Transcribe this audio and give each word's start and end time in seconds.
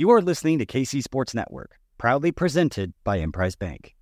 You 0.00 0.08
are 0.12 0.22
listening 0.22 0.58
to 0.60 0.64
KC 0.64 1.02
Sports 1.02 1.34
Network, 1.34 1.78
proudly 1.98 2.32
presented 2.32 2.94
by 3.04 3.18
Emprise 3.18 3.54
Bank. 3.54 3.94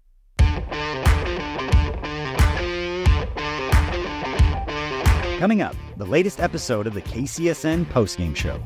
Coming 5.40 5.60
up, 5.60 5.74
the 5.96 6.06
latest 6.06 6.38
episode 6.38 6.86
of 6.86 6.94
the 6.94 7.02
KCSN 7.02 7.84
postgame 7.86 8.36
show. 8.36 8.60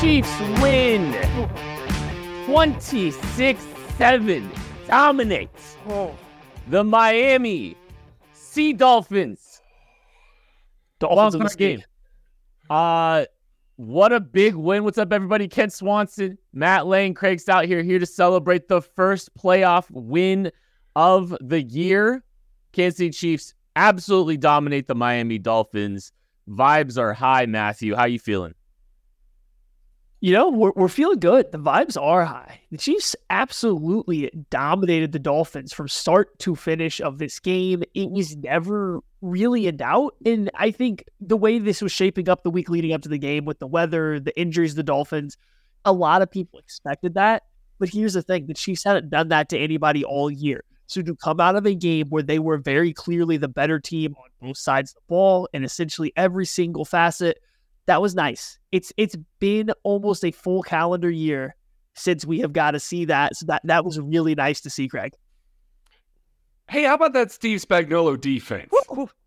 Chiefs 0.00 0.40
win 0.60 1.12
26 2.46 3.64
7. 3.98 4.50
Dominates 4.88 5.76
the 6.66 6.82
Miami 6.82 7.76
Sea 8.32 8.72
Dolphins. 8.72 9.62
Dolphins 10.98 11.36
in 11.36 11.42
this 11.44 11.54
game. 11.54 11.84
Uh, 12.68 13.26
what 13.76 14.12
a 14.12 14.20
big 14.20 14.54
win. 14.54 14.84
What's 14.84 14.98
up, 14.98 15.12
everybody? 15.12 15.48
Kent 15.48 15.72
Swanson, 15.72 16.38
Matt 16.52 16.86
Lane, 16.86 17.14
Craig 17.14 17.40
Stout 17.40 17.64
here, 17.64 17.82
here 17.82 17.98
to 17.98 18.06
celebrate 18.06 18.68
the 18.68 18.82
first 18.82 19.34
playoff 19.36 19.90
win 19.90 20.52
of 20.94 21.36
the 21.40 21.62
year. 21.62 22.22
Kansas 22.72 22.98
City 22.98 23.10
Chiefs 23.10 23.54
absolutely 23.76 24.36
dominate 24.36 24.86
the 24.86 24.94
Miami 24.94 25.38
Dolphins. 25.38 26.12
Vibes 26.48 26.98
are 26.98 27.12
high, 27.12 27.46
Matthew. 27.46 27.94
How 27.94 28.04
you 28.04 28.18
feeling? 28.18 28.54
You 30.22 30.32
know, 30.32 30.50
we're, 30.50 30.70
we're 30.76 30.86
feeling 30.86 31.18
good. 31.18 31.50
The 31.50 31.58
vibes 31.58 32.00
are 32.00 32.24
high. 32.24 32.60
The 32.70 32.78
Chiefs 32.78 33.16
absolutely 33.28 34.30
dominated 34.50 35.10
the 35.10 35.18
Dolphins 35.18 35.72
from 35.72 35.88
start 35.88 36.38
to 36.38 36.54
finish 36.54 37.00
of 37.00 37.18
this 37.18 37.40
game. 37.40 37.82
It 37.92 38.08
was 38.08 38.36
never 38.36 39.00
really 39.20 39.66
in 39.66 39.78
doubt. 39.78 40.14
And 40.24 40.48
I 40.54 40.70
think 40.70 41.02
the 41.20 41.36
way 41.36 41.58
this 41.58 41.82
was 41.82 41.90
shaping 41.90 42.28
up 42.28 42.44
the 42.44 42.52
week 42.52 42.70
leading 42.70 42.92
up 42.92 43.02
to 43.02 43.08
the 43.08 43.18
game 43.18 43.44
with 43.44 43.58
the 43.58 43.66
weather, 43.66 44.20
the 44.20 44.38
injuries, 44.40 44.76
the 44.76 44.84
Dolphins, 44.84 45.36
a 45.84 45.92
lot 45.92 46.22
of 46.22 46.30
people 46.30 46.60
expected 46.60 47.14
that. 47.14 47.42
But 47.80 47.88
here's 47.88 48.12
the 48.12 48.22
thing 48.22 48.46
the 48.46 48.54
Chiefs 48.54 48.84
haven't 48.84 49.10
done 49.10 49.26
that 49.30 49.48
to 49.48 49.58
anybody 49.58 50.04
all 50.04 50.30
year. 50.30 50.62
So 50.86 51.02
to 51.02 51.16
come 51.16 51.40
out 51.40 51.56
of 51.56 51.66
a 51.66 51.74
game 51.74 52.06
where 52.10 52.22
they 52.22 52.38
were 52.38 52.58
very 52.58 52.92
clearly 52.92 53.38
the 53.38 53.48
better 53.48 53.80
team 53.80 54.14
on 54.16 54.28
both 54.40 54.56
sides 54.56 54.92
of 54.92 54.94
the 54.94 55.08
ball 55.08 55.48
and 55.52 55.64
essentially 55.64 56.12
every 56.16 56.46
single 56.46 56.84
facet– 56.84 57.40
that 57.86 58.00
was 58.00 58.14
nice. 58.14 58.58
It's 58.70 58.92
it's 58.96 59.16
been 59.38 59.70
almost 59.82 60.24
a 60.24 60.30
full 60.30 60.62
calendar 60.62 61.10
year 61.10 61.56
since 61.94 62.24
we 62.24 62.40
have 62.40 62.52
got 62.52 62.72
to 62.72 62.80
see 62.80 63.06
that. 63.06 63.36
So 63.36 63.46
that 63.46 63.62
that 63.64 63.84
was 63.84 63.98
really 64.00 64.34
nice 64.34 64.60
to 64.62 64.70
see, 64.70 64.88
Craig. 64.88 65.14
Hey, 66.68 66.84
how 66.84 66.94
about 66.94 67.12
that 67.14 67.32
Steve 67.32 67.60
Spagnuolo 67.60 68.18
defense? 68.20 68.70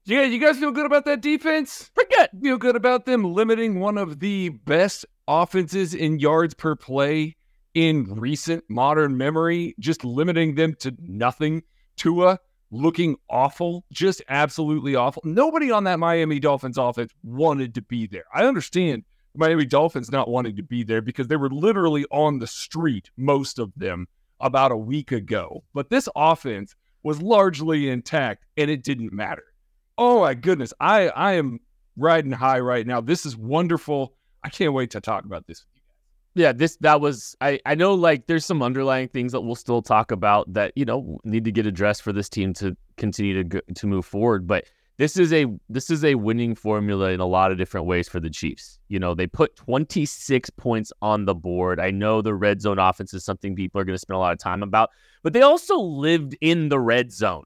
Yeah, 0.06 0.24
you 0.24 0.40
guys 0.40 0.58
feel 0.58 0.72
good 0.72 0.86
about 0.86 1.06
that 1.06 1.22
defense? 1.22 1.92
Forget 1.94 2.32
feel 2.42 2.58
good 2.58 2.76
about 2.76 3.06
them 3.06 3.34
limiting 3.34 3.80
one 3.80 3.98
of 3.98 4.20
the 4.20 4.50
best 4.50 5.06
offenses 5.28 5.94
in 5.94 6.20
yards 6.20 6.54
per 6.54 6.76
play 6.76 7.36
in 7.74 8.06
recent 8.06 8.64
modern 8.70 9.18
memory, 9.18 9.76
just 9.80 10.06
limiting 10.06 10.56
them 10.56 10.76
to 10.80 10.96
nothing. 11.00 11.64
Tua 11.98 12.40
looking 12.72 13.16
awful, 13.30 13.86
just 13.92 14.22
absolutely 14.30 14.96
awful. 14.96 15.22
Nobody 15.26 15.72
on 15.72 15.84
that 15.86 16.00
Miami 16.00 16.40
Dolphins 16.40 16.78
offense 16.78 17.12
wanted 17.24 17.76
to 17.76 17.82
be 17.82 18.08
there. 18.08 18.26
I 18.34 18.46
understand 18.46 19.04
Miami 19.36 19.66
Dolphins 19.66 20.12
not 20.12 20.30
wanting 20.30 20.56
to 20.56 20.64
be 20.64 20.84
there 20.84 21.02
because 21.02 21.28
they 21.28 21.36
were 21.36 21.50
literally 21.50 22.06
on 22.12 22.40
the 22.40 22.48
street, 22.48 23.10
most 23.18 23.60
of 23.60 23.72
them, 23.76 24.08
about 24.40 24.72
a 24.72 24.78
week 24.78 25.12
ago. 25.12 25.64
But 25.74 25.90
this 25.90 26.10
offense 26.16 26.76
was 27.04 27.22
largely 27.22 27.90
intact 27.90 28.46
and 28.58 28.70
it 28.70 28.84
didn't 28.84 29.14
matter. 29.14 29.44
Oh 29.98 30.22
my 30.22 30.34
goodness. 30.34 30.74
I, 30.80 31.10
I 31.10 31.34
am 31.34 31.60
riding 31.96 32.32
high 32.32 32.60
right 32.60 32.86
now. 32.86 33.02
This 33.02 33.26
is 33.26 33.38
wonderful. 33.38 34.16
I 34.44 34.50
can't 34.50 34.74
wait 34.74 34.92
to 34.92 35.02
talk 35.02 35.26
about 35.26 35.48
this 35.48 35.66
yeah, 36.36 36.52
this 36.52 36.78
that 36.82 37.00
was 37.02 37.36
I 37.40 37.60
I 37.66 37.76
know 37.76 37.94
like 37.94 38.28
there's 38.28 38.46
some 38.46 38.62
underlying 38.62 39.08
things 39.08 39.32
that 39.32 39.42
we'll 39.42 39.56
still 39.56 39.82
talk 39.82 40.12
about 40.12 40.54
that 40.54 40.74
you 40.76 40.86
know 40.86 41.18
need 41.24 41.46
to 41.46 41.52
get 41.52 41.66
addressed 41.66 42.02
for 42.02 42.14
this 42.14 42.30
team 42.30 42.54
to 42.56 42.76
continue 42.98 43.44
to 43.44 43.62
to 43.62 43.88
move 43.88 44.06
forward, 44.06 44.46
but 44.46 44.66
this 44.98 45.18
is 45.18 45.34
a 45.34 45.46
this 45.70 45.90
is 45.90 46.04
a 46.04 46.16
winning 46.16 46.56
formula 46.56 47.12
in 47.12 47.20
a 47.20 47.26
lot 47.26 47.52
of 47.52 47.58
different 47.58 47.86
ways 47.86 48.08
for 48.08 48.20
the 48.20 48.30
Chiefs. 48.30 48.80
You 48.90 49.00
know, 49.00 49.14
they 49.14 49.28
put 49.28 49.56
26 49.56 50.50
points 50.52 50.92
on 51.02 51.26
the 51.26 51.36
board. 51.36 51.80
I 51.80 51.92
know 51.92 52.22
the 52.22 52.34
red 52.34 52.62
zone 52.62 52.80
offense 52.80 53.14
is 53.14 53.24
something 53.24 53.56
people 53.56 53.80
are 53.82 53.86
going 53.86 53.96
to 53.96 54.00
spend 54.00 54.16
a 54.16 54.20
lot 54.20 54.34
of 54.34 54.40
time 54.40 54.64
about, 54.64 54.90
but 55.24 55.34
they 55.34 55.42
also 55.42 55.78
lived 55.80 56.36
in 56.42 56.70
the 56.70 56.80
red 56.80 57.12
zone. 57.12 57.46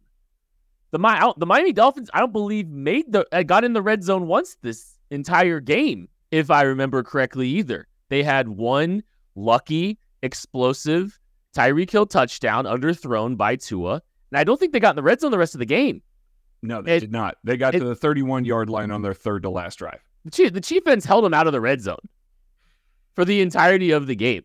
The 0.91 1.00
my 1.00 1.31
the 1.38 1.46
Miami 1.46 1.74
Dolphins, 1.74 2.09
I 2.14 2.19
don't 2.19 2.34
believe 2.34 2.68
made 2.69 3.12
the 3.12 3.25
uh, 3.31 3.44
got 3.44 3.64
in 3.64 3.74
the 3.74 3.81
red 3.81 4.03
zone 4.03 4.28
once 4.28 4.58
this 4.62 4.96
entire 5.12 5.59
game, 5.59 6.08
if 6.31 6.50
I 6.50 6.64
remember 6.64 7.03
correctly 7.03 7.47
either. 7.50 7.88
They 8.09 8.24
had 8.24 8.50
one 8.50 9.03
lucky, 9.36 10.00
explosive 10.22 11.20
Tyreek 11.56 11.90
Hill 11.90 12.06
touchdown 12.06 12.66
underthrown 12.66 13.38
by 13.38 13.56
Tua. 13.56 14.02
And 14.31 14.40
I 14.40 14.44
don't 14.44 14.59
think 14.59 14.74
they 14.74 14.80
got 14.80 14.92
in 14.92 14.96
the 14.96 15.03
red 15.03 15.20
zone 15.20 15.31
the 15.31 15.38
rest 15.38 15.56
of 15.56 15.59
the 15.59 15.66
game. 15.66 16.02
No, 16.62 16.81
they 16.81 16.97
it, 16.97 17.00
did 17.00 17.12
not. 17.12 17.38
They 17.44 17.58
got 17.58 17.74
it, 17.75 17.80
to 17.80 17.86
the 17.86 17.96
31 17.96 18.46
yard 18.46 18.70
line 18.70 18.92
on 18.92 19.02
their 19.02 19.14
third 19.14 19.44
to 19.44 19.50
last 19.50 19.78
drive. 19.78 20.00
The, 20.25 20.31
Chief, 20.31 20.53
the 20.53 20.62
Chiefs 20.62 21.06
held 21.06 21.24
them 21.24 21.34
out 21.34 21.47
of 21.47 21.53
the 21.53 21.62
red 21.62 21.81
zone 21.81 21.97
for 23.16 23.25
the 23.25 23.42
entirety 23.42 23.92
of 23.92 24.08
the 24.08 24.16
game. 24.16 24.44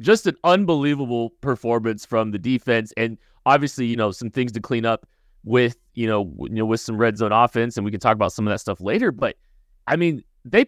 Just 0.00 0.26
an 0.26 0.36
unbelievable 0.44 1.30
performance 1.40 2.04
from 2.04 2.30
the 2.30 2.38
defense. 2.38 2.92
And 2.96 3.18
obviously, 3.46 3.86
you 3.86 3.96
know, 3.96 4.12
some 4.12 4.30
things 4.30 4.52
to 4.52 4.60
clean 4.60 4.84
up 4.84 5.08
with, 5.44 5.76
you 5.94 6.06
know, 6.06 6.32
you 6.42 6.50
know, 6.50 6.66
with 6.66 6.80
some 6.80 6.96
red 6.96 7.16
zone 7.16 7.32
offense. 7.32 7.76
And 7.76 7.84
we 7.84 7.90
can 7.90 7.98
talk 7.98 8.14
about 8.14 8.32
some 8.32 8.46
of 8.46 8.52
that 8.52 8.60
stuff 8.60 8.80
later. 8.80 9.10
But 9.10 9.36
I 9.86 9.96
mean, 9.96 10.22
they 10.44 10.66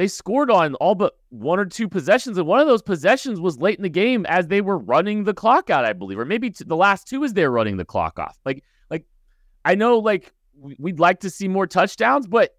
they 0.00 0.08
scored 0.08 0.50
on 0.50 0.74
all 0.76 0.94
but 0.94 1.18
one 1.28 1.58
or 1.58 1.66
two 1.66 1.86
possessions, 1.88 2.38
and 2.38 2.46
one 2.46 2.58
of 2.58 2.66
those 2.66 2.80
possessions 2.80 3.38
was 3.38 3.58
late 3.58 3.78
in 3.78 3.82
the 3.82 3.90
game 3.90 4.24
as 4.26 4.48
they 4.48 4.62
were 4.62 4.78
running 4.78 5.24
the 5.24 5.34
clock 5.34 5.68
out, 5.68 5.84
I 5.84 5.92
believe, 5.92 6.18
or 6.18 6.24
maybe 6.24 6.48
the 6.48 6.76
last 6.76 7.06
two 7.06 7.22
as 7.22 7.34
they're 7.34 7.50
running 7.50 7.76
the 7.76 7.84
clock 7.84 8.18
off. 8.18 8.38
Like, 8.46 8.64
like 8.88 9.04
I 9.64 9.74
know, 9.74 9.98
like 9.98 10.32
we'd 10.78 10.98
like 10.98 11.20
to 11.20 11.30
see 11.30 11.48
more 11.48 11.66
touchdowns, 11.66 12.26
but 12.26 12.56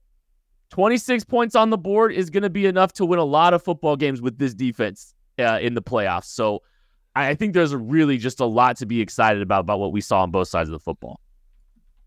26 0.69 1.23
points 1.25 1.55
on 1.55 1.71
the 1.71 1.77
board 1.77 2.13
is 2.13 2.29
going 2.29 2.43
to 2.43 2.49
be 2.49 2.67
enough 2.67 2.93
to 2.93 3.05
win 3.05 3.19
a 3.19 3.25
lot 3.25 3.53
of 3.53 3.63
football 3.63 3.95
games 3.95 4.21
with 4.21 4.37
this 4.37 4.53
defense 4.53 5.15
uh, 5.39 5.57
in 5.59 5.73
the 5.73 5.81
playoffs. 5.81 6.25
So 6.25 6.61
I 7.15 7.33
think 7.33 7.53
there's 7.53 7.75
really 7.75 8.17
just 8.17 8.39
a 8.39 8.45
lot 8.45 8.77
to 8.77 8.85
be 8.85 9.01
excited 9.01 9.41
about 9.41 9.61
about 9.61 9.79
what 9.79 9.91
we 9.91 10.01
saw 10.01 10.21
on 10.21 10.31
both 10.31 10.47
sides 10.47 10.69
of 10.69 10.73
the 10.73 10.79
football. 10.79 11.19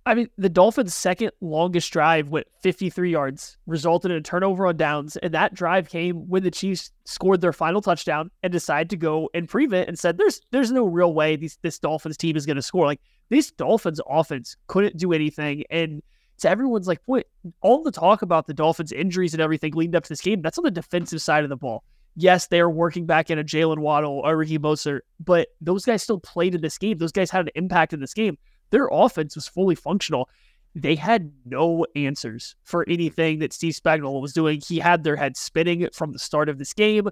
I 0.06 0.15
mean, 0.15 0.28
the 0.37 0.50
Dolphins' 0.50 0.94
second 0.94 1.31
longest 1.41 1.91
drive 1.91 2.28
went 2.28 2.47
53 2.62 3.10
yards, 3.10 3.56
resulted 3.66 4.10
in 4.10 4.19
a 4.19 4.20
turnover 4.20 4.66
on 4.66 4.76
downs, 4.76 5.16
and 5.16 5.32
that 5.32 5.54
drive 5.54 5.88
came 5.88 6.28
when 6.28 6.42
the 6.42 6.50
Chiefs 6.50 6.91
scored 7.06 7.41
their 7.41 7.54
final 7.54 7.81
touchdown 7.81 8.31
and 8.42 8.53
decided 8.53 8.91
to 8.91 8.97
go 8.97 9.31
and 9.32 9.48
prevent 9.48 9.88
and 9.88 9.98
said, 9.98 10.19
"There's 10.19 10.42
there's 10.50 10.70
no 10.70 10.84
real 10.84 11.15
way 11.15 11.37
these, 11.37 11.59
this 11.62 11.78
Dolphins 11.78 12.19
team 12.19 12.37
is 12.37 12.44
going 12.44 12.56
to 12.56 12.62
score." 12.62 12.84
Like 12.84 13.00
this 13.31 13.50
Dolphins 13.50 14.00
offense 14.06 14.56
couldn't 14.66 14.98
do 14.98 15.15
anything, 15.15 15.65
and 15.70 16.03
to 16.38 16.50
everyone's 16.50 16.88
like 16.88 17.03
point, 17.06 17.26
all 17.62 17.82
the 17.82 17.91
talk 17.91 18.21
about 18.21 18.47
the 18.47 18.54
Dolphins' 18.54 18.92
injuries 18.92 19.32
and 19.32 19.42
everything 19.42 19.72
leading 19.72 19.97
up 19.97 20.04
to 20.04 20.10
this 20.10 20.21
game, 20.21 20.42
that's 20.42 20.59
on 20.59 20.65
the 20.65 20.71
defensive 20.71 21.22
side 21.22 21.44
of 21.44 21.50
the 21.50 21.56
ball. 21.56 21.82
Yes, 22.15 22.48
they 22.48 22.60
are 22.60 22.71
working 22.71 23.06
back 23.06 23.31
in 23.31 23.38
a 23.38 23.44
Jaylen 23.44 23.78
Waddle 23.78 24.21
or 24.22 24.36
Ricky 24.36 24.59
Mostert, 24.59 25.00
but 25.19 25.48
those 25.62 25.86
guys 25.86 26.03
still 26.03 26.21
played 26.21 26.54
in 26.54 26.60
this 26.60 26.76
game. 26.76 26.98
Those 26.98 27.10
guys 27.10 27.31
had 27.31 27.47
an 27.47 27.53
impact 27.54 27.92
in 27.94 28.00
this 28.00 28.15
game 28.15 28.36
their 28.74 28.88
offense 28.90 29.36
was 29.36 29.46
fully 29.46 29.76
functional. 29.76 30.28
They 30.74 30.96
had 30.96 31.30
no 31.44 31.86
answers 31.94 32.56
for 32.64 32.84
anything 32.88 33.38
that 33.38 33.52
Steve 33.52 33.74
Spagnuolo 33.74 34.20
was 34.20 34.32
doing. 34.32 34.60
He 34.60 34.80
had 34.80 35.04
their 35.04 35.14
head 35.14 35.36
spinning 35.36 35.88
from 35.92 36.10
the 36.10 36.18
start 36.18 36.48
of 36.48 36.58
this 36.58 36.72
game. 36.72 37.08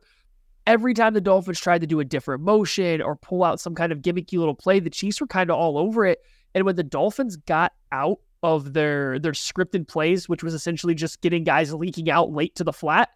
Every 0.67 0.93
time 0.93 1.15
the 1.15 1.21
Dolphins 1.21 1.61
tried 1.61 1.83
to 1.83 1.87
do 1.87 2.01
a 2.01 2.05
different 2.05 2.43
motion 2.43 3.01
or 3.01 3.15
pull 3.15 3.45
out 3.45 3.61
some 3.61 3.77
kind 3.77 3.93
of 3.93 4.01
gimmicky 4.01 4.39
little 4.39 4.57
play, 4.57 4.81
the 4.81 4.91
Chiefs 4.91 5.21
were 5.21 5.29
kind 5.29 5.51
of 5.51 5.57
all 5.57 5.79
over 5.79 6.05
it. 6.05 6.19
And 6.53 6.65
when 6.65 6.75
the 6.75 6.83
Dolphins 6.83 7.37
got 7.37 7.73
out 7.93 8.19
of 8.43 8.73
their 8.73 9.21
their 9.21 9.31
scripted 9.31 9.87
plays, 9.87 10.29
which 10.29 10.43
was 10.43 10.55
essentially 10.55 10.97
just 10.97 11.21
getting 11.21 11.45
guys 11.45 11.73
leaking 11.73 12.11
out 12.11 12.33
late 12.33 12.57
to 12.57 12.65
the 12.65 12.73
flat, 12.73 13.11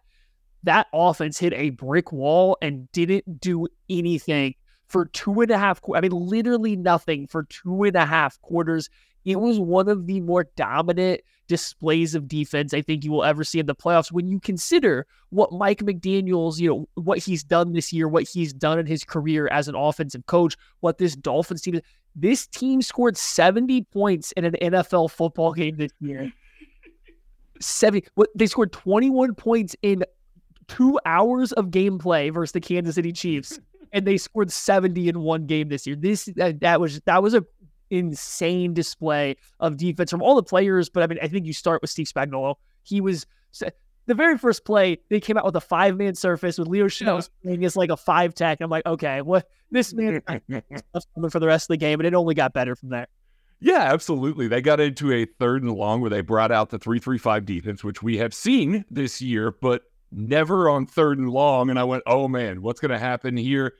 that 0.63 0.87
offense 0.93 1.37
hit 1.37 1.51
a 1.51 1.71
brick 1.71 2.13
wall 2.13 2.57
and 2.61 2.89
didn't 2.93 3.41
do 3.41 3.67
anything 3.89 4.55
for 4.87 5.05
two 5.05 5.41
and 5.41 5.51
a 5.51 5.57
half. 5.57 5.81
I 5.93 6.01
mean, 6.01 6.11
literally 6.11 6.75
nothing 6.75 7.27
for 7.27 7.43
two 7.43 7.83
and 7.83 7.95
a 7.95 8.05
half 8.05 8.39
quarters. 8.41 8.89
It 9.25 9.39
was 9.39 9.59
one 9.59 9.89
of 9.89 10.07
the 10.07 10.21
more 10.21 10.47
dominant 10.55 11.21
displays 11.47 12.15
of 12.15 12.27
defense 12.27 12.73
I 12.73 12.81
think 12.81 13.03
you 13.03 13.11
will 13.11 13.23
ever 13.23 13.43
see 13.43 13.59
in 13.59 13.65
the 13.65 13.75
playoffs. 13.75 14.11
When 14.11 14.27
you 14.27 14.39
consider 14.39 15.05
what 15.29 15.51
Mike 15.51 15.79
McDaniel's, 15.79 16.59
you 16.59 16.69
know, 16.69 16.89
what 16.95 17.19
he's 17.19 17.43
done 17.43 17.73
this 17.73 17.91
year, 17.91 18.07
what 18.07 18.23
he's 18.23 18.53
done 18.53 18.79
in 18.79 18.85
his 18.85 19.03
career 19.03 19.47
as 19.49 19.67
an 19.67 19.75
offensive 19.75 20.25
coach, 20.27 20.55
what 20.79 20.97
this 20.97 21.15
Dolphins 21.15 21.61
team, 21.61 21.81
this 22.15 22.47
team 22.47 22.81
scored 22.81 23.17
70 23.17 23.83
points 23.83 24.31
in 24.33 24.45
an 24.45 24.55
NFL 24.61 25.11
football 25.11 25.53
game 25.53 25.75
this 25.75 25.91
year. 25.99 26.31
70. 27.59 28.07
What 28.15 28.29
they 28.35 28.47
scored 28.47 28.71
21 28.71 29.35
points 29.35 29.75
in 29.81 30.05
two 30.67 30.99
hours 31.05 31.51
of 31.53 31.67
gameplay 31.67 32.33
versus 32.33 32.53
the 32.53 32.61
Kansas 32.61 32.95
City 32.95 33.11
Chiefs 33.11 33.59
and 33.97 34.05
they 34.05 34.17
scored 34.17 34.51
70 34.51 35.09
in 35.09 35.21
one 35.21 35.45
game 35.45 35.69
this 35.69 35.87
year. 35.87 35.95
This 35.95 36.25
that, 36.35 36.59
that 36.61 36.79
was 36.79 37.01
that 37.01 37.21
was 37.21 37.33
a 37.33 37.45
insane 37.89 38.73
display 38.73 39.35
of 39.59 39.77
defense 39.77 40.11
from 40.11 40.21
all 40.21 40.35
the 40.35 40.43
players. 40.43 40.89
But 40.89 41.03
I 41.03 41.07
mean, 41.07 41.19
I 41.21 41.27
think 41.27 41.45
you 41.45 41.53
start 41.53 41.81
with 41.81 41.89
Steve 41.89 42.07
Spagnuolo. 42.07 42.55
He 42.83 43.01
was 43.01 43.25
the 44.07 44.15
very 44.15 44.37
first 44.37 44.65
play, 44.65 44.99
they 45.09 45.19
came 45.19 45.37
out 45.37 45.45
with 45.45 45.55
a 45.55 45.61
five 45.61 45.97
man 45.97 46.15
surface 46.15 46.57
with 46.57 46.67
Leo 46.67 46.85
Chenal 46.85 47.29
playing 47.43 47.63
as 47.65 47.75
like 47.75 47.89
a 47.89 47.97
five 47.97 48.33
tech. 48.33 48.61
I'm 48.61 48.69
like, 48.69 48.85
okay, 48.85 49.21
what 49.21 49.49
this 49.69 49.93
man 49.93 50.21
coming 50.27 51.29
for 51.29 51.39
the 51.39 51.47
rest 51.47 51.65
of 51.65 51.69
the 51.69 51.77
game, 51.77 51.99
and 51.99 52.07
it 52.07 52.13
only 52.13 52.33
got 52.33 52.53
better 52.53 52.75
from 52.75 52.89
there. 52.89 53.07
Yeah, 53.59 53.91
absolutely. 53.91 54.47
They 54.47 54.61
got 54.61 54.79
into 54.79 55.11
a 55.11 55.25
third 55.25 55.63
and 55.63 55.71
long 55.73 55.99
where 55.99 56.11
they 56.11 56.21
brought 56.21 56.51
out 56.51 56.69
the 56.69 56.77
335 56.77 57.45
defense, 57.45 57.83
which 57.83 58.03
we 58.03 58.17
have 58.17 58.33
seen 58.33 58.85
this 58.91 59.19
year, 59.19 59.51
but 59.51 59.83
never 60.11 60.69
on 60.69 60.85
third 60.85 61.17
and 61.17 61.29
long. 61.29 61.69
And 61.69 61.79
I 61.79 61.83
went, 61.83 62.03
oh 62.05 62.27
man, 62.27 62.61
what's 62.61 62.79
going 62.79 62.91
to 62.91 62.99
happen 62.99 63.35
here? 63.35 63.73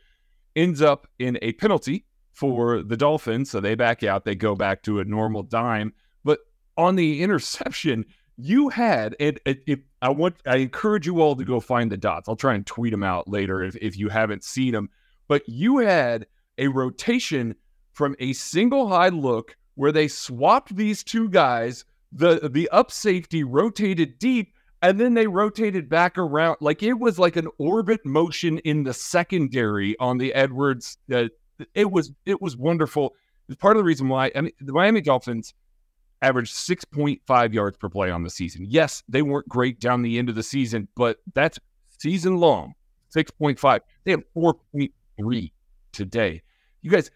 Ends 0.57 0.81
up 0.81 1.07
in 1.19 1.37
a 1.41 1.53
penalty 1.53 2.05
for 2.33 2.83
the 2.83 2.97
Dolphins. 2.97 3.49
So 3.51 3.61
they 3.61 3.75
back 3.75 4.03
out, 4.03 4.25
they 4.25 4.35
go 4.35 4.55
back 4.55 4.83
to 4.83 4.99
a 4.99 5.05
normal 5.05 5.43
dime. 5.43 5.93
But 6.25 6.39
on 6.75 6.95
the 6.95 7.21
interception, 7.23 8.05
you 8.37 8.69
had, 8.69 9.15
and 9.19 9.39
if 9.45 9.79
I 10.01 10.09
want, 10.09 10.35
I 10.45 10.57
encourage 10.57 11.05
you 11.07 11.21
all 11.21 11.35
to 11.35 11.45
go 11.45 11.59
find 11.59 11.91
the 11.91 11.97
dots. 11.97 12.27
I'll 12.27 12.35
try 12.35 12.53
and 12.53 12.65
tweet 12.65 12.91
them 12.91 13.03
out 13.03 13.27
later 13.27 13.63
if, 13.63 13.75
if 13.77 13.97
you 13.97 14.09
haven't 14.09 14.43
seen 14.43 14.73
them. 14.73 14.89
But 15.27 15.47
you 15.47 15.77
had 15.77 16.27
a 16.57 16.67
rotation 16.67 17.55
from 17.93 18.15
a 18.19 18.33
single 18.33 18.87
high 18.87 19.09
look 19.09 19.55
where 19.75 19.91
they 19.91 20.07
swapped 20.07 20.75
these 20.75 21.03
two 21.03 21.29
guys. 21.29 21.85
The 22.11 22.49
the 22.51 22.69
up 22.69 22.91
safety 22.91 23.43
rotated 23.43 24.17
deep, 24.19 24.53
and 24.81 24.99
then 24.99 25.13
they 25.13 25.27
rotated 25.27 25.89
back 25.89 26.17
around. 26.17 26.57
Like 26.61 26.83
it 26.83 26.93
was 26.93 27.17
like 27.19 27.35
an 27.35 27.47
orbit 27.57 28.05
motion 28.05 28.59
in 28.59 28.83
the 28.83 28.93
secondary 28.93 29.97
on 29.99 30.17
the 30.17 30.33
Edwards. 30.33 30.97
Uh, 31.11 31.25
it 31.73 31.91
was 31.91 32.11
it 32.25 32.41
was 32.41 32.55
wonderful. 32.55 33.15
It's 33.47 33.57
part 33.57 33.75
of 33.75 33.81
the 33.81 33.85
reason 33.85 34.07
why 34.07 34.31
I 34.35 34.41
mean 34.41 34.53
the 34.59 34.73
Miami 34.73 35.01
Dolphins 35.01 35.53
averaged 36.21 36.53
6.5 36.53 37.53
yards 37.53 37.77
per 37.77 37.89
play 37.89 38.09
on 38.09 38.23
the 38.23 38.29
season. 38.29 38.65
Yes, 38.67 39.03
they 39.07 39.21
weren't 39.21 39.47
great 39.47 39.79
down 39.79 40.01
the 40.01 40.17
end 40.17 40.29
of 40.29 40.35
the 40.35 40.43
season, 40.43 40.87
but 40.95 41.17
that's 41.33 41.59
season 41.99 42.37
long. 42.37 42.73
6.5. 43.15 43.79
They 44.03 44.11
have 44.11 44.23
4.3 44.35 45.51
today. 45.91 46.41
You 46.81 46.91
guys, 46.91 47.11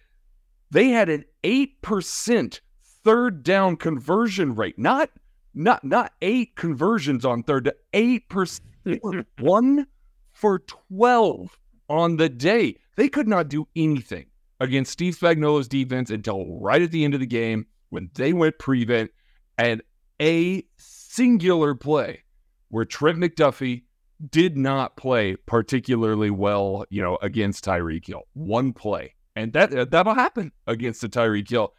they 0.70 0.90
had 0.90 1.10
an 1.10 1.26
8% 1.44 2.60
third 3.04 3.44
down 3.44 3.76
conversion 3.78 4.56
rate. 4.56 4.78
Not 4.78 5.10
not 5.54 5.84
not 5.84 6.14
eight 6.22 6.56
conversions 6.56 7.26
on 7.26 7.44
third, 7.44 7.66
to 7.66 7.76
eight 7.94 8.30
percent. 8.30 8.68
one 9.40 9.88
for 10.32 10.60
12 10.60 11.58
on 11.90 12.18
the 12.18 12.30
day. 12.30 12.78
They 12.96 13.10
could 13.10 13.28
not 13.28 13.48
do 13.48 13.68
anything 13.76 14.28
against 14.60 14.92
Steve 14.92 15.18
Spagnuolo's 15.18 15.68
defense 15.68 16.10
until 16.10 16.60
right 16.60 16.82
at 16.82 16.92
the 16.92 17.04
end 17.04 17.14
of 17.14 17.20
the 17.20 17.26
game 17.26 17.68
when 17.90 18.10
they 18.16 18.34
went 18.34 18.60
prevent 18.60 19.12
and 19.58 19.82
a 20.22 20.64
singular 20.78 21.76
play 21.76 22.24
where 22.70 22.86
Trent 22.86 23.18
McDuffie 23.18 23.84
did 24.30 24.56
not 24.56 24.96
play 24.96 25.36
particularly 25.36 26.30
well, 26.30 26.86
you 26.90 27.02
know, 27.02 27.18
against 27.22 27.66
Tyreek 27.66 28.06
Hill. 28.06 28.24
One 28.34 28.72
play. 28.72 29.16
And 29.36 29.54
that 29.54 29.74
uh, 29.74 29.86
that'll 29.86 30.14
happen 30.14 30.52
against 30.68 31.02
the 31.02 31.10
Tyreek 31.10 31.50
Hill. 31.50 31.74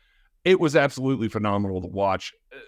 It 0.44 0.58
was 0.58 0.75
absolutely 0.75 1.28
phenomenal 1.28 1.80
to 1.82 1.86
watch. 1.86 2.32
Uh, 2.52 2.58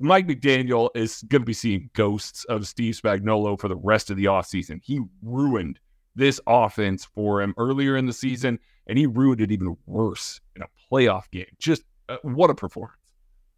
Mike 0.00 0.26
McDaniel 0.26 0.90
is 0.94 1.22
going 1.28 1.42
to 1.42 1.46
be 1.46 1.52
seeing 1.52 1.90
ghosts 1.94 2.44
of 2.44 2.66
Steve 2.66 2.94
Spagnuolo 2.94 3.58
for 3.58 3.68
the 3.68 3.76
rest 3.76 4.10
of 4.10 4.16
the 4.16 4.24
offseason. 4.24 4.80
He 4.82 5.00
ruined 5.22 5.78
this 6.14 6.40
offense 6.46 7.04
for 7.04 7.42
him 7.42 7.54
earlier 7.58 7.96
in 7.96 8.06
the 8.06 8.12
season, 8.12 8.58
and 8.86 8.98
he 8.98 9.06
ruined 9.06 9.40
it 9.40 9.52
even 9.52 9.76
worse 9.86 10.40
in 10.54 10.62
a 10.62 10.66
playoff 10.90 11.30
game. 11.30 11.46
Just 11.58 11.82
uh, 12.08 12.16
what 12.22 12.50
a 12.50 12.54
performance. 12.54 12.96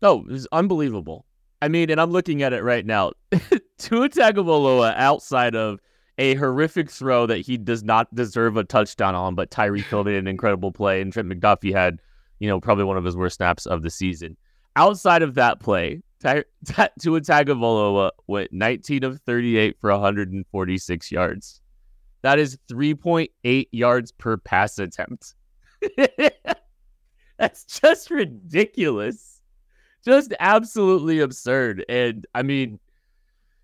Oh, 0.02 0.20
it 0.20 0.32
was 0.32 0.48
unbelievable. 0.52 1.24
I 1.60 1.68
mean, 1.68 1.90
and 1.90 2.00
I'm 2.00 2.10
looking 2.10 2.42
at 2.42 2.52
it 2.52 2.62
right 2.62 2.86
now. 2.86 3.12
Tua 3.78 4.08
Tagovailoa, 4.08 4.94
outside 4.96 5.54
of 5.54 5.80
a 6.18 6.34
horrific 6.34 6.90
throw 6.90 7.26
that 7.26 7.38
he 7.38 7.56
does 7.56 7.82
not 7.82 8.12
deserve 8.14 8.56
a 8.56 8.64
touchdown 8.64 9.14
on, 9.14 9.34
but 9.34 9.50
Tyreek 9.50 9.84
Hill 9.84 10.04
made 10.04 10.16
an 10.16 10.26
incredible 10.26 10.72
play, 10.72 11.00
and 11.00 11.12
Trent 11.12 11.28
McDuffie 11.28 11.72
had, 11.72 12.00
you 12.38 12.48
know, 12.48 12.60
probably 12.60 12.84
one 12.84 12.96
of 12.96 13.04
his 13.04 13.16
worst 13.16 13.36
snaps 13.36 13.66
of 13.66 13.82
the 13.82 13.90
season. 13.90 14.36
Outside 14.76 15.22
of 15.22 15.34
that 15.34 15.60
play, 15.60 16.02
Ty- 16.20 16.44
T- 16.66 16.82
Tua 17.00 17.20
Tagovailoa 17.20 18.10
went 18.26 18.52
19 18.52 19.04
of 19.04 19.20
38 19.20 19.76
for 19.80 19.90
146 19.90 21.12
yards. 21.12 21.60
That 22.22 22.38
is 22.38 22.58
3.8 22.70 23.68
yards 23.70 24.12
per 24.12 24.36
pass 24.36 24.78
attempt. 24.78 25.34
That's 27.38 27.64
just 27.64 28.10
ridiculous. 28.10 29.40
Just 30.04 30.34
absolutely 30.40 31.20
absurd. 31.20 31.84
And 31.88 32.26
I 32.34 32.42
mean, 32.42 32.80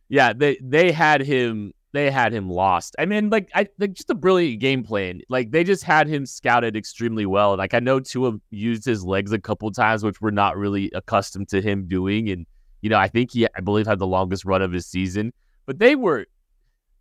yeah, 0.08 0.32
they 0.32 0.58
they 0.62 0.92
had 0.92 1.20
him 1.22 1.72
they 1.94 2.10
had 2.10 2.32
him 2.32 2.50
lost. 2.50 2.96
I 2.98 3.06
mean, 3.06 3.30
like 3.30 3.50
I 3.54 3.68
like 3.78 3.92
just 3.92 4.10
a 4.10 4.14
brilliant 4.14 4.60
game 4.60 4.82
plan. 4.82 5.20
Like 5.28 5.52
they 5.52 5.62
just 5.62 5.84
had 5.84 6.08
him 6.08 6.26
scouted 6.26 6.76
extremely 6.76 7.24
well. 7.24 7.56
Like 7.56 7.72
I 7.72 7.78
know 7.78 8.00
Tua 8.00 8.34
used 8.50 8.84
his 8.84 9.04
legs 9.04 9.32
a 9.32 9.38
couple 9.38 9.70
times, 9.70 10.02
which 10.02 10.20
we're 10.20 10.30
not 10.30 10.56
really 10.56 10.90
accustomed 10.94 11.48
to 11.50 11.62
him 11.62 11.86
doing. 11.86 12.28
And 12.30 12.46
you 12.82 12.90
know, 12.90 12.98
I 12.98 13.06
think 13.06 13.30
he 13.30 13.46
I 13.56 13.60
believe 13.60 13.86
had 13.86 14.00
the 14.00 14.06
longest 14.06 14.44
run 14.44 14.60
of 14.60 14.72
his 14.72 14.86
season. 14.86 15.32
But 15.66 15.78
they 15.78 15.94
were 15.94 16.26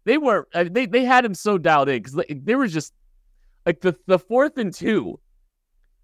they 0.06 0.20
were 0.20 0.48
uh, 0.54 0.66
they 0.70 0.86
they 0.86 1.04
had 1.04 1.26
him 1.26 1.34
so 1.34 1.58
dialed 1.58 1.90
in 1.90 1.98
because 1.98 2.16
like, 2.16 2.46
they 2.46 2.56
were 2.56 2.68
just 2.68 2.94
like 3.66 3.82
the 3.82 3.98
the 4.06 4.20
fourth 4.20 4.58
and 4.58 4.72
two 4.72 5.20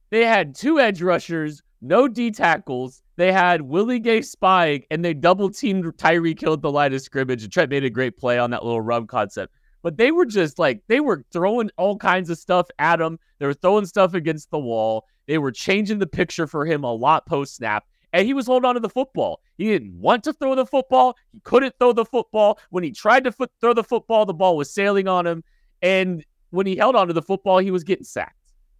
they 0.10 0.26
had 0.26 0.56
two 0.56 0.80
edge 0.80 1.02
rushers, 1.02 1.62
no 1.82 2.08
D 2.08 2.32
tackles. 2.32 3.02
They 3.16 3.32
had 3.32 3.62
Willie 3.62 4.00
Gay 4.00 4.22
spying, 4.22 4.84
and 4.92 5.04
they 5.04 5.14
double 5.14 5.50
teamed 5.50 5.98
Tyree 5.98 6.36
killed 6.36 6.62
the 6.62 6.72
line 6.72 6.94
of 6.94 7.02
scrimmage. 7.02 7.44
And 7.44 7.52
Trent 7.52 7.70
made 7.70 7.84
a 7.84 7.90
great 7.90 8.18
play 8.18 8.38
on 8.38 8.52
that 8.52 8.64
little 8.64 8.82
rub 8.82 9.08
concept. 9.08 9.54
But 9.82 9.98
they 9.98 10.12
were 10.12 10.26
just 10.26 10.60
like, 10.60 10.82
they 10.88 11.00
were 11.00 11.24
throwing 11.32 11.70
all 11.78 11.98
kinds 11.98 12.30
of 12.30 12.38
stuff 12.38 12.68
at 12.80 13.00
him. 13.00 13.18
They 13.40 13.46
were 13.46 13.54
throwing 13.54 13.86
stuff 13.86 14.14
against 14.14 14.52
the 14.52 14.60
wall. 14.60 15.06
They 15.28 15.38
were 15.38 15.52
changing 15.52 16.00
the 16.00 16.08
picture 16.08 16.48
for 16.48 16.66
him 16.66 16.84
a 16.84 16.92
lot 16.92 17.26
post 17.26 17.56
snap. 17.56 17.86
And 18.12 18.26
he 18.26 18.34
was 18.34 18.48
holding 18.48 18.68
on 18.68 18.74
to 18.74 18.82
the 18.82 18.90
football. 18.90 19.42
He 19.58 19.66
didn't 19.66 19.94
want 19.94 20.24
to 20.24 20.34
throw 20.34 20.56
the 20.56 20.66
football. 20.66 21.16
He 21.32 21.40
couldn't 21.42 21.76
throw 21.80 21.94
the 21.94 22.06
football. 22.06 22.60
When 22.72 22.84
he 22.84 22.92
tried 22.92 23.24
to 23.26 23.32
foot, 23.32 23.52
throw 23.62 23.74
the 23.74 23.84
football, 23.84 24.26
the 24.26 24.34
ball 24.34 24.58
was 24.58 24.74
sailing 24.74 25.08
on 25.08 25.28
him. 25.28 25.44
And 25.82 26.26
when 26.50 26.66
he 26.66 26.76
held 26.76 26.96
onto 26.96 27.14
the 27.14 27.22
football, 27.22 27.60
he 27.60 27.72
was 27.72 27.84
getting 27.84 28.04
sacked. 28.04 28.36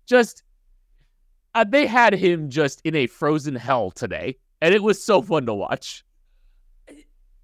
Just 0.08 0.44
uh, 1.56 1.64
they 1.64 1.86
had 1.86 2.14
him 2.14 2.50
just 2.50 2.82
in 2.84 2.96
a 2.96 3.08
frozen 3.08 3.56
hell 3.56 3.92
today, 3.92 4.38
and 4.62 4.74
it 4.74 4.84
was 4.84 5.04
so 5.04 5.22
fun 5.22 5.46
to 5.46 5.54
watch. 5.54 6.04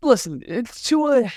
Listen, 0.02 0.44
it's 0.46 0.84
to 0.84 1.08
a 1.08 1.34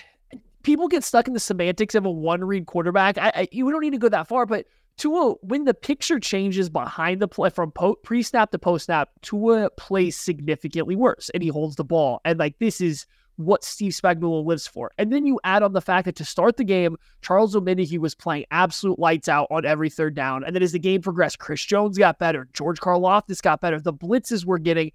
people 0.63 0.89
get 0.89 1.05
stuck 1.05 1.27
in 1.27 1.35
the 1.35 1.41
semantics 1.41 1.95
of 1.95 2.05
a 2.05 2.11
one 2.11 2.45
read 2.45 2.67
quarterback. 2.67 3.17
I, 3.19 3.33
I 3.35 3.49
you 3.53 3.71
don't 3.71 3.81
need 3.81 3.93
to 3.93 3.99
go 3.99 4.09
that 4.09 4.29
far, 4.29 4.47
but 4.47 4.67
Tua, 4.99 5.35
when 5.41 5.65
the 5.65 5.75
picture 5.75 6.19
changes 6.19 6.69
behind 6.69 7.23
the 7.23 7.29
play 7.29 7.51
from 7.51 7.71
po- 7.71 7.97
pre 8.03 8.23
snap 8.23 8.51
to 8.51 8.59
post 8.59 8.87
snap, 8.87 9.11
Tua 9.23 9.71
plays 9.71 10.17
significantly 10.17 10.97
worse, 10.97 11.31
and 11.31 11.43
he 11.43 11.49
holds 11.49 11.77
the 11.77 11.85
ball. 11.85 12.21
And 12.25 12.39
like 12.39 12.59
this 12.59 12.81
is 12.81 13.07
what 13.39 13.63
Steve 13.63 13.93
Spagnuolo 13.93 14.45
lives 14.45 14.67
for. 14.67 14.91
And 14.99 15.13
then 15.13 15.25
you 15.25 15.39
add 15.45 15.63
on 15.63 15.73
the 15.73 15.81
fact 15.81 16.07
that 16.07 16.17
to 16.17 16.25
start 16.25 16.57
the 16.57 16.65
game, 16.65 16.97
Charles 17.23 17.55
Omenihu 17.55 17.99
was 17.99 18.15
playing 18.15 18.47
absolute 18.51 18.99
lights 18.99 19.29
out 19.29 19.47
on 19.49 19.65
every 19.65 19.89
third 19.89 20.17
down. 20.17 20.43
And 20.43 20.55
then 20.57 20.63
as 20.63 20.73
the 20.73 20.79
game 20.81 21.01
progressed, 21.01 21.39
Chris 21.39 21.65
Jones 21.65 21.97
got 21.97 22.19
better, 22.19 22.49
George 22.53 22.81
Karlaftis 22.81 23.41
got 23.41 23.61
better. 23.61 23.81
The 23.81 23.93
blitzes 23.93 24.45
were 24.45 24.59
getting, 24.59 24.91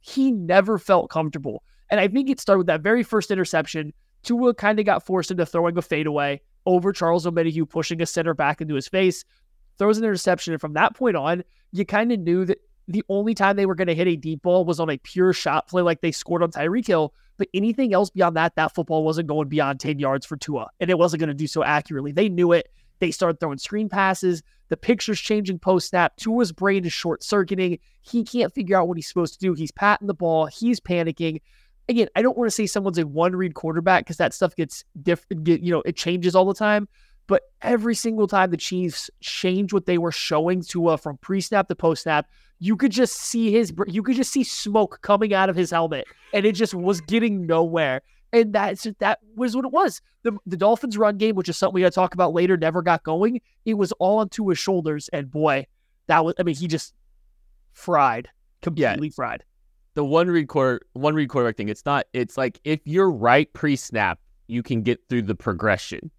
he 0.00 0.32
never 0.32 0.76
felt 0.76 1.08
comfortable. 1.08 1.62
And 1.88 2.00
I 2.00 2.08
think 2.08 2.28
it 2.28 2.40
started 2.40 2.58
with 2.58 2.66
that 2.66 2.80
very 2.80 3.04
first 3.04 3.30
interception. 3.30 3.92
Tua 4.24 4.54
kind 4.54 4.80
of 4.80 4.86
got 4.86 5.06
forced 5.06 5.30
into 5.30 5.46
throwing 5.46 5.78
a 5.78 5.82
fadeaway 5.82 6.40
over 6.66 6.92
Charles 6.92 7.26
Omenihu, 7.26 7.68
pushing 7.68 8.02
a 8.02 8.06
center 8.06 8.34
back 8.34 8.60
into 8.60 8.74
his 8.74 8.88
face, 8.88 9.24
throws 9.78 9.98
an 9.98 10.04
interception. 10.04 10.52
And 10.52 10.60
from 10.60 10.72
that 10.72 10.96
point 10.96 11.14
on, 11.14 11.44
you 11.70 11.86
kind 11.86 12.10
of 12.10 12.18
knew 12.18 12.44
that 12.46 12.58
the 12.88 13.04
only 13.08 13.34
time 13.34 13.56
they 13.56 13.66
were 13.66 13.74
going 13.74 13.88
to 13.88 13.94
hit 13.94 14.06
a 14.06 14.16
deep 14.16 14.42
ball 14.42 14.64
was 14.64 14.80
on 14.80 14.90
a 14.90 14.98
pure 14.98 15.32
shot 15.32 15.68
play 15.68 15.82
like 15.82 16.00
they 16.00 16.12
scored 16.12 16.42
on 16.42 16.50
Tyreek 16.50 16.86
Hill 16.86 17.14
but 17.36 17.48
anything 17.54 17.92
else 17.94 18.10
beyond 18.10 18.36
that, 18.36 18.54
that 18.56 18.74
football 18.74 19.04
wasn't 19.04 19.28
going 19.28 19.48
beyond 19.48 19.80
10 19.80 19.98
yards 19.98 20.24
for 20.24 20.36
Tua, 20.36 20.68
and 20.80 20.90
it 20.90 20.98
wasn't 20.98 21.20
going 21.20 21.28
to 21.28 21.34
do 21.34 21.46
so 21.46 21.64
accurately. 21.64 22.12
They 22.12 22.28
knew 22.28 22.52
it. 22.52 22.70
They 23.00 23.10
started 23.10 23.40
throwing 23.40 23.58
screen 23.58 23.88
passes. 23.88 24.42
The 24.68 24.76
picture's 24.76 25.20
changing 25.20 25.58
post 25.58 25.88
snap. 25.88 26.16
Tua's 26.16 26.52
brain 26.52 26.84
is 26.84 26.92
short 26.92 27.22
circuiting. 27.22 27.78
He 28.02 28.24
can't 28.24 28.54
figure 28.54 28.76
out 28.76 28.88
what 28.88 28.96
he's 28.96 29.08
supposed 29.08 29.34
to 29.34 29.40
do. 29.40 29.52
He's 29.52 29.72
patting 29.72 30.06
the 30.06 30.14
ball. 30.14 30.46
He's 30.46 30.80
panicking. 30.80 31.40
Again, 31.88 32.08
I 32.16 32.22
don't 32.22 32.38
want 32.38 32.46
to 32.46 32.54
say 32.54 32.66
someone's 32.66 32.98
a 32.98 33.06
one 33.06 33.36
read 33.36 33.54
quarterback 33.54 34.04
because 34.04 34.16
that 34.18 34.32
stuff 34.32 34.54
gets 34.56 34.84
different. 35.02 35.44
Get, 35.44 35.60
you 35.60 35.72
know, 35.72 35.82
it 35.84 35.96
changes 35.96 36.34
all 36.34 36.46
the 36.46 36.54
time. 36.54 36.88
But 37.26 37.42
every 37.62 37.94
single 37.94 38.26
time 38.26 38.50
the 38.50 38.56
Chiefs 38.56 39.10
changed 39.20 39.72
what 39.72 39.86
they 39.86 39.98
were 39.98 40.12
showing 40.12 40.62
Tua 40.62 40.98
from 40.98 41.18
pre 41.18 41.40
snap 41.40 41.68
to 41.68 41.74
post 41.74 42.04
snap, 42.04 42.28
you 42.64 42.76
could 42.76 42.92
just 42.92 43.16
see 43.16 43.52
his 43.52 43.72
you 43.86 44.02
could 44.02 44.16
just 44.16 44.32
see 44.32 44.44
smoke 44.44 44.98
coming 45.02 45.34
out 45.34 45.50
of 45.50 45.56
his 45.56 45.70
helmet 45.70 46.06
and 46.32 46.46
it 46.46 46.52
just 46.52 46.74
was 46.74 47.00
getting 47.02 47.46
nowhere 47.46 48.00
and 48.32 48.52
that's 48.52 48.86
that 48.98 49.18
was 49.36 49.54
what 49.54 49.64
it 49.64 49.72
was 49.72 50.00
the, 50.22 50.36
the 50.46 50.56
dolphins 50.56 50.96
run 50.96 51.18
game 51.18 51.34
which 51.34 51.48
is 51.48 51.56
something 51.56 51.74
we 51.74 51.80
got 51.80 51.92
to 51.92 51.94
talk 51.94 52.14
about 52.14 52.32
later 52.32 52.56
never 52.56 52.82
got 52.82 53.02
going 53.02 53.40
it 53.64 53.74
was 53.74 53.92
all 53.92 54.18
onto 54.18 54.48
his 54.48 54.58
shoulders 54.58 55.08
and 55.12 55.30
boy 55.30 55.66
that 56.06 56.24
was 56.24 56.34
i 56.38 56.42
mean 56.42 56.54
he 56.54 56.66
just 56.66 56.94
fried 57.72 58.28
completely 58.62 59.08
yeah. 59.08 59.14
fried 59.14 59.44
the 59.94 60.04
one 60.04 60.28
read 60.28 60.42
record 60.42 60.84
one 60.94 61.14
read 61.14 61.28
quarterback 61.28 61.56
thing 61.56 61.68
it's 61.68 61.84
not 61.84 62.06
it's 62.12 62.36
like 62.36 62.60
if 62.64 62.80
you're 62.84 63.10
right 63.10 63.52
pre-snap 63.52 64.18
you 64.46 64.62
can 64.62 64.82
get 64.82 65.00
through 65.08 65.22
the 65.22 65.34
progression. 65.34 66.10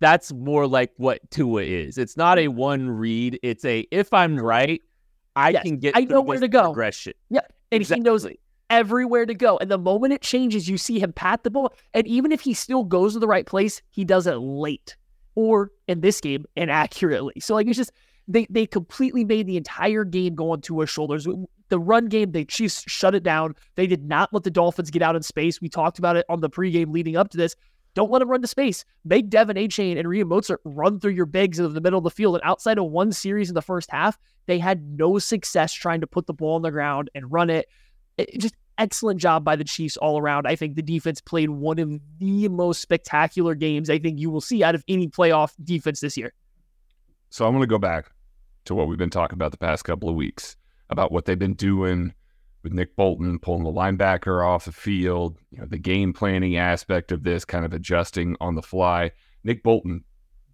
That's 0.00 0.32
more 0.32 0.66
like 0.66 0.92
what 0.96 1.20
Tua 1.30 1.62
is. 1.62 1.98
It's 1.98 2.16
not 2.16 2.38
a 2.38 2.48
one 2.48 2.90
read. 2.90 3.38
It's 3.42 3.64
a 3.64 3.86
if 3.90 4.12
I'm 4.12 4.36
right, 4.36 4.80
I 5.36 5.50
Yes, 5.50 5.62
can 5.62 5.78
get 5.78 5.96
I 5.96 6.00
know 6.00 6.20
where 6.20 6.38
to 6.38 6.48
go. 6.48 6.64
progression. 6.64 7.14
Yeah. 7.30 7.40
And 7.72 7.82
he 7.82 8.00
knows 8.00 8.26
everywhere 8.70 9.26
to 9.26 9.34
go. 9.34 9.58
And 9.58 9.70
the 9.70 9.78
moment 9.78 10.12
it 10.12 10.22
changes, 10.22 10.68
you 10.68 10.78
see 10.78 10.98
him 10.98 11.12
pat 11.12 11.42
the 11.42 11.50
ball. 11.50 11.74
And 11.92 12.06
even 12.06 12.32
if 12.32 12.40
he 12.40 12.54
still 12.54 12.84
goes 12.84 13.14
to 13.14 13.18
the 13.18 13.26
right 13.26 13.46
place, 13.46 13.82
he 13.90 14.04
does 14.04 14.26
it 14.26 14.36
late 14.36 14.96
or 15.34 15.72
in 15.88 16.00
this 16.00 16.20
game, 16.20 16.44
inaccurately. 16.56 17.34
So, 17.40 17.54
like, 17.54 17.66
it's 17.66 17.76
just, 17.76 17.92
they, 18.28 18.46
they 18.48 18.66
completely 18.66 19.24
made 19.24 19.46
the 19.46 19.56
entire 19.56 20.04
game 20.04 20.34
go 20.34 20.50
on 20.52 20.60
Tua's 20.60 20.88
shoulders. 20.88 21.26
The 21.68 21.78
run 21.78 22.06
game, 22.06 22.30
they 22.30 22.44
Chiefs 22.44 22.84
shut 22.86 23.14
it 23.14 23.22
down. 23.22 23.54
They 23.74 23.86
did 23.86 24.04
not 24.04 24.32
let 24.32 24.44
the 24.44 24.50
Dolphins 24.50 24.90
get 24.90 25.02
out 25.02 25.16
in 25.16 25.22
space. 25.22 25.60
We 25.60 25.68
talked 25.68 25.98
about 25.98 26.16
it 26.16 26.24
on 26.28 26.40
the 26.40 26.48
pregame 26.48 26.92
leading 26.92 27.16
up 27.16 27.30
to 27.30 27.36
this. 27.36 27.56
Don't 27.94 28.10
let 28.10 28.18
them 28.18 28.28
run 28.28 28.42
to 28.42 28.48
space. 28.48 28.84
Make 29.04 29.30
De'Von 29.30 29.56
Achane 29.56 29.98
and 29.98 30.08
Raheem 30.08 30.28
Mostert 30.28 30.58
run 30.64 30.98
through 30.98 31.12
your 31.12 31.26
bigs 31.26 31.58
in 31.58 31.72
the 31.72 31.80
middle 31.80 31.98
of 31.98 32.04
the 32.04 32.10
field. 32.10 32.34
And 32.34 32.44
outside 32.44 32.78
of 32.78 32.86
one 32.86 33.12
series 33.12 33.48
in 33.48 33.54
the 33.54 33.62
first 33.62 33.90
half, 33.90 34.18
they 34.46 34.58
had 34.58 34.82
no 34.98 35.18
success 35.18 35.72
trying 35.72 36.00
to 36.00 36.06
put 36.06 36.26
the 36.26 36.34
ball 36.34 36.56
on 36.56 36.62
the 36.62 36.70
ground 36.70 37.08
and 37.14 37.30
run 37.30 37.50
it. 37.50 37.68
It- 38.18 38.38
just 38.40 38.54
excellent 38.78 39.20
job 39.20 39.44
by 39.44 39.54
the 39.56 39.64
Chiefs 39.64 39.96
all 39.96 40.18
around. 40.18 40.46
I 40.46 40.56
think 40.56 40.74
the 40.74 40.82
defense 40.82 41.20
played 41.20 41.50
one 41.50 41.78
of 41.78 42.00
the 42.18 42.48
most 42.48 42.80
spectacular 42.82 43.54
games 43.54 43.88
I 43.88 43.98
think 43.98 44.18
you 44.18 44.30
will 44.30 44.40
see 44.40 44.64
out 44.64 44.74
of 44.74 44.84
any 44.88 45.08
playoff 45.08 45.52
defense 45.62 46.00
this 46.00 46.16
year. 46.16 46.32
So 47.30 47.46
I'm 47.46 47.52
going 47.52 47.62
to 47.62 47.68
go 47.68 47.78
back 47.78 48.10
to 48.64 48.74
what 48.74 48.88
we've 48.88 48.98
been 48.98 49.10
talking 49.10 49.34
about 49.36 49.52
the 49.52 49.58
past 49.58 49.84
couple 49.84 50.08
of 50.08 50.16
weeks 50.16 50.56
about 50.90 51.12
what 51.12 51.24
they've 51.24 51.38
been 51.38 51.54
doing 51.54 52.14
with 52.64 52.72
Nick 52.72 52.96
Bolton 52.96 53.38
pulling 53.38 53.62
the 53.62 53.70
linebacker 53.70 54.44
off 54.44 54.64
the 54.64 54.72
field, 54.72 55.38
you 55.50 55.58
know, 55.58 55.66
the 55.66 55.78
game 55.78 56.14
planning 56.14 56.56
aspect 56.56 57.12
of 57.12 57.22
this 57.22 57.44
kind 57.44 57.64
of 57.64 57.74
adjusting 57.74 58.36
on 58.40 58.54
the 58.54 58.62
fly. 58.62 59.12
Nick 59.44 59.62
Bolton 59.62 60.02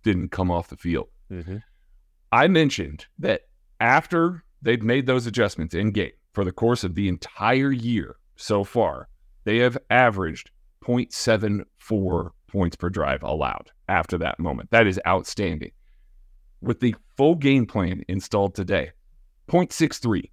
didn't 0.03 0.33
come 0.33 0.51
off 0.51 0.69
the 0.69 0.77
field. 0.77 1.09
Mm-hmm. 1.31 1.59
I 2.33 2.49
mentioned 2.49 3.07
that 3.21 3.43
after 3.79 4.45
they've 4.61 4.83
made 4.83 5.07
those 5.07 5.27
adjustments 5.27 5.75
in 5.75 5.93
game 5.93 6.11
for 6.35 6.45
the 6.45 6.53
course 6.53 6.83
of 6.83 6.97
the 6.97 7.09
entire 7.09 7.71
year 7.71 8.17
so 8.37 8.65
far, 8.65 9.09
they 9.45 9.59
have 9.59 9.79
averaged 9.89 10.51
0.74 10.85 12.31
points 12.49 12.77
per 12.77 12.91
drive 12.91 13.23
allowed 13.23 13.71
after 13.89 14.19
that 14.19 14.41
moment. 14.41 14.71
That 14.73 14.89
is 14.89 15.01
outstanding. 15.07 15.71
With 16.61 16.81
the 16.81 16.97
full 17.17 17.37
game 17.37 17.67
plan 17.67 18.03
installed 18.09 18.57
today, 18.57 18.91
0.63 19.49 20.31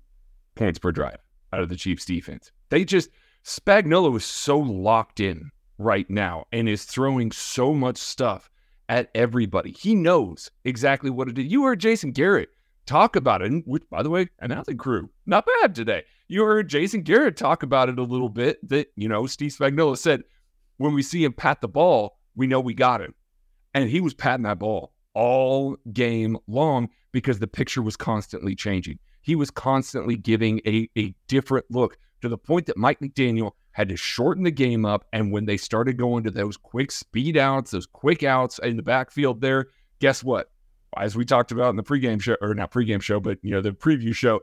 points 0.56 0.80
per 0.80 0.92
drive 0.92 1.18
out 1.58 1.64
of 1.64 1.70
the 1.70 1.76
Chiefs 1.76 2.06
defense. 2.06 2.52
They 2.70 2.86
just, 2.86 3.10
Spagnuolo 3.44 4.16
is 4.16 4.26
so 4.26 4.60
locked 4.60 5.20
in 5.20 5.50
right 5.80 6.10
now 6.10 6.46
and 6.52 6.70
is 6.70 6.86
throwing 6.86 7.32
so 7.32 7.74
much 7.74 7.98
stuff 7.98 8.50
at 8.88 9.10
everybody. 9.16 9.72
He 9.72 9.96
knows 9.96 10.52
exactly 10.64 11.10
what 11.10 11.28
it 11.28 11.38
is. 11.40 11.46
You 11.46 11.64
heard 11.64 11.80
Jason 11.80 12.12
Garrett 12.12 12.50
talk 12.86 13.16
about 13.16 13.42
it, 13.42 13.64
which, 13.66 13.84
by 13.90 14.04
the 14.04 14.10
way, 14.10 14.30
announcing 14.40 14.78
crew, 14.78 15.10
not 15.26 15.48
bad 15.62 15.74
today. 15.74 16.04
You 16.28 16.44
heard 16.44 16.70
Jason 16.70 17.02
Garrett 17.02 17.38
talk 17.38 17.64
about 17.64 17.90
it 17.90 18.00
a 18.00 18.04
little 18.04 18.30
bit. 18.30 18.60
That 18.70 18.88
you 18.96 19.10
know, 19.10 19.26
Steve 19.26 19.52
Spagnuolo 19.52 19.98
said, 19.98 20.24
when 20.78 20.94
we 20.94 21.02
see 21.02 21.24
him 21.24 21.34
pat 21.34 21.62
the 21.62 21.68
ball, 21.68 22.20
we 22.36 22.48
know 22.48 22.60
we 22.60 22.76
got 22.76 23.02
him, 23.02 23.16
and 23.74 23.90
he 23.90 24.00
was 24.00 24.14
patting 24.14 24.44
that 24.44 24.60
ball 24.60 24.94
all 25.14 25.76
game 25.92 26.38
long 26.48 26.90
because 27.12 27.40
the 27.40 27.48
picture 27.48 27.82
was 27.82 27.98
constantly 27.98 28.54
changing. 28.54 29.00
He 29.28 29.36
was 29.36 29.52
constantly 29.52 30.16
giving 30.16 30.62
a 30.66 30.90
a 30.98 31.14
different 31.28 31.66
look 31.70 31.98
to 32.22 32.30
the 32.30 32.38
point 32.38 32.66
that 32.68 32.78
Mike 32.78 33.02
McDaniel 33.02 33.52
had 33.72 33.90
to 33.90 33.98
shorten 33.98 34.46
the 34.46 34.52
game 34.52 34.86
up. 34.86 35.04
And 35.12 35.34
when 35.34 35.46
they 35.46 35.58
started 35.58 35.98
going 35.98 36.24
to 36.24 36.32
those 36.32 36.56
quick 36.56 36.92
speed 36.92 37.36
outs, 37.36 37.72
those 37.72 37.86
quick 37.86 38.24
outs 38.24 38.58
in 38.64 38.78
the 38.78 38.84
backfield 38.84 39.42
there, 39.42 39.68
guess 40.00 40.24
what? 40.24 40.50
As 40.98 41.18
we 41.18 41.26
talked 41.26 41.52
about 41.52 41.72
in 41.72 41.76
the 41.76 41.84
pregame 41.84 42.22
show, 42.22 42.38
or 42.40 42.54
not 42.54 42.72
pregame 42.72 43.02
show, 43.02 43.20
but 43.20 43.38
you 43.42 43.52
know, 43.52 43.60
the 43.60 43.72
preview 43.72 44.16
show, 44.16 44.40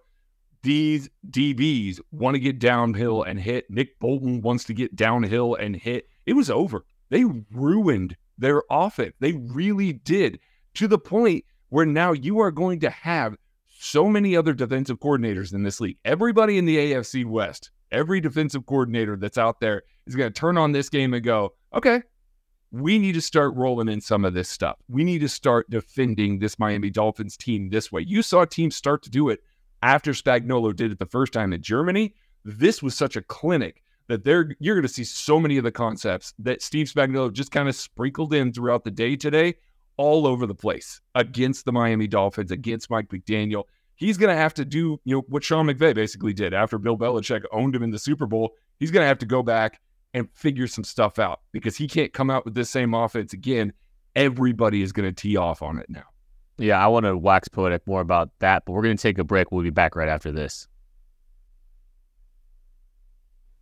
these 0.63 1.09
DBs 1.31 2.01
want 2.13 2.35
to 2.35 2.39
get 2.39 2.59
downhill 2.59 3.23
and 3.23 3.41
hit. 3.41 3.71
Nick 3.71 3.99
Bolton 4.01 4.43
wants 4.43 4.65
to 4.65 4.75
get 4.75 4.95
downhill 4.95 5.55
and 5.55 5.75
hit. 5.75 6.11
It 6.27 6.35
was 6.35 6.51
over. 6.51 6.85
They 7.09 7.25
ruined 7.51 8.19
their 8.37 8.63
offense. 8.71 9.15
They 9.19 9.33
really 9.33 9.95
did 9.95 10.41
to 10.75 10.87
the 10.87 10.99
point 10.99 11.47
where 11.71 11.87
now 11.87 12.13
you 12.13 12.41
are 12.41 12.51
going 12.51 12.81
to 12.81 12.91
have 12.91 13.35
so 13.85 14.09
many 14.09 14.37
other 14.37 14.55
defensive 14.55 14.99
coordinators 14.99 15.53
in 15.53 15.63
this 15.63 15.81
league. 15.81 15.99
Everybody 16.05 16.57
in 16.57 16.65
the 16.65 16.77
AFC 16.77 17.27
West, 17.27 17.71
every 17.93 18.21
defensive 18.21 18.65
coordinator 18.65 19.17
that's 19.17 19.39
out 19.39 19.61
there 19.61 19.83
is 20.07 20.17
going 20.17 20.33
to 20.33 20.41
turn 20.41 20.57
on 20.57 20.73
this 20.73 20.89
game 20.89 21.13
and 21.13 21.23
go, 21.23 21.53
okay, 21.75 22.03
we 22.73 22.99
need 22.99 23.13
to 23.13 23.21
start 23.21 23.55
rolling 23.55 23.89
in 23.89 24.01
some 24.01 24.25
of 24.25 24.33
this 24.35 24.49
stuff. 24.49 24.77
We 24.89 25.05
need 25.05 25.21
to 25.21 25.29
start 25.29 25.69
defending 25.71 26.39
this 26.39 26.59
Miami 26.59 26.91
Dolphins 26.91 27.37
team 27.37 27.69
this 27.69 27.93
way. 27.93 28.03
You 28.07 28.23
saw 28.23 28.45
teams 28.45 28.75
start 28.75 29.03
to 29.03 29.11
do 29.11 29.29
it 29.29 29.41
after 29.83 30.13
Spagnuolo 30.13 30.75
did 30.75 30.91
it 30.91 30.99
the 30.99 31.07
first 31.07 31.33
time 31.33 31.53
in 31.53 31.63
Germany. 31.63 32.15
This 32.45 32.83
was 32.83 32.97
such 32.97 33.17
a 33.17 33.23
clinic 33.23 33.83
that 34.09 34.25
they're 34.25 34.51
you're 34.61 34.75
going 34.75 34.87
to 34.87 34.93
see 34.93 35.05
so 35.05 35.39
many 35.39 35.57
of 35.57 35.65
the 35.65 35.73
concepts 35.73 36.35
that 36.39 36.63
Steve 36.63 36.87
Spagnuolo 36.87 37.33
just 37.33 37.51
kind 37.51 37.69
of 37.69 37.77
sprinkled 37.77 38.35
in 38.35 38.53
throughout 38.53 38.85
the 38.85 38.91
day 38.91 39.17
today 39.17 39.55
all 39.97 40.27
over 40.27 40.47
the 40.47 40.55
place 40.55 41.01
against 41.15 41.65
the 41.65 41.73
Miami 41.73 42.07
Dolphins, 42.07 42.51
against 42.51 42.91
Mike 42.91 43.09
McDaniel. 43.09 43.65
He's 43.97 44.19
going 44.19 44.35
to 44.35 44.41
have 44.41 44.55
to 44.55 44.65
do, 44.65 45.01
you 45.05 45.17
know, 45.17 45.23
what 45.29 45.45
Sean 45.45 45.67
McVay 45.67 45.95
basically 45.95 46.33
did 46.33 46.53
after 46.53 46.79
Bill 46.79 46.99
Belichick 46.99 47.45
owned 47.53 47.77
him 47.77 47.83
in 47.83 47.91
the 47.91 47.99
Super 47.99 48.27
Bowl. 48.27 48.55
He's 48.81 48.91
going 48.91 49.05
to 49.05 49.09
have 49.09 49.19
to 49.19 49.27
go 49.27 49.43
back 49.43 49.81
and 50.15 50.29
figure 50.35 50.67
some 50.67 50.85
stuff 50.85 51.19
out 51.19 51.41
because 51.53 51.77
he 51.77 51.87
can't 51.87 52.13
come 52.13 52.31
out 52.31 52.45
with 52.45 52.55
this 52.55 52.71
same 52.71 52.95
offense 52.95 53.33
again. 53.33 53.73
Everybody 54.17 54.83
is 54.83 54.93
going 54.93 55.09
to 55.09 55.13
tee 55.13 55.37
off 55.37 55.63
on 55.63 55.79
it 55.79 55.87
now. 55.89 56.05
Yeah, 56.59 56.83
I 56.83 56.87
want 56.87 57.05
to 57.07 57.17
wax 57.17 57.49
poetic 57.49 57.87
more 57.87 58.01
about 58.01 58.31
that, 58.39 58.65
but 58.65 58.73
we're 58.73 58.83
going 58.83 58.97
to 58.97 59.03
take 59.03 59.19
a 59.19 59.25
break. 59.25 59.51
We'll 59.51 59.65
be 59.65 59.71
back 59.71 59.97
right 59.97 60.09
after 60.09 60.31
this. 60.31 60.69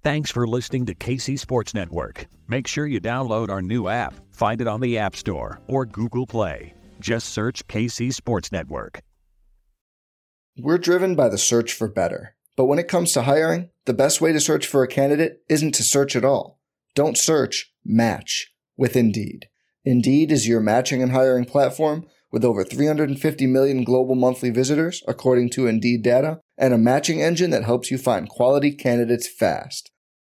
Thanks 0.04 0.32
for 0.32 0.48
listening 0.48 0.86
to 0.86 0.96
KC 0.96 1.38
Sports 1.38 1.74
Network. 1.74 2.26
Make 2.48 2.66
sure 2.66 2.88
you 2.88 3.00
download 3.00 3.50
our 3.50 3.62
new 3.62 3.86
app. 3.86 4.14
Find 4.32 4.60
it 4.60 4.66
on 4.66 4.80
the 4.80 4.98
App 4.98 5.14
Store 5.14 5.60
or 5.68 5.86
Google 5.86 6.26
Play. 6.26 6.74
Just 6.98 7.28
search 7.28 7.64
KC 7.68 8.12
Sports 8.12 8.50
Network. 8.50 9.00
We're 10.58 10.78
driven 10.78 11.14
by 11.14 11.28
the 11.28 11.38
search 11.38 11.72
for 11.72 11.86
better. 11.86 12.34
But 12.56 12.64
when 12.64 12.80
it 12.80 12.88
comes 12.88 13.12
to 13.12 13.22
hiring, 13.22 13.70
the 13.84 13.94
best 13.94 14.20
way 14.20 14.32
to 14.32 14.40
search 14.40 14.66
for 14.66 14.82
a 14.82 14.88
candidate 14.88 15.40
isn't 15.48 15.76
to 15.76 15.84
search 15.84 16.16
at 16.16 16.24
all. 16.24 16.58
Don't 16.96 17.16
search, 17.16 17.72
match 17.84 18.52
with 18.76 18.96
Indeed. 18.96 19.46
Indeed 19.84 20.32
is 20.32 20.48
your 20.48 20.60
matching 20.60 21.00
and 21.00 21.12
hiring 21.12 21.44
platform 21.44 22.06
with 22.32 22.44
over 22.44 22.64
350 22.64 23.46
million 23.46 23.84
global 23.84 24.16
monthly 24.16 24.50
visitors, 24.50 25.00
according 25.06 25.50
to 25.50 25.68
Indeed 25.68 26.02
data, 26.02 26.40
and 26.58 26.74
a 26.74 26.78
matching 26.78 27.22
engine 27.22 27.50
that 27.50 27.62
helps 27.62 27.92
you 27.92 27.98
find 27.98 28.28
quality 28.28 28.72
candidates 28.72 29.28
fast. 29.28 29.91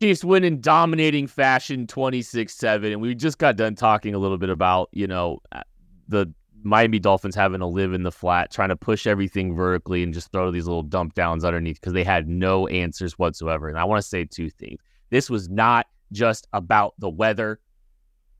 Chiefs 0.00 0.24
win 0.24 0.44
in 0.44 0.60
dominating 0.60 1.26
fashion 1.26 1.86
26-7 1.86 2.92
and 2.92 3.00
we 3.00 3.14
just 3.14 3.38
got 3.38 3.56
done 3.56 3.74
talking 3.74 4.14
a 4.14 4.18
little 4.18 4.36
bit 4.36 4.50
about, 4.50 4.88
you 4.92 5.06
know, 5.06 5.38
uh, 5.52 5.62
the 6.08 6.32
Miami 6.62 6.98
Dolphins 6.98 7.34
having 7.34 7.60
to 7.60 7.66
live 7.66 7.94
in 7.94 8.02
the 8.02 8.12
flat, 8.12 8.50
trying 8.50 8.68
to 8.70 8.76
push 8.76 9.06
everything 9.06 9.54
vertically 9.54 10.02
and 10.02 10.12
just 10.12 10.32
throw 10.32 10.50
these 10.50 10.66
little 10.66 10.82
dump 10.82 11.14
downs 11.14 11.44
underneath 11.44 11.80
because 11.80 11.92
they 11.92 12.04
had 12.04 12.28
no 12.28 12.66
answers 12.66 13.18
whatsoever. 13.18 13.68
And 13.68 13.78
I 13.78 13.84
want 13.84 14.02
to 14.02 14.08
say 14.08 14.24
two 14.24 14.50
things. 14.50 14.80
This 15.10 15.30
was 15.30 15.48
not 15.48 15.86
just 16.12 16.46
about 16.52 16.94
the 16.98 17.08
weather. 17.08 17.60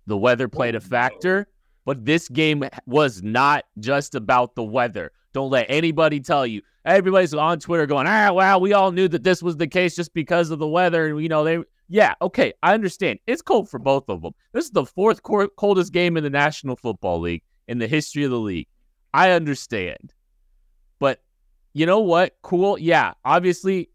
The 0.06 0.16
weather 0.16 0.48
played 0.48 0.74
a 0.74 0.80
factor, 0.80 1.48
but 1.84 2.04
this 2.04 2.28
game 2.28 2.64
was 2.86 3.22
not 3.22 3.64
just 3.78 4.14
about 4.14 4.56
the 4.56 4.64
weather. 4.64 5.12
Don't 5.32 5.50
let 5.50 5.66
anybody 5.68 6.20
tell 6.20 6.46
you. 6.46 6.62
Everybody's 6.86 7.34
on 7.34 7.58
Twitter 7.58 7.84
going, 7.84 8.06
ah, 8.06 8.32
wow, 8.32 8.58
we 8.58 8.72
all 8.72 8.92
knew 8.92 9.08
that 9.08 9.24
this 9.24 9.42
was 9.42 9.56
the 9.56 9.66
case 9.66 9.96
just 9.96 10.14
because 10.14 10.50
of 10.50 10.58
the 10.60 10.68
weather. 10.68 11.08
And, 11.08 11.20
you 11.20 11.28
know, 11.28 11.42
they, 11.42 11.58
yeah, 11.88 12.14
okay, 12.22 12.52
I 12.62 12.74
understand. 12.74 13.18
It's 13.26 13.42
cold 13.42 13.68
for 13.68 13.78
both 13.78 14.08
of 14.08 14.22
them. 14.22 14.32
This 14.52 14.66
is 14.66 14.70
the 14.70 14.86
fourth 14.86 15.22
coldest 15.22 15.92
game 15.92 16.16
in 16.16 16.22
the 16.24 16.30
National 16.30 16.76
Football 16.76 17.20
League 17.20 17.42
in 17.68 17.78
the 17.78 17.88
history 17.88 18.24
of 18.24 18.30
the 18.30 18.38
league. 18.38 18.68
I 19.12 19.32
understand. 19.32 20.14
But 20.98 21.22
you 21.74 21.86
know 21.86 22.00
what? 22.00 22.36
Cool. 22.42 22.78
Yeah, 22.78 23.14
obviously, 23.24 23.90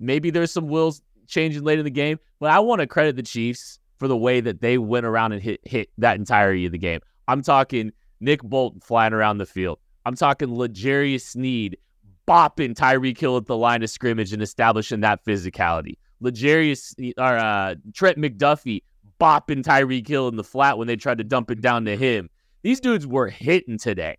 maybe 0.00 0.30
there's 0.30 0.52
some 0.52 0.68
wills 0.68 1.02
changing 1.26 1.62
late 1.62 1.78
in 1.78 1.84
the 1.84 1.90
game, 1.90 2.18
but 2.40 2.50
I 2.50 2.58
want 2.58 2.80
to 2.80 2.86
credit 2.86 3.16
the 3.16 3.22
Chiefs 3.22 3.78
for 3.98 4.08
the 4.08 4.16
way 4.16 4.40
that 4.40 4.60
they 4.60 4.76
went 4.78 5.06
around 5.06 5.32
and 5.32 5.42
hit 5.42 5.60
hit 5.64 5.88
that 5.98 6.16
entirety 6.16 6.66
of 6.66 6.72
the 6.72 6.78
game. 6.78 7.00
I'm 7.28 7.42
talking 7.42 7.92
Nick 8.20 8.42
Bolton 8.42 8.80
flying 8.80 9.12
around 9.12 9.38
the 9.38 9.46
field. 9.46 9.78
I'm 10.04 10.16
talking 10.16 10.52
L'Jarius 10.54 11.22
Sneed 11.22 11.78
bopping 12.26 12.74
Tyreek 12.74 13.18
Hill 13.18 13.36
at 13.36 13.46
the 13.46 13.56
line 13.56 13.82
of 13.82 13.90
scrimmage 13.90 14.32
and 14.32 14.42
establishing 14.42 15.00
that 15.00 15.24
physicality. 15.24 15.96
L'Jarius 16.20 16.94
or 17.18 17.36
uh, 17.36 17.74
Trent 17.92 18.18
McDuffie 18.18 18.82
bopping 19.20 19.62
Tyreek 19.62 20.06
Hill 20.06 20.28
in 20.28 20.36
the 20.36 20.44
flat 20.44 20.78
when 20.78 20.88
they 20.88 20.96
tried 20.96 21.18
to 21.18 21.24
dump 21.24 21.50
it 21.50 21.60
down 21.60 21.84
to 21.84 21.96
him. 21.96 22.30
These 22.62 22.80
dudes 22.80 23.06
were 23.06 23.28
hitting 23.28 23.78
today. 23.78 24.16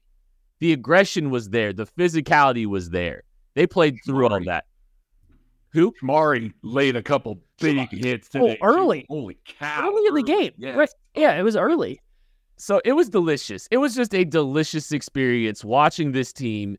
The 0.59 0.74
aggression 0.74 1.29
was 1.31 1.50
there. 1.50 1.74
The 1.74 1.85
physicality 1.85 2.65
was 2.65 2.89
there. 2.89 3.24
They 3.55 3.67
played 3.67 3.97
through 4.05 4.27
all 4.27 4.43
that. 4.45 4.65
Who? 5.71 5.93
Mari 6.01 6.53
laid 6.63 6.95
a 6.95 7.03
couple 7.03 7.41
big 7.59 7.89
hits 7.91 8.29
oh, 8.35 8.39
today. 8.39 8.57
Oh, 8.62 8.65
early. 8.65 9.05
Holy 9.09 9.38
cow. 9.45 9.89
Early 9.89 10.07
in 10.07 10.13
the 10.13 10.24
game. 10.24 10.53
Yeah. 10.57 10.75
Right. 10.75 10.89
Yeah, 11.15 11.33
it 11.38 11.43
was 11.43 11.55
early. 11.55 12.00
So 12.57 12.81
it 12.85 12.93
was 12.93 13.09
delicious. 13.09 13.67
It 13.71 13.77
was 13.77 13.93
just 13.95 14.15
a 14.15 14.24
delicious 14.24 14.93
experience 14.93 15.65
watching 15.65 16.13
this 16.13 16.31
team. 16.31 16.77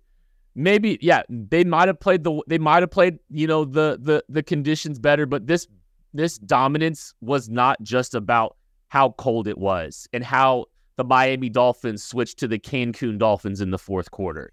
Maybe, 0.59 0.99
yeah, 1.03 1.23
they 1.29 1.65
might 1.65 1.87
have 1.87 2.01
played 2.01 2.25
the 2.25 2.43
they 2.47 2.59
might 2.59 2.83
have 2.83 2.91
played, 2.91 3.19
you 3.29 3.47
know, 3.47 3.65
the 3.65 3.99
the 4.01 4.25
the 4.29 4.43
conditions 4.43 4.99
better, 4.99 5.27
but 5.27 5.47
this 5.47 5.69
this 6.15 6.39
dominance 6.39 7.13
was 7.21 7.51
not 7.51 7.81
just 7.83 8.15
about 8.15 8.57
how 8.89 9.11
cold 9.19 9.49
it 9.49 9.59
was 9.59 10.09
and 10.15 10.25
how 10.25 10.65
the 10.97 11.05
Miami 11.05 11.51
Dolphins 11.51 12.03
switched 12.03 12.39
to 12.39 12.49
the 12.49 12.59
Cancun 12.59 13.19
Dolphins 13.19 13.61
in 13.61 13.71
the 13.71 13.79
fourth 13.79 14.11
quarter. 14.11 14.51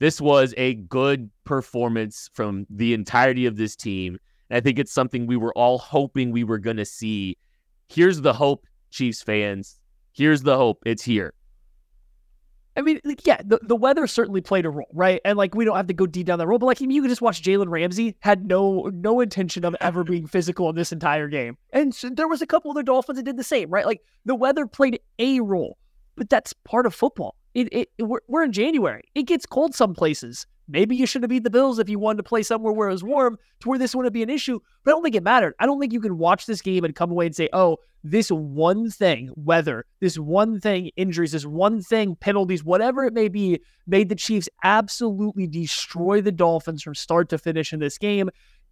This 0.00 0.20
was 0.20 0.52
a 0.56 0.74
good 0.74 1.30
performance 1.44 2.28
from 2.34 2.66
the 2.68 2.92
entirety 2.92 3.46
of 3.46 3.56
this 3.56 3.76
team. 3.76 4.18
And 4.50 4.56
I 4.56 4.60
think 4.60 4.80
it's 4.80 4.92
something 4.92 5.28
we 5.28 5.36
were 5.36 5.56
all 5.56 5.78
hoping 5.78 6.32
we 6.32 6.42
were 6.42 6.58
going 6.58 6.78
to 6.78 6.84
see. 6.84 7.36
Here's 7.88 8.20
the 8.20 8.32
hope, 8.32 8.66
Chiefs 8.90 9.22
fans. 9.22 9.78
Here's 10.12 10.42
the 10.42 10.56
hope. 10.56 10.82
It's 10.84 11.04
here. 11.04 11.34
I 12.76 12.80
mean, 12.80 13.00
like, 13.04 13.26
yeah, 13.26 13.40
the, 13.44 13.58
the 13.62 13.76
weather 13.76 14.06
certainly 14.06 14.40
played 14.40 14.64
a 14.64 14.70
role, 14.70 14.88
right? 14.92 15.20
And 15.24 15.36
like 15.36 15.54
we 15.54 15.64
don't 15.64 15.76
have 15.76 15.88
to 15.88 15.94
go 15.94 16.06
deep 16.06 16.26
down 16.26 16.38
that 16.38 16.46
road, 16.46 16.58
but 16.58 16.66
like 16.66 16.80
you 16.80 17.02
could 17.02 17.10
just 17.10 17.20
watch 17.20 17.42
Jalen 17.42 17.68
Ramsey 17.68 18.16
had 18.20 18.46
no 18.46 18.90
no 18.94 19.20
intention 19.20 19.64
of 19.64 19.76
ever 19.80 20.04
being 20.04 20.26
physical 20.26 20.70
in 20.70 20.76
this 20.76 20.92
entire 20.92 21.28
game, 21.28 21.58
and 21.72 21.94
so 21.94 22.08
there 22.08 22.28
was 22.28 22.40
a 22.40 22.46
couple 22.46 22.70
other 22.70 22.82
Dolphins 22.82 23.18
that 23.18 23.24
did 23.24 23.36
the 23.36 23.44
same, 23.44 23.68
right? 23.70 23.84
Like 23.84 24.02
the 24.24 24.34
weather 24.34 24.66
played 24.66 25.00
a 25.18 25.40
role, 25.40 25.76
but 26.16 26.30
that's 26.30 26.52
part 26.52 26.86
of 26.86 26.94
football. 26.94 27.36
It, 27.54 27.68
it 27.72 27.88
we're, 27.98 28.20
we're 28.28 28.44
in 28.44 28.52
January. 28.52 29.02
It 29.14 29.24
gets 29.24 29.44
cold 29.44 29.74
some 29.74 29.94
places. 29.94 30.46
Maybe 30.68 30.96
you 30.96 31.06
should 31.06 31.22
have 31.22 31.30
beat 31.30 31.44
the 31.44 31.50
Bills 31.50 31.78
if 31.78 31.88
you 31.88 31.98
wanted 31.98 32.18
to 32.18 32.22
play 32.22 32.42
somewhere 32.42 32.72
where 32.72 32.88
it 32.88 32.92
was 32.92 33.04
warm 33.04 33.38
to 33.60 33.68
where 33.68 33.78
this 33.78 33.94
wouldn't 33.94 34.14
be 34.14 34.22
an 34.22 34.30
issue. 34.30 34.60
But 34.84 34.90
I 34.90 34.94
don't 34.94 35.02
think 35.02 35.14
it 35.14 35.22
mattered. 35.22 35.54
I 35.58 35.66
don't 35.66 35.80
think 35.80 35.92
you 35.92 36.00
can 36.00 36.18
watch 36.18 36.46
this 36.46 36.62
game 36.62 36.84
and 36.84 36.94
come 36.94 37.10
away 37.10 37.26
and 37.26 37.34
say, 37.34 37.48
oh, 37.52 37.78
this 38.04 38.30
one 38.30 38.90
thing, 38.90 39.30
weather, 39.36 39.84
this 40.00 40.18
one 40.18 40.60
thing, 40.60 40.90
injuries, 40.96 41.32
this 41.32 41.46
one 41.46 41.82
thing, 41.82 42.16
penalties, 42.16 42.64
whatever 42.64 43.04
it 43.04 43.12
may 43.12 43.28
be, 43.28 43.60
made 43.86 44.08
the 44.08 44.14
Chiefs 44.14 44.48
absolutely 44.64 45.46
destroy 45.46 46.20
the 46.20 46.32
Dolphins 46.32 46.82
from 46.82 46.94
start 46.94 47.28
to 47.28 47.38
finish 47.38 47.72
in 47.72 47.80
this 47.80 47.98
game. 47.98 48.30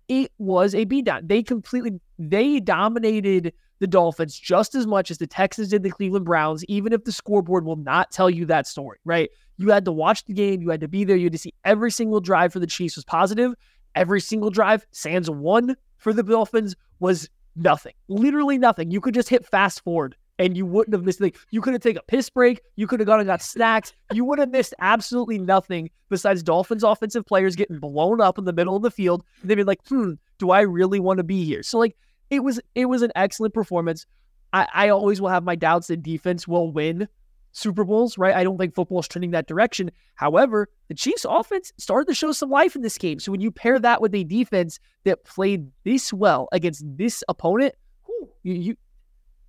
It 0.08 0.32
was 0.38 0.74
a 0.74 0.86
beatdown. 0.86 1.28
They 1.28 1.42
completely 1.42 2.00
they 2.18 2.58
dominated 2.58 3.52
the 3.78 3.86
Dolphins 3.86 4.38
just 4.38 4.74
as 4.74 4.86
much 4.86 5.10
as 5.10 5.18
the 5.18 5.26
Texans 5.26 5.68
did 5.68 5.82
the 5.82 5.90
Cleveland 5.90 6.24
Browns, 6.26 6.64
even 6.66 6.92
if 6.92 7.04
the 7.04 7.12
scoreboard 7.12 7.64
will 7.64 7.76
not 7.76 8.10
tell 8.10 8.28
you 8.28 8.44
that 8.46 8.66
story, 8.66 8.98
right? 9.04 9.30
You 9.60 9.68
had 9.70 9.84
to 9.84 9.92
watch 9.92 10.24
the 10.24 10.32
game, 10.32 10.62
you 10.62 10.70
had 10.70 10.80
to 10.80 10.88
be 10.88 11.04
there, 11.04 11.16
you 11.16 11.24
had 11.24 11.32
to 11.32 11.38
see 11.38 11.52
every 11.64 11.90
single 11.90 12.20
drive 12.20 12.50
for 12.50 12.60
the 12.60 12.66
Chiefs 12.66 12.96
was 12.96 13.04
positive. 13.04 13.52
Every 13.94 14.20
single 14.20 14.48
drive, 14.48 14.86
Sands 14.90 15.28
one 15.28 15.76
for 15.98 16.14
the 16.14 16.22
Dolphins 16.22 16.74
was 16.98 17.28
nothing. 17.56 17.92
Literally 18.08 18.56
nothing. 18.56 18.90
You 18.90 19.02
could 19.02 19.12
just 19.12 19.28
hit 19.28 19.44
fast 19.44 19.84
forward 19.84 20.16
and 20.38 20.56
you 20.56 20.64
wouldn't 20.64 20.94
have 20.94 21.04
missed 21.04 21.20
like 21.20 21.36
you 21.50 21.60
could 21.60 21.74
have 21.74 21.82
taken 21.82 22.00
a 22.00 22.10
piss 22.10 22.30
break, 22.30 22.62
you 22.76 22.86
could 22.86 23.00
have 23.00 23.06
gone 23.06 23.20
and 23.20 23.26
got 23.26 23.42
snacks, 23.42 23.92
you 24.12 24.24
would 24.24 24.38
have 24.38 24.50
missed 24.50 24.72
absolutely 24.80 25.38
nothing 25.38 25.90
besides 26.08 26.42
Dolphins 26.42 26.82
offensive 26.82 27.26
players 27.26 27.54
getting 27.54 27.78
blown 27.78 28.22
up 28.22 28.38
in 28.38 28.46
the 28.46 28.52
middle 28.54 28.74
of 28.74 28.82
the 28.82 28.90
field. 28.90 29.22
And 29.42 29.50
they'd 29.50 29.56
be 29.56 29.64
like, 29.64 29.86
hmm, 29.86 30.12
do 30.38 30.50
I 30.50 30.62
really 30.62 31.00
want 31.00 31.18
to 31.18 31.24
be 31.24 31.44
here? 31.44 31.62
So 31.62 31.78
like 31.78 31.96
it 32.30 32.42
was 32.42 32.60
it 32.74 32.86
was 32.86 33.02
an 33.02 33.12
excellent 33.14 33.52
performance. 33.52 34.06
I, 34.54 34.66
I 34.72 34.88
always 34.88 35.20
will 35.20 35.28
have 35.28 35.44
my 35.44 35.54
doubts 35.54 35.88
that 35.88 36.02
defense 36.02 36.48
will 36.48 36.72
win 36.72 37.06
Super 37.52 37.84
Bowls, 37.84 38.16
right? 38.16 38.34
I 38.34 38.44
don't 38.44 38.58
think 38.58 38.74
football 38.74 39.00
is 39.00 39.08
trending 39.08 39.32
that 39.32 39.46
direction. 39.46 39.90
However, 40.14 40.68
the 40.88 40.94
Chiefs 40.94 41.26
offense 41.28 41.72
started 41.78 42.06
to 42.08 42.14
show 42.14 42.32
some 42.32 42.50
life 42.50 42.76
in 42.76 42.82
this 42.82 42.98
game. 42.98 43.18
So 43.18 43.32
when 43.32 43.40
you 43.40 43.50
pair 43.50 43.78
that 43.78 44.00
with 44.00 44.14
a 44.14 44.24
defense 44.24 44.78
that 45.04 45.24
played 45.24 45.68
this 45.84 46.12
well 46.12 46.48
against 46.52 46.84
this 46.96 47.24
opponent, 47.28 47.74
whew, 48.06 48.28
you, 48.42 48.54
you 48.54 48.76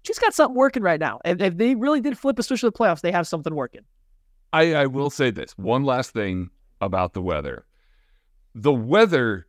just 0.04 0.22
got 0.22 0.34
something 0.34 0.56
working 0.56 0.84
right 0.84 1.00
now. 1.00 1.20
And 1.24 1.42
if 1.42 1.58
they 1.58 1.76
really 1.76 2.02
did 2.02 2.18
flip, 2.18 2.40
a 2.40 2.44
switch 2.44 2.64
especially 2.64 2.70
the 2.70 2.78
playoffs, 2.78 3.02
they 3.02 3.12
have 3.12 3.28
something 3.28 3.54
working. 3.54 3.82
I, 4.54 4.74
I 4.74 4.86
will 4.88 5.10
say 5.10 5.32
this 5.32 5.52
one 5.58 5.84
last 5.84 6.12
thing 6.12 6.50
about 6.82 7.14
the 7.14 7.22
weather. 7.22 7.66
The 8.56 8.74
weather 8.74 9.48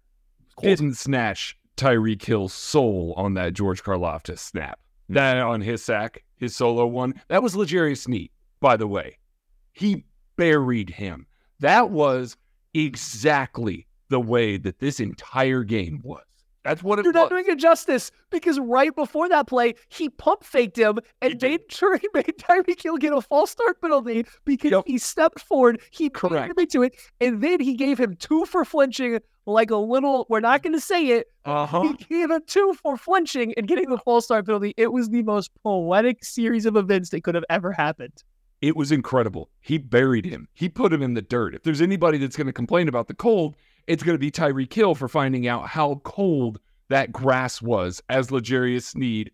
didn't 0.60 0.96
snatch 0.96 1.56
Tyreek 1.76 2.22
Hill's 2.22 2.52
soul 2.52 3.14
on 3.16 3.34
that 3.34 3.54
George 3.54 3.82
Karlaftis 3.82 4.38
snap. 4.38 4.78
Hmm. 5.08 5.14
That 5.14 5.38
on 5.38 5.60
his 5.60 5.82
sack, 5.82 6.24
his 6.36 6.54
solo 6.54 6.86
one, 6.86 7.20
that 7.28 7.42
was 7.42 7.56
L'Jarius 7.56 8.02
Sneed, 8.02 8.30
by 8.62 8.78
the 8.78 8.86
way. 8.86 9.18
He 9.72 10.04
buried 10.36 10.88
him. 10.88 11.26
That 11.60 11.90
was 11.90 12.36
exactly 12.72 13.86
the 14.08 14.20
way 14.20 14.56
that 14.56 14.78
this 14.78 15.00
entire 15.00 15.64
game 15.64 16.00
was. 16.02 16.22
That's 16.64 16.82
what 16.82 17.00
it 17.00 17.04
You're 17.04 17.12
was. 17.12 17.22
not 17.22 17.30
doing 17.30 17.44
it 17.48 17.58
justice 17.58 18.12
because 18.30 18.60
right 18.60 18.94
before 18.94 19.28
that 19.28 19.48
play, 19.48 19.74
he 19.88 20.08
pump 20.08 20.44
faked 20.44 20.78
him 20.78 21.00
and 21.20 21.40
made 21.42 21.60
sure 21.68 21.96
he 21.96 22.08
made 22.14 22.34
Tyreek 22.38 22.80
Hill 22.80 22.98
get 22.98 23.12
a 23.12 23.20
false 23.20 23.50
start 23.50 23.80
penalty 23.80 24.24
because 24.44 24.70
yep. 24.70 24.84
he 24.86 24.98
stepped 24.98 25.40
forward. 25.40 25.80
He 25.90 26.08
correct 26.08 26.54
to 26.70 26.82
it, 26.82 26.94
and 27.20 27.42
then 27.42 27.60
he 27.60 27.74
gave 27.74 27.98
him 27.98 28.14
two 28.16 28.44
for 28.44 28.64
flinching, 28.64 29.18
like 29.44 29.70
a 29.72 29.76
little. 29.76 30.26
We're 30.28 30.40
not 30.40 30.62
going 30.62 30.74
to 30.74 30.80
say 30.80 31.08
it. 31.08 31.26
Uh-huh. 31.44 31.82
He 31.82 31.94
gave 31.94 32.30
him 32.30 32.42
two 32.46 32.74
for 32.80 32.96
flinching 32.96 33.54
and 33.56 33.66
getting 33.66 33.90
the 33.90 33.98
false 33.98 34.26
start 34.26 34.46
penalty. 34.46 34.72
It 34.76 34.92
was 34.92 35.08
the 35.08 35.24
most 35.24 35.50
poetic 35.64 36.24
series 36.24 36.64
of 36.64 36.76
events 36.76 37.10
that 37.10 37.24
could 37.24 37.34
have 37.34 37.44
ever 37.50 37.72
happened. 37.72 38.22
It 38.62 38.76
was 38.76 38.92
incredible. 38.92 39.50
He 39.60 39.76
buried 39.76 40.24
him. 40.24 40.48
He 40.54 40.68
put 40.68 40.92
him 40.92 41.02
in 41.02 41.14
the 41.14 41.20
dirt. 41.20 41.54
If 41.54 41.64
there's 41.64 41.82
anybody 41.82 42.16
that's 42.16 42.36
going 42.36 42.46
to 42.46 42.52
complain 42.52 42.88
about 42.88 43.08
the 43.08 43.14
cold, 43.14 43.56
it's 43.88 44.04
going 44.04 44.14
to 44.14 44.20
be 44.20 44.30
Tyreek 44.30 44.72
Hill 44.72 44.94
for 44.94 45.08
finding 45.08 45.48
out 45.48 45.66
how 45.66 46.00
cold 46.04 46.60
that 46.88 47.12
grass 47.12 47.60
was 47.60 48.00
as 48.08 48.30
L'Jarius 48.30 48.84
Sneed 48.84 49.32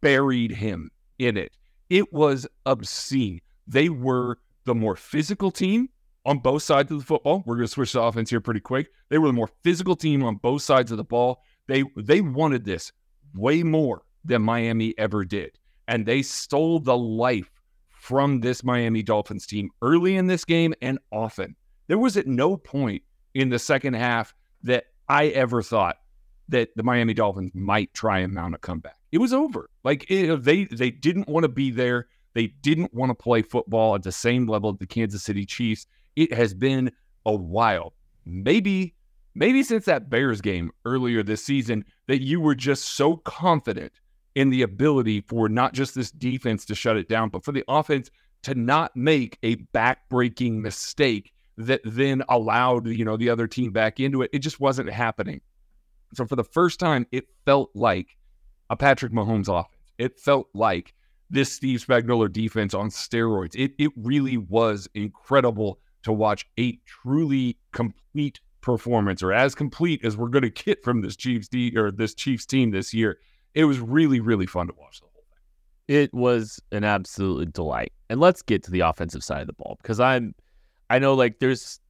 buried 0.00 0.52
him 0.52 0.90
in 1.18 1.36
it. 1.36 1.56
It 1.90 2.12
was 2.12 2.46
obscene. 2.66 3.40
They 3.66 3.88
were 3.88 4.38
the 4.64 4.76
more 4.76 4.94
physical 4.94 5.50
team 5.50 5.88
on 6.24 6.38
both 6.38 6.62
sides 6.62 6.92
of 6.92 6.98
the 6.98 7.04
football. 7.04 7.42
We're 7.46 7.56
going 7.56 7.66
to 7.66 7.72
switch 7.72 7.92
to 7.92 8.02
offense 8.02 8.30
here 8.30 8.40
pretty 8.40 8.60
quick. 8.60 8.90
They 9.08 9.18
were 9.18 9.26
the 9.26 9.32
more 9.32 9.50
physical 9.64 9.96
team 9.96 10.22
on 10.22 10.36
both 10.36 10.62
sides 10.62 10.92
of 10.92 10.98
the 10.98 11.04
ball. 11.04 11.42
They 11.66 11.82
they 11.96 12.20
wanted 12.20 12.64
this 12.64 12.92
way 13.34 13.64
more 13.64 14.02
than 14.24 14.42
Miami 14.42 14.94
ever 14.98 15.24
did. 15.24 15.58
And 15.88 16.06
they 16.06 16.22
stole 16.22 16.78
the 16.78 16.96
life 16.96 17.50
from 17.98 18.40
this 18.40 18.62
Miami 18.62 19.02
Dolphins 19.02 19.46
team 19.46 19.70
early 19.82 20.16
in 20.16 20.26
this 20.26 20.44
game 20.44 20.72
and 20.80 20.98
often. 21.10 21.56
There 21.88 21.98
was 21.98 22.16
at 22.16 22.26
no 22.26 22.56
point 22.56 23.02
in 23.34 23.48
the 23.48 23.58
second 23.58 23.94
half 23.94 24.34
that 24.62 24.84
I 25.08 25.26
ever 25.28 25.62
thought 25.62 25.96
that 26.48 26.70
the 26.76 26.82
Miami 26.82 27.12
Dolphins 27.12 27.50
might 27.54 27.92
try 27.92 28.20
and 28.20 28.32
mount 28.32 28.54
a 28.54 28.58
comeback. 28.58 28.96
It 29.10 29.18
was 29.18 29.32
over. 29.32 29.68
Like 29.84 30.06
it, 30.10 30.42
they 30.42 30.64
they 30.64 30.90
didn't 30.90 31.28
want 31.28 31.44
to 31.44 31.48
be 31.48 31.70
there. 31.70 32.06
They 32.34 32.48
didn't 32.62 32.94
want 32.94 33.10
to 33.10 33.14
play 33.14 33.42
football 33.42 33.94
at 33.94 34.02
the 34.02 34.12
same 34.12 34.46
level 34.46 34.70
as 34.70 34.78
the 34.78 34.86
Kansas 34.86 35.22
City 35.22 35.44
Chiefs. 35.44 35.86
It 36.14 36.32
has 36.32 36.54
been 36.54 36.92
a 37.26 37.34
while. 37.34 37.94
Maybe 38.24 38.94
maybe 39.34 39.62
since 39.62 39.86
that 39.86 40.08
Bears 40.08 40.40
game 40.40 40.70
earlier 40.84 41.22
this 41.22 41.44
season 41.44 41.84
that 42.06 42.22
you 42.22 42.40
were 42.40 42.54
just 42.54 42.84
so 42.84 43.16
confident 43.16 43.92
in 44.34 44.50
the 44.50 44.62
ability 44.62 45.20
for 45.22 45.48
not 45.48 45.72
just 45.72 45.94
this 45.94 46.10
defense 46.10 46.64
to 46.66 46.74
shut 46.74 46.96
it 46.96 47.08
down, 47.08 47.28
but 47.28 47.44
for 47.44 47.52
the 47.52 47.64
offense 47.68 48.10
to 48.42 48.54
not 48.54 48.94
make 48.96 49.38
a 49.42 49.56
backbreaking 49.56 50.60
mistake 50.60 51.32
that 51.56 51.80
then 51.84 52.22
allowed, 52.28 52.86
you 52.86 53.04
know, 53.04 53.16
the 53.16 53.30
other 53.30 53.46
team 53.46 53.72
back 53.72 53.98
into 53.98 54.22
it. 54.22 54.30
It 54.32 54.38
just 54.40 54.60
wasn't 54.60 54.90
happening. 54.90 55.40
So 56.14 56.24
for 56.24 56.36
the 56.36 56.44
first 56.44 56.78
time, 56.78 57.06
it 57.10 57.26
felt 57.44 57.70
like 57.74 58.16
a 58.70 58.76
Patrick 58.76 59.12
Mahomes 59.12 59.48
offense. 59.48 59.74
It 59.98 60.20
felt 60.20 60.48
like 60.54 60.94
this 61.30 61.52
Steve 61.52 61.84
Spagnuolo 61.84 62.32
defense 62.32 62.74
on 62.74 62.90
steroids. 62.90 63.54
It 63.56 63.72
it 63.78 63.90
really 63.96 64.36
was 64.36 64.88
incredible 64.94 65.80
to 66.04 66.12
watch 66.12 66.46
a 66.58 66.78
truly 66.86 67.58
complete 67.72 68.40
performance, 68.60 69.22
or 69.22 69.32
as 69.32 69.54
complete 69.54 70.04
as 70.04 70.16
we're 70.16 70.28
going 70.28 70.42
to 70.42 70.50
get 70.50 70.82
from 70.84 71.00
this 71.02 71.16
Chiefs 71.16 71.48
D 71.48 71.76
or 71.76 71.90
this 71.90 72.14
Chiefs 72.14 72.46
team 72.46 72.70
this 72.70 72.94
year. 72.94 73.18
It 73.54 73.64
was 73.64 73.80
really 73.80 74.20
really 74.20 74.46
fun 74.46 74.66
to 74.68 74.74
watch 74.78 75.00
the 75.00 75.06
whole 75.06 75.24
thing. 75.28 75.96
It 75.96 76.14
was 76.14 76.60
an 76.72 76.84
absolute 76.84 77.52
delight. 77.52 77.92
And 78.10 78.20
let's 78.20 78.42
get 78.42 78.62
to 78.64 78.70
the 78.70 78.80
offensive 78.80 79.22
side 79.24 79.42
of 79.42 79.46
the 79.46 79.52
ball 79.52 79.78
because 79.82 80.00
I'm 80.00 80.34
I 80.90 80.98
know 80.98 81.14
like 81.14 81.38
there's 81.38 81.80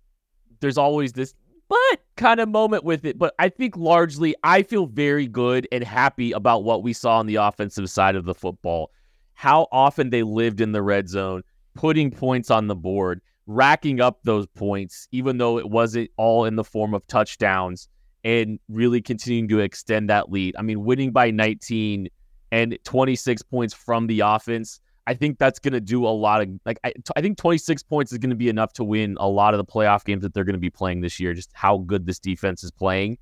there's 0.60 0.78
always 0.78 1.12
this 1.12 1.34
but 1.68 2.00
kind 2.16 2.40
of 2.40 2.48
moment 2.48 2.84
with 2.84 3.04
it. 3.04 3.18
But 3.18 3.34
I 3.38 3.48
think 3.48 3.76
largely 3.76 4.34
I 4.42 4.62
feel 4.62 4.86
very 4.86 5.26
good 5.26 5.68
and 5.70 5.84
happy 5.84 6.32
about 6.32 6.64
what 6.64 6.82
we 6.82 6.92
saw 6.92 7.18
on 7.18 7.26
the 7.26 7.36
offensive 7.36 7.90
side 7.90 8.16
of 8.16 8.24
the 8.24 8.34
football. 8.34 8.90
How 9.34 9.68
often 9.70 10.10
they 10.10 10.22
lived 10.22 10.60
in 10.60 10.72
the 10.72 10.82
red 10.82 11.08
zone, 11.08 11.42
putting 11.74 12.10
points 12.10 12.50
on 12.50 12.66
the 12.66 12.74
board, 12.74 13.20
racking 13.46 14.00
up 14.00 14.18
those 14.24 14.46
points, 14.48 15.06
even 15.12 15.38
though 15.38 15.58
it 15.58 15.68
wasn't 15.70 16.10
all 16.16 16.44
in 16.44 16.56
the 16.56 16.64
form 16.64 16.94
of 16.94 17.06
touchdowns, 17.06 17.88
and 18.28 18.58
really 18.68 19.00
continuing 19.00 19.48
to 19.48 19.60
extend 19.60 20.10
that 20.10 20.30
lead. 20.30 20.54
I 20.58 20.62
mean, 20.62 20.84
winning 20.84 21.12
by 21.12 21.30
19 21.30 22.08
and 22.52 22.78
26 22.84 23.42
points 23.42 23.74
from 23.74 24.06
the 24.06 24.20
offense 24.20 24.80
I 25.08 25.14
think 25.14 25.38
that's 25.38 25.58
going 25.58 25.72
to 25.72 25.80
do 25.80 26.04
a 26.06 26.12
lot 26.12 26.42
of 26.42 26.50
like 26.66 26.78
I, 26.84 26.92
I 27.16 27.22
think 27.22 27.38
26 27.38 27.82
points 27.84 28.12
is 28.12 28.18
going 28.18 28.28
to 28.28 28.36
be 28.36 28.50
enough 28.50 28.74
to 28.74 28.84
win 28.84 29.16
a 29.18 29.26
lot 29.26 29.54
of 29.54 29.58
the 29.58 29.64
playoff 29.64 30.04
games 30.04 30.20
that 30.20 30.34
they're 30.34 30.44
going 30.44 30.52
to 30.52 30.60
be 30.60 30.68
playing 30.68 31.00
this 31.00 31.18
year. 31.18 31.32
Just 31.32 31.50
how 31.54 31.78
good 31.78 32.04
this 32.04 32.18
defense 32.18 32.62
is 32.62 32.70
playing, 32.70 33.16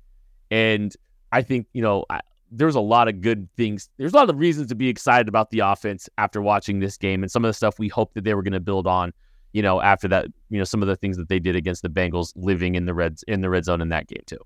and 0.51 0.93
I 1.31 1.43
think 1.43 1.67
you 1.71 1.81
know 1.81 2.03
I, 2.09 2.19
there's 2.51 2.75
a 2.75 2.81
lot 2.81 3.07
of 3.07 3.21
good 3.21 3.47
things. 3.55 3.89
There's 3.95 4.11
a 4.11 4.17
lot 4.17 4.29
of 4.29 4.37
reasons 4.37 4.67
to 4.67 4.75
be 4.75 4.89
excited 4.89 5.29
about 5.29 5.49
the 5.49 5.59
offense 5.59 6.09
after 6.17 6.41
watching 6.41 6.81
this 6.81 6.97
game 6.97 7.23
and 7.23 7.31
some 7.31 7.45
of 7.45 7.49
the 7.49 7.53
stuff 7.53 7.79
we 7.79 7.87
hoped 7.87 8.15
that 8.15 8.25
they 8.25 8.33
were 8.33 8.43
going 8.43 8.51
to 8.51 8.59
build 8.59 8.85
on. 8.85 9.13
You 9.53 9.61
know, 9.61 9.79
after 9.79 10.09
that, 10.09 10.27
you 10.49 10.57
know, 10.57 10.65
some 10.65 10.81
of 10.81 10.89
the 10.89 10.97
things 10.97 11.15
that 11.15 11.29
they 11.29 11.39
did 11.39 11.55
against 11.55 11.83
the 11.83 11.89
Bengals, 11.89 12.33
living 12.35 12.75
in 12.75 12.83
the 12.83 12.93
reds 12.93 13.23
in 13.29 13.39
the 13.39 13.49
red 13.49 13.63
zone 13.63 13.79
in 13.79 13.87
that 13.89 14.07
game 14.07 14.23
too. 14.25 14.39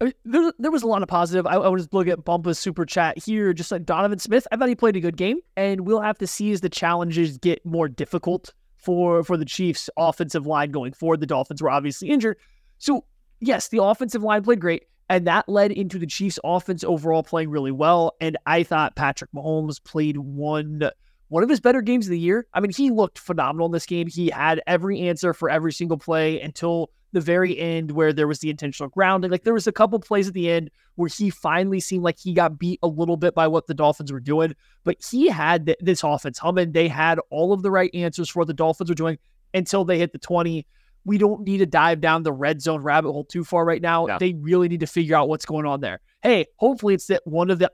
I 0.00 0.04
mean, 0.06 0.14
there, 0.24 0.52
there 0.58 0.70
was 0.70 0.82
a 0.82 0.86
lot 0.86 1.02
of 1.02 1.08
positive. 1.08 1.46
I, 1.46 1.54
I 1.56 1.68
was 1.68 1.92
looking 1.92 2.12
at 2.12 2.24
Bumpa's 2.24 2.58
super 2.58 2.86
chat 2.86 3.18
here, 3.18 3.52
just 3.52 3.70
like 3.70 3.84
Donovan 3.84 4.18
Smith. 4.18 4.46
I 4.50 4.56
thought 4.56 4.68
he 4.68 4.74
played 4.74 4.96
a 4.96 5.00
good 5.00 5.16
game, 5.16 5.40
and 5.56 5.82
we'll 5.82 6.00
have 6.00 6.18
to 6.18 6.26
see 6.26 6.52
as 6.52 6.62
the 6.62 6.70
challenges 6.70 7.36
get 7.36 7.64
more 7.66 7.88
difficult 7.88 8.54
for 8.76 9.22
for 9.22 9.36
the 9.36 9.44
Chiefs' 9.44 9.90
offensive 9.98 10.46
line 10.46 10.70
going 10.70 10.94
forward. 10.94 11.20
The 11.20 11.26
Dolphins 11.26 11.60
were 11.60 11.70
obviously 11.70 12.08
injured, 12.08 12.38
so 12.78 13.04
yes, 13.40 13.68
the 13.68 13.82
offensive 13.82 14.22
line 14.22 14.42
played 14.42 14.60
great, 14.60 14.84
and 15.10 15.26
that 15.26 15.48
led 15.48 15.70
into 15.70 15.98
the 15.98 16.06
Chiefs' 16.06 16.38
offense 16.44 16.82
overall 16.82 17.22
playing 17.22 17.50
really 17.50 17.72
well. 17.72 18.14
And 18.22 18.38
I 18.46 18.62
thought 18.62 18.96
Patrick 18.96 19.30
Mahomes 19.32 19.82
played 19.82 20.16
one 20.16 20.90
one 21.28 21.42
of 21.42 21.50
his 21.50 21.60
better 21.60 21.82
games 21.82 22.06
of 22.06 22.10
the 22.10 22.18
year. 22.18 22.46
I 22.54 22.60
mean, 22.60 22.72
he 22.72 22.90
looked 22.90 23.18
phenomenal 23.18 23.66
in 23.66 23.72
this 23.72 23.86
game. 23.86 24.08
He 24.08 24.30
had 24.30 24.62
every 24.66 25.00
answer 25.02 25.34
for 25.34 25.50
every 25.50 25.72
single 25.72 25.98
play 25.98 26.40
until 26.40 26.90
the 27.12 27.20
very 27.20 27.58
end 27.58 27.90
where 27.90 28.12
there 28.12 28.28
was 28.28 28.40
the 28.40 28.50
intentional 28.50 28.88
grounding. 28.88 29.30
Like 29.30 29.44
there 29.44 29.54
was 29.54 29.66
a 29.66 29.72
couple 29.72 29.98
plays 29.98 30.28
at 30.28 30.34
the 30.34 30.50
end 30.50 30.70
where 30.94 31.08
he 31.08 31.30
finally 31.30 31.80
seemed 31.80 32.04
like 32.04 32.18
he 32.18 32.32
got 32.32 32.58
beat 32.58 32.78
a 32.82 32.88
little 32.88 33.16
bit 33.16 33.34
by 33.34 33.48
what 33.48 33.66
the 33.66 33.74
Dolphins 33.74 34.12
were 34.12 34.20
doing, 34.20 34.54
but 34.84 34.96
he 35.10 35.28
had 35.28 35.66
th- 35.66 35.78
this 35.80 36.04
offense 36.04 36.38
humming. 36.38 36.72
They 36.72 36.88
had 36.88 37.18
all 37.30 37.52
of 37.52 37.62
the 37.62 37.70
right 37.70 37.90
answers 37.94 38.28
for 38.28 38.40
what 38.40 38.48
the 38.48 38.54
Dolphins 38.54 38.90
were 38.90 38.94
doing 38.94 39.18
until 39.54 39.84
they 39.84 39.98
hit 39.98 40.12
the 40.12 40.18
20. 40.18 40.66
We 41.04 41.18
don't 41.18 41.42
need 41.42 41.58
to 41.58 41.66
dive 41.66 42.00
down 42.00 42.22
the 42.22 42.32
red 42.32 42.60
zone 42.60 42.82
rabbit 42.82 43.10
hole 43.10 43.24
too 43.24 43.42
far 43.42 43.64
right 43.64 43.80
now. 43.80 44.06
Yeah. 44.06 44.18
They 44.18 44.34
really 44.34 44.68
need 44.68 44.80
to 44.80 44.86
figure 44.86 45.16
out 45.16 45.28
what's 45.28 45.46
going 45.46 45.66
on 45.66 45.80
there. 45.80 46.00
Hey, 46.22 46.46
hopefully 46.56 46.94
it's 46.94 47.06
that 47.06 47.22
one 47.24 47.50
of 47.50 47.58
the 47.58 47.72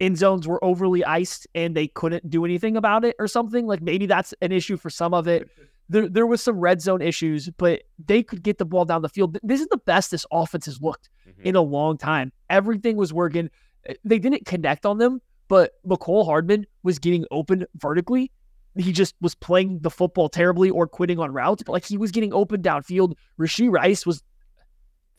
end 0.00 0.18
zones 0.18 0.46
were 0.46 0.62
overly 0.62 1.04
iced 1.04 1.46
and 1.54 1.74
they 1.74 1.88
couldn't 1.88 2.28
do 2.30 2.44
anything 2.44 2.76
about 2.76 3.04
it 3.04 3.16
or 3.18 3.26
something. 3.26 3.66
Like 3.66 3.80
maybe 3.80 4.06
that's 4.06 4.34
an 4.42 4.52
issue 4.52 4.76
for 4.76 4.90
some 4.90 5.14
of 5.14 5.26
it 5.26 5.48
there 5.88 6.08
there 6.08 6.26
was 6.26 6.42
some 6.42 6.58
red 6.58 6.80
zone 6.80 7.00
issues, 7.00 7.50
but 7.56 7.82
they 8.04 8.22
could 8.22 8.42
get 8.42 8.58
the 8.58 8.64
ball 8.64 8.84
down 8.84 9.02
the 9.02 9.08
field. 9.08 9.38
This 9.42 9.60
is 9.60 9.68
the 9.68 9.78
best 9.78 10.10
this 10.10 10.26
offense 10.30 10.66
has 10.66 10.80
looked 10.80 11.08
mm-hmm. 11.28 11.42
in 11.42 11.56
a 11.56 11.62
long 11.62 11.96
time. 11.96 12.32
Everything 12.50 12.96
was 12.96 13.12
working. 13.12 13.50
Eh, 13.86 13.94
they 14.04 14.18
didn't 14.18 14.46
connect 14.46 14.84
on 14.86 14.98
them, 14.98 15.20
but 15.48 15.72
Mecole 15.86 16.24
Hardman 16.24 16.66
was 16.82 16.98
getting 16.98 17.24
open 17.30 17.66
vertically. 17.76 18.30
He 18.76 18.92
just 18.92 19.14
was 19.20 19.34
playing 19.34 19.80
the 19.80 19.90
football 19.90 20.28
terribly 20.28 20.70
or 20.70 20.86
quitting 20.86 21.18
on 21.18 21.32
routes, 21.32 21.62
but 21.62 21.72
like 21.72 21.84
he 21.84 21.96
was 21.96 22.12
getting 22.12 22.32
open 22.32 22.62
downfield. 22.62 23.14
Rashee 23.38 23.70
Rice 23.70 24.06
was 24.06 24.22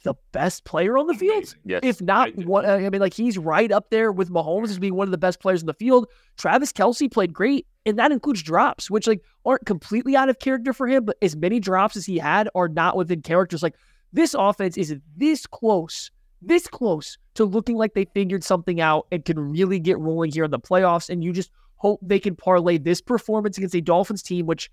the 0.04 0.14
best 0.32 0.64
player 0.64 0.98
on 0.98 1.08
the 1.08 1.14
field. 1.14 1.56
Yes, 1.66 1.82
if 1.84 2.02
not 2.02 2.36
one, 2.38 2.66
uh, 2.66 2.76
I 2.76 2.90
mean, 2.90 3.02
like 3.02 3.14
he's 3.14 3.38
right 3.38 3.72
up 3.72 3.90
there 3.90 4.12
with 4.12 4.30
Mahomes 4.30 4.70
as 4.70 4.80
being 4.80 4.96
one 4.96 5.08
of 5.08 5.12
the 5.12 5.18
best 5.18 5.40
players 5.40 5.62
in 5.62 5.68
the 5.68 5.74
field. 5.74 6.08
Travis 6.38 6.72
Kelce 6.72 7.12
played 7.12 7.34
great, 7.34 7.68
and 7.86 8.00
that 8.00 8.12
includes 8.12 8.42
drops, 8.42 8.90
which 8.90 9.08
like 9.08 9.22
aren't 9.46 9.66
completely 9.66 10.16
out 10.16 10.30
of 10.30 10.40
character 10.40 10.74
for 10.74 10.88
him, 10.88 11.06
but 11.06 11.18
as 11.22 11.36
many 11.36 11.60
drops 11.60 11.98
as 11.98 12.06
he 12.06 12.18
had 12.18 12.50
are 12.56 12.70
not 12.70 12.96
within 12.96 13.22
characters. 13.22 13.62
Like 13.62 13.76
this 14.14 14.34
offense 14.34 14.78
is 14.78 14.96
this 15.18 15.46
close, 15.46 16.12
this 16.42 16.68
close 16.68 17.18
to 17.36 17.46
looking 17.46 17.76
like 17.76 17.94
they 17.94 18.06
figured 18.14 18.44
something 18.44 18.82
out 18.82 19.08
and 19.12 19.24
can 19.26 19.40
really 19.40 19.80
get 19.80 20.00
rolling 20.00 20.32
here 20.32 20.46
in 20.46 20.52
the 20.52 20.60
playoffs. 20.60 21.10
And 21.10 21.24
you 21.24 21.34
just 21.34 21.52
hope 21.76 22.00
they 22.02 22.20
can 22.20 22.36
parlay 22.36 22.78
this 22.78 23.02
performance 23.02 23.58
against 23.58 23.76
a 23.76 23.82
Dolphins 23.82 24.22
team, 24.22 24.46
which 24.46 24.72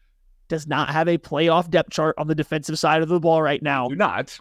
does 0.49 0.67
not 0.67 0.91
have 0.91 1.09
a 1.09 1.19
playoff 1.19 1.69
depth 1.69 1.91
chart 1.91 2.15
on 2.19 2.29
the 2.29 2.35
defensive 2.35 2.79
side 2.79 3.03
of 3.03 3.09
the 3.09 3.21
ball 3.21 3.43
right 3.43 3.63
now. 3.63 3.89
Do 3.89 3.97
not 3.97 4.39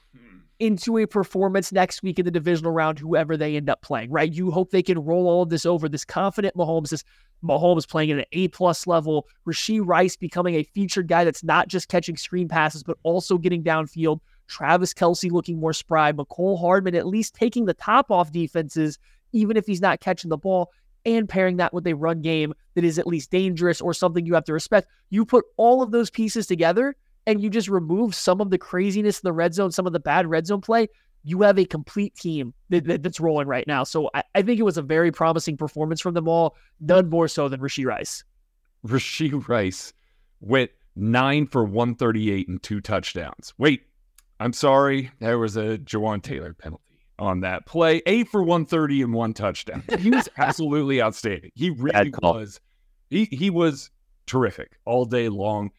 into 0.60 0.98
a 0.98 1.06
performance 1.06 1.72
next 1.72 2.02
week 2.04 2.20
in 2.20 2.26
the 2.26 2.32
divisional 2.32 2.72
round, 2.72 3.00
whoever 3.00 3.36
they 3.36 3.56
end 3.56 3.70
up 3.70 3.82
playing, 3.82 4.12
right? 4.12 4.32
You 4.32 4.52
hope 4.52 4.72
they 4.72 4.84
can 4.84 5.00
roll 5.00 5.28
all 5.28 5.44
of 5.44 5.50
this 5.50 5.66
over. 5.66 5.90
This 5.90 6.06
confident 6.06 6.56
Mahomes, 6.56 6.90
this 6.90 7.04
Mahomes 7.44 7.88
playing 7.88 8.12
at 8.12 8.20
an 8.20 8.26
A 8.32 8.48
plus 8.50 8.88
level, 8.88 9.28
Rashee 9.48 9.82
Rice 9.84 10.16
becoming 10.16 10.56
a 10.56 10.64
featured 10.64 11.08
guy 11.08 11.24
that's 11.24 11.44
not 11.44 11.68
just 11.68 11.90
catching 11.90 12.18
screen 12.18 12.48
passes, 12.48 12.84
but 12.84 12.98
also 13.04 13.38
getting 13.38 13.64
downfield. 13.64 14.20
Travis 14.48 14.94
Kelce 14.94 15.32
looking 15.32 15.60
more 15.60 15.74
spry, 15.74 16.12
Mecole 16.12 16.60
Hardman 16.60 16.96
at 16.96 17.08
least 17.08 17.36
taking 17.36 17.66
the 17.66 17.74
top 17.74 18.12
off 18.12 18.32
defenses, 18.32 19.00
even 19.34 19.58
if 19.58 19.66
he's 19.66 19.82
not 19.82 20.00
catching 20.00 20.30
the 20.30 20.38
ball, 20.38 20.72
and 21.06 21.30
pairing 21.30 21.58
that 21.58 21.74
with 21.74 21.86
a 21.88 21.94
run 21.94 22.22
game 22.22 22.54
that 22.74 22.84
is 22.84 22.98
at 22.98 23.08
least 23.08 23.32
dangerous 23.32 23.82
or 23.82 23.94
something 23.94 24.26
you 24.26 24.34
have 24.34 24.46
to 24.46 24.54
respect. 24.54 24.88
You 25.10 25.26
put 25.26 25.46
all 25.58 25.82
of 25.82 25.92
those 25.92 26.10
pieces 26.10 26.48
together 26.48 26.96
and 27.28 27.42
you 27.42 27.50
just 27.50 27.68
remove 27.68 28.16
some 28.16 28.42
of 28.42 28.50
the 28.50 28.58
craziness 28.58 29.20
in 29.20 29.28
the 29.28 29.34
red 29.34 29.54
zone, 29.54 29.72
some 29.72 29.88
of 29.88 29.94
the 29.94 30.00
bad 30.00 30.28
red 30.28 30.48
zone 30.48 30.62
play, 30.62 30.88
you 31.24 31.42
have 31.42 31.58
a 31.58 31.66
complete 31.66 32.16
team 32.16 32.54
that, 32.70 32.86
that, 32.86 33.04
that's 33.04 33.20
rolling 33.20 33.48
right 33.48 33.66
now. 33.68 33.84
So 33.84 34.10
I, 34.14 34.24
I, 34.36 34.42
think 34.44 34.60
it 34.60 34.64
was 34.64 34.78
a 34.78 34.84
very 34.84 35.12
promising 35.12 35.58
performance 35.58 36.00
from 36.00 36.14
them 36.14 36.28
all, 36.28 36.56
none 36.80 37.10
more 37.10 37.28
so 37.28 37.50
than 37.50 37.60
Rashee 37.60 37.86
Rice. 37.86 38.24
Rashee 38.88 39.48
Rice 39.48 39.92
went 40.40 40.70
nine 40.96 41.48
for 41.48 41.64
138 41.64 42.48
and 42.48 42.62
two 42.62 42.80
touchdowns. 42.80 43.54
Wait, 43.58 43.82
I'm 44.40 44.54
sorry. 44.54 45.12
There 45.20 45.40
was 45.40 45.58
a 45.58 45.80
Jawaan 45.80 46.22
Taylor 46.22 46.54
penalty 46.54 46.84
on 47.18 47.40
that 47.42 47.66
play. 47.66 48.02
Eight 48.06 48.28
for 48.28 48.44
130 48.44 49.02
and 49.02 49.14
one 49.14 49.34
touchdown. 49.34 49.84
He 49.98 50.12
was 50.12 50.30
absolutely 50.38 51.02
outstanding. 51.02 51.52
He 51.56 51.72
really 51.72 52.14
was. 52.22 52.60
He, 53.10 53.26
he 53.26 53.50
was 53.50 53.90
terrific 54.28 54.78
all 54.86 55.06
day 55.06 55.30
long 55.30 55.72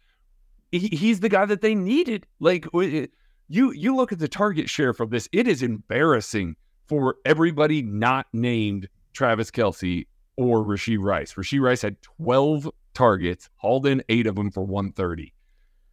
he, 0.72 0.88
he's 0.88 1.20
the 1.20 1.29
guy 1.29 1.44
that 1.46 1.61
they 1.61 1.74
needed. 1.74 2.26
Like 2.40 2.66
you 2.72 3.72
you 3.72 3.96
look 3.96 4.12
at 4.12 4.18
the 4.18 4.29
target 4.29 4.68
share 4.68 4.92
from 4.92 5.11
this, 5.11 5.29
it 5.33 5.46
is 5.46 5.62
embarrassing 5.62 6.57
for 6.87 7.16
everybody 7.24 7.83
not 7.83 8.26
named 8.33 8.88
Travis 9.12 9.50
Kelce 9.50 10.07
or 10.37 10.64
Rashee 10.64 10.98
Rice. 11.00 11.35
Rashee 11.35 11.61
Rice 11.61 11.83
had 11.83 12.00
12 12.02 12.70
targets, 12.94 13.48
hauled 13.57 13.87
in 13.87 14.02
eight 14.09 14.26
of 14.26 14.37
them 14.37 14.50
for 14.50 14.62
130. 14.62 15.33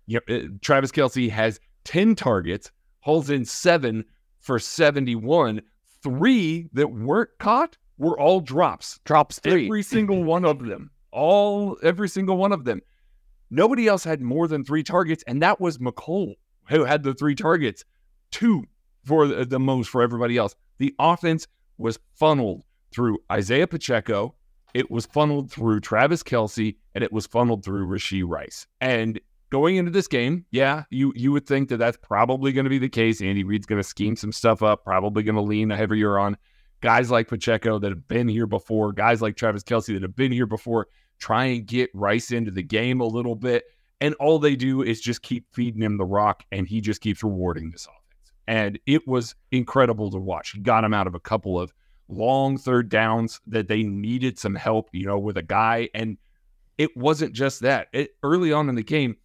You 0.06 0.20
know, 0.28 0.36
uh, 0.36 0.42
Travis 0.62 0.92
Kelce 0.92 1.30
has 1.30 1.60
10 1.86 2.16
targets, 2.16 2.72
hauls 3.00 3.30
in 3.30 3.46
seven 3.46 4.04
for 4.40 4.60
71, 4.60 5.62
three 6.02 6.70
that 6.74 6.92
weren't 6.92 7.30
caught 7.40 7.78
were 7.98 8.20
all 8.20 8.42
drops. 8.42 9.00
Drops 9.06 9.40
three. 9.40 9.66
Every 9.66 9.84
single 9.84 10.24
one 10.24 10.46
of 10.46 10.66
them. 10.66 10.92
All 11.12 11.78
every 11.84 12.10
single 12.10 12.38
one 12.38 12.52
of 12.52 12.66
them. 12.66 12.82
Nobody 13.54 13.88
else 13.88 14.04
had 14.04 14.20
more 14.20 14.48
than 14.48 14.64
three 14.64 14.82
targets, 14.82 15.24
and 15.28 15.42
that 15.44 15.62
was 15.62 15.78
Mecole 15.78 16.34
who 16.70 16.86
had 16.86 17.04
the 17.04 17.14
three 17.14 17.36
targets, 17.36 17.86
two 18.32 18.64
for 19.06 19.28
the, 19.28 19.46
the 19.46 19.60
most 19.60 19.90
for 19.90 20.02
everybody 20.02 20.38
else. 20.38 20.56
The 20.80 20.96
offense 20.98 21.48
was 21.78 22.00
funneled 22.16 22.64
through 22.92 23.20
Isaiah 23.32 23.68
Pacheco, 23.68 24.34
it 24.74 24.90
was 24.90 25.06
funneled 25.06 25.52
through 25.52 25.82
Travis 25.82 26.24
Kelce, 26.24 26.76
and 26.96 27.04
it 27.04 27.14
was 27.14 27.28
funneled 27.28 27.64
through 27.64 27.88
Rashee 27.88 28.24
Rice. 28.26 28.66
And 28.82 29.20
going 29.52 29.76
into 29.76 29.92
this 29.92 30.08
game, 30.08 30.46
yeah, 30.50 30.86
you 30.90 31.14
you 31.16 31.32
would 31.32 31.46
think 31.46 31.70
that 31.70 31.78
that's 31.78 31.98
probably 31.98 32.54
going 32.54 32.64
to 32.64 32.72
be 32.72 32.80
the 32.80 32.90
case. 32.90 33.22
Andy 33.22 33.44
Reid's 33.44 33.68
going 33.68 33.80
to 33.80 33.88
scheme 33.88 34.16
some 34.16 34.32
stuff 34.32 34.64
up, 34.64 34.84
probably 34.84 35.22
going 35.22 35.36
to 35.36 35.42
lean 35.42 35.70
heavier 35.70 36.18
on 36.18 36.38
guys 36.82 37.12
like 37.12 37.28
Pacheco 37.28 37.78
that 37.80 37.92
have 37.92 38.08
been 38.08 38.28
here 38.28 38.48
before, 38.48 38.92
guys 38.92 39.22
like 39.22 39.36
Travis 39.36 39.64
Kelce 39.64 39.94
that 39.94 40.02
have 40.02 40.16
been 40.16 40.32
here 40.32 40.48
before, 40.48 40.88
try 41.24 41.46
and 41.46 41.66
get 41.66 41.90
Rice 41.94 42.32
into 42.32 42.52
the 42.52 42.64
game 42.64 43.00
a 43.00 43.06
little 43.06 43.36
bit. 43.36 43.64
And 44.02 44.14
all 44.16 44.38
they 44.38 44.56
do 44.56 44.82
is 44.82 45.00
just 45.00 45.22
keep 45.22 45.46
feeding 45.54 45.82
him 45.82 45.98
the 45.98 46.06
rock, 46.06 46.44
and 46.52 46.68
he 46.68 46.82
just 46.82 47.00
keeps 47.00 47.24
rewarding 47.24 47.72
this 47.72 47.86
offense. 47.86 48.34
And 48.48 48.78
it 48.86 49.08
was 49.08 49.34
incredible 49.52 50.12
to 50.12 50.18
watch. 50.18 50.52
He 50.52 50.60
got 50.60 50.84
him 50.84 50.94
out 50.94 51.08
of 51.08 51.16
a 51.16 51.20
couple 51.20 51.58
of 51.58 51.72
long 52.10 52.58
third 52.58 52.90
downs 52.90 53.40
that 53.48 53.70
they 53.70 53.84
needed 53.84 54.38
some 54.38 54.56
help, 54.56 54.90
you 54.92 55.06
know, 55.06 55.18
with 55.18 55.38
a 55.38 55.44
guy. 55.44 55.88
And 55.94 56.18
it 56.78 56.96
wasn't 56.98 57.34
just 57.34 57.62
that. 57.62 57.88
It, 57.94 58.12
early 58.22 58.52
on 58.52 58.68
in 58.68 58.76
the 58.76 58.84
game, 58.84 59.16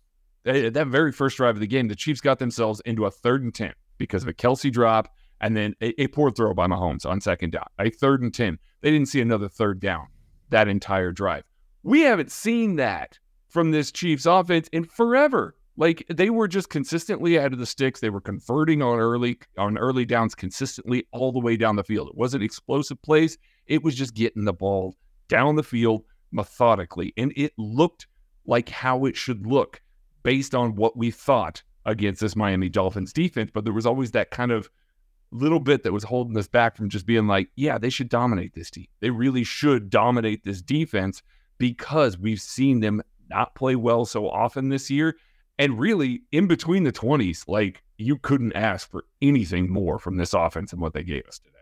that, 0.45 0.75
that 0.75 0.87
very 0.87 1.11
first 1.11 1.39
drive 1.39 1.57
of 1.57 1.61
the 1.61 1.67
game, 1.67 1.89
the 1.89 1.97
Chiefs 1.97 2.21
got 2.21 2.39
themselves 2.39 2.81
into 2.85 3.07
a 3.07 3.11
third 3.11 3.43
and 3.43 3.53
10 3.53 3.73
because 3.99 4.23
of 4.23 4.29
a 4.29 4.33
Kelce 4.33 4.71
drop 4.71 5.13
and 5.41 5.57
then 5.57 5.75
a, 5.81 6.01
a 6.01 6.07
poor 6.07 6.31
throw 6.31 6.55
by 6.55 6.69
Mahomes 6.69 7.05
on 7.05 7.21
second 7.21 7.51
down, 7.51 7.67
a 7.81 7.91
third 7.91 8.23
and 8.23 8.33
10. 8.33 8.61
They 8.81 8.93
didn't 8.93 9.09
see 9.09 9.21
another 9.21 9.49
third 9.49 9.81
down 9.81 10.07
that 10.51 10.69
entire 10.69 11.11
drive. 11.11 11.45
We 11.89 12.03
haven't 12.03 12.31
seen 12.31 12.77
that 12.77 13.19
from 13.49 13.71
this 13.71 13.91
Chiefs 13.91 14.27
offense 14.27 14.69
in 14.73 14.85
forever. 14.85 15.55
Like 15.79 16.05
they 16.11 16.29
were 16.29 16.47
just 16.47 16.69
consistently 16.69 17.39
out 17.39 17.55
of 17.55 17.59
the 17.59 17.65
sticks. 17.65 17.99
They 17.99 18.11
were 18.11 18.21
converting 18.21 18.83
on 18.83 18.99
early 18.99 19.39
on 19.57 19.79
early 19.79 20.05
downs 20.05 20.35
consistently 20.35 21.07
all 21.13 21.33
the 21.33 21.39
way 21.39 21.57
down 21.57 21.77
the 21.77 21.83
field. 21.83 22.09
It 22.09 22.15
wasn't 22.15 22.45
explosive 22.45 23.01
plays. 23.01 23.39
It 23.65 23.83
was 23.83 23.95
just 23.95 24.13
getting 24.13 24.45
the 24.45 24.53
ball 24.53 24.97
down 25.29 25.57
the 25.57 25.63
field 25.63 26.05
methodically. 26.31 27.15
And 27.17 27.33
it 27.37 27.55
looked 27.57 28.07
like 28.45 28.69
how 28.69 29.07
it 29.07 29.17
should 29.17 29.47
look 29.47 29.81
based 30.23 30.55
on 30.55 30.75
what 30.75 30.95
we 30.95 31.11
thought 31.11 31.63
against 31.87 32.21
this 32.21 32.37
Miami 32.37 32.69
Dolphins 32.69 33.15
defense. 33.15 33.51
But 33.51 33.65
there 33.65 33.73
was 33.73 33.87
always 33.87 34.11
that 34.11 34.31
kind 34.31 34.53
of 34.53 34.69
little 35.31 35.61
bit 35.61 35.85
that 35.85 35.93
was 35.95 36.05
holding 36.05 36.37
us 36.37 36.49
back 36.49 36.77
from 36.77 36.91
just 36.91 37.07
being 37.07 37.27
like, 37.27 37.49
yeah, 37.57 37.79
they 37.79 37.89
should 37.89 38.11
dominate 38.11 38.53
this 38.53 38.71
team. 38.71 38.89
They 39.01 39.09
really 39.09 39.43
should 39.43 39.89
dominate 39.89 40.45
this 40.45 40.61
defense 40.61 41.23
because 41.59 42.19
we've 42.19 42.41
seen 42.41 42.81
them 42.81 43.03
not 43.29 43.55
play 43.55 43.77
well 43.77 44.05
so 44.05 44.29
often 44.29 44.69
this 44.69 44.91
year. 44.91 45.17
And 45.59 45.79
really, 45.79 46.23
in 46.33 46.47
between 46.47 46.85
the 46.85 46.93
20s, 46.93 47.49
like 47.49 47.83
you 47.97 48.17
couldn't 48.17 48.55
ask 48.55 48.89
for 48.89 49.05
anything 49.21 49.71
more 49.71 49.99
from 49.99 50.17
this 50.17 50.33
offense 50.33 50.71
than 50.71 50.81
what 50.81 50.95
they 50.95 51.03
gave 51.03 51.27
us 51.27 51.39
today. 51.39 51.55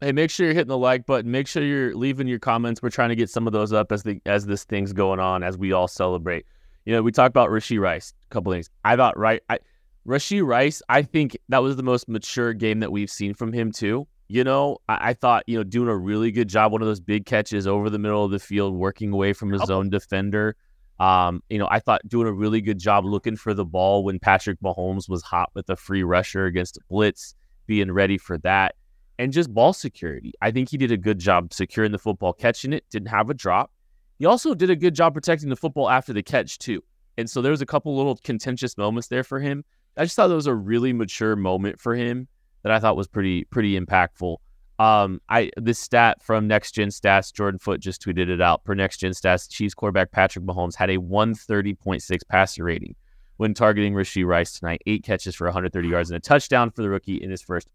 Hey, 0.00 0.12
make 0.12 0.30
sure 0.30 0.46
you're 0.46 0.54
hitting 0.54 0.68
the 0.68 0.78
like 0.78 1.06
button. 1.06 1.30
Make 1.30 1.48
sure 1.48 1.62
you're 1.64 1.96
leaving 1.96 2.28
your 2.28 2.38
comments. 2.38 2.80
We're 2.82 2.90
trying 2.90 3.08
to 3.08 3.16
get 3.16 3.30
some 3.30 3.46
of 3.48 3.52
those 3.52 3.72
up 3.72 3.90
as 3.90 4.04
the 4.04 4.20
as 4.26 4.46
this 4.46 4.64
thing's 4.64 4.92
going 4.92 5.18
on, 5.18 5.42
as 5.42 5.58
we 5.58 5.72
all 5.72 5.88
celebrate. 5.88 6.46
You 6.84 6.94
know, 6.94 7.02
we 7.02 7.10
talked 7.10 7.30
about 7.30 7.50
Rashee 7.50 7.80
Rice. 7.80 8.12
A 8.30 8.32
couple 8.32 8.52
things. 8.52 8.70
I 8.84 8.94
thought 8.94 9.18
right, 9.18 9.42
I, 9.48 9.58
Rashee 10.06 10.46
Rice. 10.46 10.82
I 10.88 11.02
think 11.02 11.36
that 11.48 11.62
was 11.62 11.74
the 11.76 11.82
most 11.82 12.08
mature 12.08 12.52
game 12.52 12.80
that 12.80 12.92
we've 12.92 13.10
seen 13.10 13.34
from 13.34 13.52
him 13.52 13.72
too. 13.72 14.06
You 14.28 14.44
know, 14.44 14.78
I, 14.88 15.10
I, 15.10 15.14
thought 15.14 15.44
you 15.46 15.56
know 15.56 15.64
doing 15.64 15.88
a 15.88 15.96
really 15.96 16.30
good 16.30 16.48
job. 16.48 16.70
One 16.70 16.82
of 16.82 16.88
those 16.88 17.00
big 17.00 17.24
catches 17.24 17.66
over 17.66 17.88
the 17.88 17.98
middle 17.98 18.24
of 18.24 18.30
the 18.30 18.38
field, 18.38 18.74
working 18.74 19.12
away 19.12 19.32
from 19.32 19.50
his 19.50 19.70
own 19.70 19.88
defender. 19.88 20.54
Um, 21.00 21.42
you 21.48 21.58
know, 21.58 21.68
I 21.70 21.78
thought 21.78 22.06
doing 22.06 22.26
a 22.26 22.32
really 22.32 22.60
good 22.60 22.78
job 22.78 23.04
looking 23.04 23.36
for 23.36 23.54
the 23.54 23.64
ball 23.64 24.04
when 24.04 24.18
Patrick 24.18 24.60
Mahomes 24.60 25.08
was 25.08 25.22
hot 25.22 25.50
with 25.54 25.70
a 25.70 25.76
free 25.76 26.02
rusher 26.02 26.44
against 26.44 26.76
a 26.76 26.80
blitz, 26.90 27.34
being 27.66 27.90
ready 27.90 28.18
for 28.18 28.36
that, 28.38 28.74
and 29.18 29.32
just 29.32 29.54
ball 29.54 29.72
security. 29.72 30.32
I 30.42 30.50
think 30.50 30.68
he 30.68 30.76
did 30.76 30.92
a 30.92 30.96
good 30.96 31.18
job 31.18 31.54
securing 31.54 31.92
the 31.92 31.98
football, 31.98 32.32
catching 32.32 32.72
it, 32.72 32.84
didn't 32.90 33.08
have 33.08 33.30
a 33.30 33.34
drop. 33.34 33.72
He 34.18 34.26
also 34.26 34.54
did 34.54 34.70
a 34.70 34.76
good 34.76 34.94
job 34.94 35.14
protecting 35.14 35.48
the 35.48 35.56
football 35.56 35.88
after 35.88 36.12
the 36.12 36.22
catch 36.22 36.58
too. 36.58 36.82
And 37.16 37.30
so 37.30 37.40
there 37.40 37.52
was 37.52 37.62
a 37.62 37.66
couple 37.66 37.96
little 37.96 38.16
contentious 38.16 38.76
moments 38.76 39.08
there 39.08 39.24
for 39.24 39.40
him. 39.40 39.64
I 39.96 40.04
just 40.04 40.16
thought 40.16 40.28
that 40.28 40.34
was 40.34 40.46
a 40.46 40.54
really 40.54 40.92
mature 40.92 41.34
moment 41.34 41.80
for 41.80 41.94
him 41.94 42.28
that 42.62 42.72
I 42.72 42.78
thought 42.78 42.96
was 42.96 43.08
pretty 43.08 43.44
pretty 43.44 43.78
impactful. 43.78 44.36
Um, 44.78 45.20
I 45.28 45.50
this 45.56 45.78
stat 45.78 46.22
from 46.22 46.46
Next 46.46 46.72
Gen 46.72 46.88
Stats, 46.88 47.32
Jordan 47.32 47.58
Foot 47.58 47.80
just 47.80 48.02
tweeted 48.02 48.28
it 48.28 48.40
out. 48.40 48.64
Per 48.64 48.74
Next 48.74 48.98
Gen 48.98 49.12
Stats, 49.12 49.50
Chiefs 49.50 49.74
quarterback 49.74 50.12
Patrick 50.12 50.44
Mahomes 50.44 50.76
had 50.76 50.90
a 50.90 50.98
130.6 50.98 52.20
passer 52.28 52.64
rating 52.64 52.94
when 53.38 53.54
targeting 53.54 53.94
Rashee 53.94 54.24
Rice 54.24 54.52
tonight. 54.52 54.80
Eight 54.86 55.02
catches 55.02 55.34
for 55.34 55.46
130 55.46 55.88
yards 55.88 56.10
and 56.10 56.16
a 56.16 56.20
touchdown 56.20 56.70
for 56.70 56.82
the 56.82 56.90
rookie 56.90 57.16
in 57.16 57.30
his 57.30 57.42
first 57.42 57.68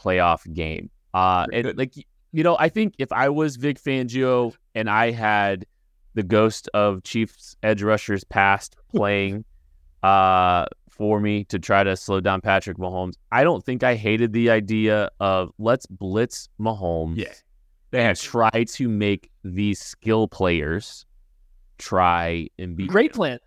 playoff 0.00 0.50
game. 0.54 0.90
Uh, 1.12 1.46
and 1.52 1.76
like 1.76 1.94
you 2.32 2.42
know, 2.42 2.56
I 2.58 2.68
think 2.68 2.94
if 2.98 3.12
I 3.12 3.28
was 3.28 3.56
Vic 3.56 3.80
Fangio 3.82 4.54
and 4.74 4.88
I 4.88 5.10
had 5.10 5.66
the 6.14 6.22
ghost 6.22 6.68
of 6.72 7.02
Chiefs 7.02 7.56
edge 7.62 7.82
rushers 7.82 8.24
past 8.24 8.76
playing 8.90 9.44
uh 10.02 10.64
for 10.98 11.20
me 11.20 11.44
to 11.44 11.58
try 11.58 11.84
to 11.84 11.96
slow 11.96 12.20
down 12.20 12.40
Patrick 12.40 12.76
Mahomes. 12.76 13.14
I 13.32 13.44
don't 13.44 13.64
think 13.64 13.82
I 13.82 13.94
hated 13.94 14.32
the 14.32 14.50
idea 14.50 15.10
of 15.20 15.50
let's 15.58 15.86
blitz 15.86 16.48
Mahomes. 16.60 17.16
Yeah. 17.16 17.32
They 17.90 18.02
have 18.02 18.20
try 18.20 18.64
to 18.64 18.88
make 18.88 19.30
these 19.44 19.80
skill 19.80 20.28
players 20.28 21.06
try 21.78 22.48
and 22.58 22.76
be 22.76 22.86
great 22.86 23.14
plan. 23.14 23.38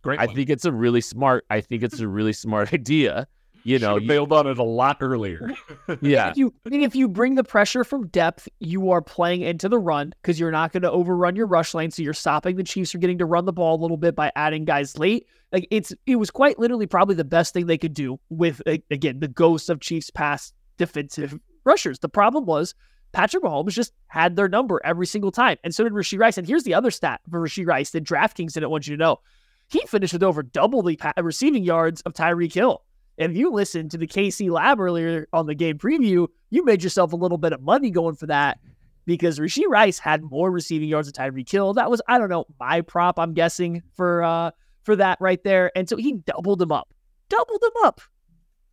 Great. 0.00 0.18
I 0.18 0.26
think 0.26 0.48
it's 0.48 0.64
a 0.64 0.72
really 0.72 1.00
smart. 1.00 1.44
I 1.50 1.60
think 1.60 1.82
it's 1.82 2.00
a 2.00 2.08
really 2.08 2.32
smart 2.32 2.72
idea. 2.72 3.26
You 3.64 3.78
know, 3.78 3.96
you 3.96 4.08
bailed 4.08 4.32
on 4.32 4.46
it 4.46 4.58
a 4.58 4.62
lot 4.64 4.98
earlier. 5.00 5.50
yeah. 6.00 6.30
If 6.30 6.36
you 6.36 6.52
I 6.66 6.68
mean, 6.68 6.82
if 6.82 6.94
you 6.94 7.08
bring 7.08 7.34
the 7.34 7.44
pressure 7.44 7.84
from 7.84 8.08
depth, 8.08 8.48
you 8.60 8.90
are 8.90 9.02
playing 9.02 9.42
into 9.42 9.68
the 9.68 9.78
run 9.78 10.14
because 10.20 10.40
you're 10.40 10.50
not 10.50 10.72
going 10.72 10.82
to 10.82 10.90
overrun 10.90 11.36
your 11.36 11.46
rush 11.46 11.74
lane, 11.74 11.90
so 11.90 12.02
you're 12.02 12.12
stopping 12.12 12.56
the 12.56 12.64
Chiefs 12.64 12.92
from 12.92 13.00
getting 13.00 13.18
to 13.18 13.26
run 13.26 13.44
the 13.44 13.52
ball 13.52 13.78
a 13.78 13.80
little 13.80 13.96
bit 13.96 14.14
by 14.14 14.32
adding 14.36 14.64
guys 14.64 14.98
late. 14.98 15.26
Like 15.52 15.68
it's 15.70 15.92
it 16.06 16.16
was 16.16 16.30
quite 16.30 16.58
literally 16.58 16.86
probably 16.86 17.14
the 17.14 17.24
best 17.24 17.54
thing 17.54 17.66
they 17.66 17.78
could 17.78 17.94
do 17.94 18.18
with 18.30 18.62
again 18.66 19.20
the 19.20 19.28
ghost 19.28 19.70
of 19.70 19.80
Chiefs 19.80 20.10
past 20.10 20.54
defensive 20.78 21.38
rushers. 21.64 22.00
The 22.00 22.08
problem 22.08 22.46
was 22.46 22.74
Patrick 23.12 23.44
Mahomes 23.44 23.72
just 23.72 23.92
had 24.08 24.36
their 24.36 24.48
number 24.48 24.80
every 24.84 25.06
single 25.06 25.30
time, 25.30 25.58
and 25.62 25.74
so 25.74 25.84
did 25.84 25.92
Rashee 25.92 26.18
Rice. 26.18 26.38
And 26.38 26.46
here's 26.46 26.64
the 26.64 26.74
other 26.74 26.90
stat 26.90 27.20
for 27.30 27.40
Rashee 27.40 27.66
Rice 27.66 27.90
that 27.90 28.04
DraftKings 28.04 28.54
didn't 28.54 28.70
want 28.70 28.88
you 28.88 28.96
to 28.96 29.00
know: 29.00 29.20
he 29.68 29.80
finished 29.86 30.14
with 30.14 30.22
over 30.22 30.42
double 30.42 30.82
the 30.82 30.98
receiving 31.18 31.62
yards 31.62 32.00
of 32.02 32.14
Tyreek 32.14 32.54
Hill. 32.54 32.82
If 33.18 33.36
you 33.36 33.50
listened 33.52 33.90
to 33.92 33.98
the 33.98 34.06
KC 34.06 34.50
Lab 34.50 34.80
earlier 34.80 35.28
on 35.32 35.46
the 35.46 35.54
game 35.54 35.78
preview, 35.78 36.28
you 36.50 36.64
made 36.64 36.82
yourself 36.82 37.12
a 37.12 37.16
little 37.16 37.38
bit 37.38 37.52
of 37.52 37.60
money 37.60 37.90
going 37.90 38.16
for 38.16 38.26
that 38.26 38.58
because 39.04 39.38
Rashee 39.38 39.68
Rice 39.68 39.98
had 39.98 40.22
more 40.22 40.50
receiving 40.50 40.88
yards 40.88 41.10
than 41.10 41.32
Tyreek 41.32 41.50
Hill. 41.50 41.74
That 41.74 41.90
was, 41.90 42.00
I 42.08 42.18
don't 42.18 42.28
know, 42.28 42.46
my 42.58 42.80
prop, 42.80 43.18
I'm 43.18 43.34
guessing, 43.34 43.82
for 43.94 44.22
uh 44.22 44.50
for 44.84 44.96
that 44.96 45.18
right 45.20 45.42
there. 45.44 45.70
And 45.76 45.88
so 45.88 45.96
he 45.96 46.14
doubled 46.14 46.60
him 46.60 46.72
up. 46.72 46.92
Doubled 47.28 47.62
him 47.62 47.84
up. 47.84 48.00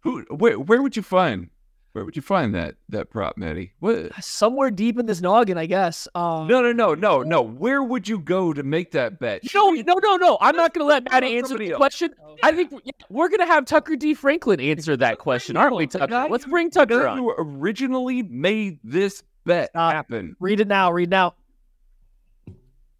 Who 0.02 0.26
where 0.30 0.60
where 0.60 0.82
would 0.82 0.96
you 0.96 1.04
find 1.04 1.50
where 1.94 2.06
would 2.06 2.16
you 2.16 2.22
find 2.22 2.54
that 2.54 2.76
that 2.90 3.10
prop, 3.10 3.38
Maddie? 3.38 3.74
What? 3.80 4.14
Somewhere 4.24 4.70
deep 4.70 5.00
in 5.00 5.06
this 5.06 5.22
noggin, 5.22 5.58
I 5.58 5.66
guess. 5.66 6.08
Um, 6.14 6.48
no, 6.48 6.62
no, 6.62 6.72
no, 6.72 6.94
no, 6.94 7.24
no. 7.24 7.42
Where 7.42 7.84
would 7.84 8.08
you 8.08 8.20
go 8.20 8.54
to 8.54 8.62
make 8.64 8.92
that 8.92 9.20
bet? 9.20 9.42
No, 9.54 9.72
no, 9.72 9.96
no, 9.96 10.16
no. 10.18 10.38
I'm 10.40 10.56
not 10.56 10.74
going 10.74 10.84
to 10.84 10.88
let 10.88 11.10
Maddie 11.10 11.38
answer 11.38 11.58
the 11.58 11.72
question. 11.72 12.14
I 12.44 12.52
think 12.52 12.72
we're 13.10 13.30
going 13.30 13.40
to 13.40 13.46
have 13.46 13.66
Tucker 13.66 13.96
D. 13.96 14.14
Franklin 14.14 14.60
answer 14.60 14.96
that 14.98 15.18
question, 15.18 15.58
aren't 15.58 15.76
we, 15.76 15.88
Tucker? 15.88 16.28
Let's 16.30 16.46
bring 16.46 16.70
Tucker 16.70 17.08
on. 17.08 17.18
Who 17.18 17.34
originally 17.38 18.24
made 18.24 18.80
this 18.84 19.24
bet 19.46 19.72
uh, 19.74 19.92
happen? 19.92 20.36
Read 20.40 20.60
it 20.60 20.68
now. 20.68 20.92
Read 20.92 21.10
now. 21.10 21.34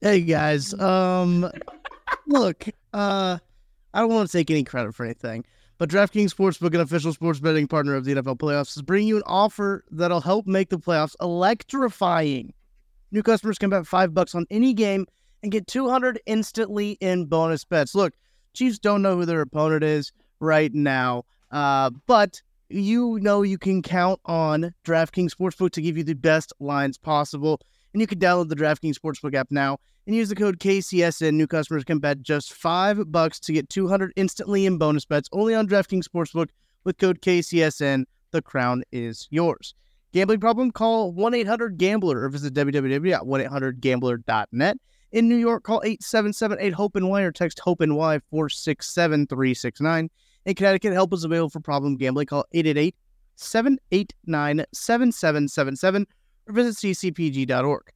Hey 0.02 0.22
guys. 0.22 0.74
Um, 0.74 1.52
look. 2.26 2.66
Uh, 2.94 3.38
I 3.94 4.00
don't 4.02 4.10
want 4.10 4.30
to 4.30 4.38
take 4.38 4.50
any 4.50 4.64
credit 4.64 4.96
for 4.96 5.04
anything. 5.04 5.46
But 5.80 5.90
DraftKings 5.90 6.36
Sportsbook, 6.36 6.76
an 6.76 6.82
official 6.82 7.14
sports 7.14 7.40
betting 7.40 7.66
partner 7.66 7.96
of 7.96 8.04
the 8.04 8.14
NFL 8.14 8.38
playoffs, 8.38 8.76
is 8.76 8.82
bringing 8.82 9.08
you 9.08 9.16
an 9.16 9.24
offer 9.26 9.86
that'll 9.90 10.20
help 10.20 10.46
make 10.46 10.70
the 10.70 10.78
playoffs 10.78 11.16
electrifying. 11.22 12.54
New 13.12 13.24
customers 13.24 13.58
can 13.58 13.70
bet 13.70 13.88
five 13.88 14.14
bucks 14.14 14.36
on 14.36 14.46
any 14.50 14.74
game 14.74 15.08
and 15.42 15.54
get 15.54 15.68
200 15.68 16.20
instantly 16.26 16.98
in 17.00 17.28
bonus 17.28 17.64
bets. 17.64 17.96
Look, 17.96 18.14
Chiefs 18.54 18.78
don't 18.78 19.02
know 19.02 19.16
who 19.16 19.26
their 19.26 19.40
opponent 19.40 19.86
is 19.86 20.12
right 20.42 20.74
now, 20.74 21.24
uh, 21.50 21.92
but 22.08 22.42
you 22.68 23.18
know 23.22 23.42
you 23.42 23.58
can 23.58 23.82
count 23.82 24.20
on 24.26 24.74
DraftKings 24.86 25.34
Sportsbook 25.34 25.72
to 25.72 25.82
give 25.82 25.98
you 25.98 26.04
the 26.04 26.14
best 26.14 26.52
lines 26.60 26.98
possible. 26.98 27.62
And 27.94 28.02
you 28.02 28.08
can 28.08 28.20
download 28.20 28.50
the 28.50 28.56
DraftKings 28.56 28.98
Sportsbook 28.98 29.34
app 29.34 29.48
now 29.52 29.78
and 30.06 30.16
use 30.16 30.30
the 30.30 30.36
code 30.36 30.60
KCSN. 30.60 31.34
New 31.34 31.48
customers 31.48 31.84
can 31.84 32.00
bet 32.00 32.22
just 32.22 32.54
five 32.54 33.12
bucks 33.12 33.40
to 33.42 33.54
get 33.54 33.70
200 33.70 34.14
instantly 34.16 34.66
in 34.66 34.78
bonus 34.78 35.06
bets 35.06 35.30
only 35.32 35.56
on 35.56 35.68
DraftKings 35.68 36.04
Sportsbook 36.04 36.50
with 36.84 36.98
code 36.98 37.22
KCSN. 37.22 38.06
The 38.32 38.42
crown 38.42 38.84
is 38.92 39.28
yours. 39.32 39.74
Gambling 40.12 40.40
problem? 40.40 40.72
Call 40.72 41.12
1 41.12 41.34
800 41.34 41.78
Gambler 41.78 42.24
or 42.24 42.30
visit 42.30 42.54
www.1800Gambler.net. 42.54 44.78
In 45.12 45.28
New 45.28 45.38
York, 45.38 45.64
call 45.64 45.82
877 45.84 46.60
8 46.60 46.74
HOPE 46.74 46.96
NY 46.96 47.22
or 47.22 47.32
text 47.32 47.60
HOPE 47.60 47.82
NY 47.82 48.20
467 48.30 49.28
369. 49.28 50.10
In 50.46 50.56
Connecticut, 50.56 50.94
help 50.94 51.14
is 51.14 51.24
available 51.24 51.50
for 51.50 51.60
problem 51.60 51.98
gambling. 51.98 52.28
Call 52.28 52.46
888 52.52 52.96
789 53.36 54.66
7777 54.74 56.08
or 56.50 56.54
visit 56.54 56.76
ccpg.org. 56.76 57.92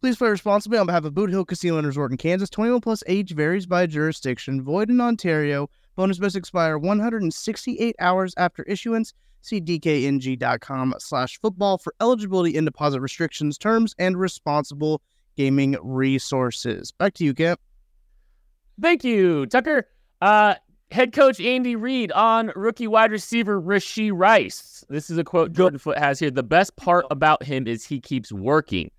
Please 0.00 0.16
play 0.16 0.30
responsibly 0.30 0.78
on 0.78 0.86
behalf 0.86 1.04
of 1.04 1.14
Boot 1.14 1.30
Hill 1.30 1.44
Casino 1.44 1.78
and 1.78 1.86
Resort 1.86 2.10
in 2.10 2.16
Kansas. 2.16 2.50
21 2.50 2.80
plus 2.80 3.04
age 3.06 3.34
varies 3.34 3.66
by 3.66 3.86
jurisdiction. 3.86 4.60
Void 4.60 4.90
in 4.90 5.00
Ontario. 5.00 5.70
Bonus 5.94 6.18
must 6.18 6.34
expire 6.34 6.76
168 6.76 7.94
hours 8.00 8.34
after 8.36 8.64
issuance. 8.64 9.12
See 9.42 9.60
dkng.com 9.60 10.94
slash 10.98 11.38
football 11.40 11.78
for 11.78 11.94
eligibility 12.00 12.56
and 12.56 12.66
deposit 12.66 13.00
restrictions, 13.00 13.58
terms, 13.58 13.94
and 13.98 14.18
responsible 14.18 15.02
gaming 15.36 15.76
resources. 15.82 16.90
Back 16.92 17.14
to 17.14 17.24
you, 17.24 17.34
Camp. 17.34 17.60
Thank 18.80 19.04
you, 19.04 19.46
Tucker. 19.46 19.86
Uh, 20.20 20.54
head 20.92 21.12
coach 21.12 21.40
Andy 21.40 21.74
Reid 21.74 22.12
on 22.12 22.52
rookie 22.54 22.86
wide 22.86 23.10
receiver 23.10 23.60
Rashee 23.60 24.12
Rice. 24.14 24.84
This 24.88 25.10
is 25.10 25.18
a 25.18 25.24
quote 25.24 25.52
Jordan 25.52 25.78
Foot 25.78 25.98
has 25.98 26.18
here. 26.18 26.30
The 26.30 26.42
best 26.42 26.76
part 26.76 27.06
about 27.10 27.42
him 27.42 27.66
is 27.66 27.84
he 27.84 28.00
keeps 28.00 28.30
working. 28.32 28.90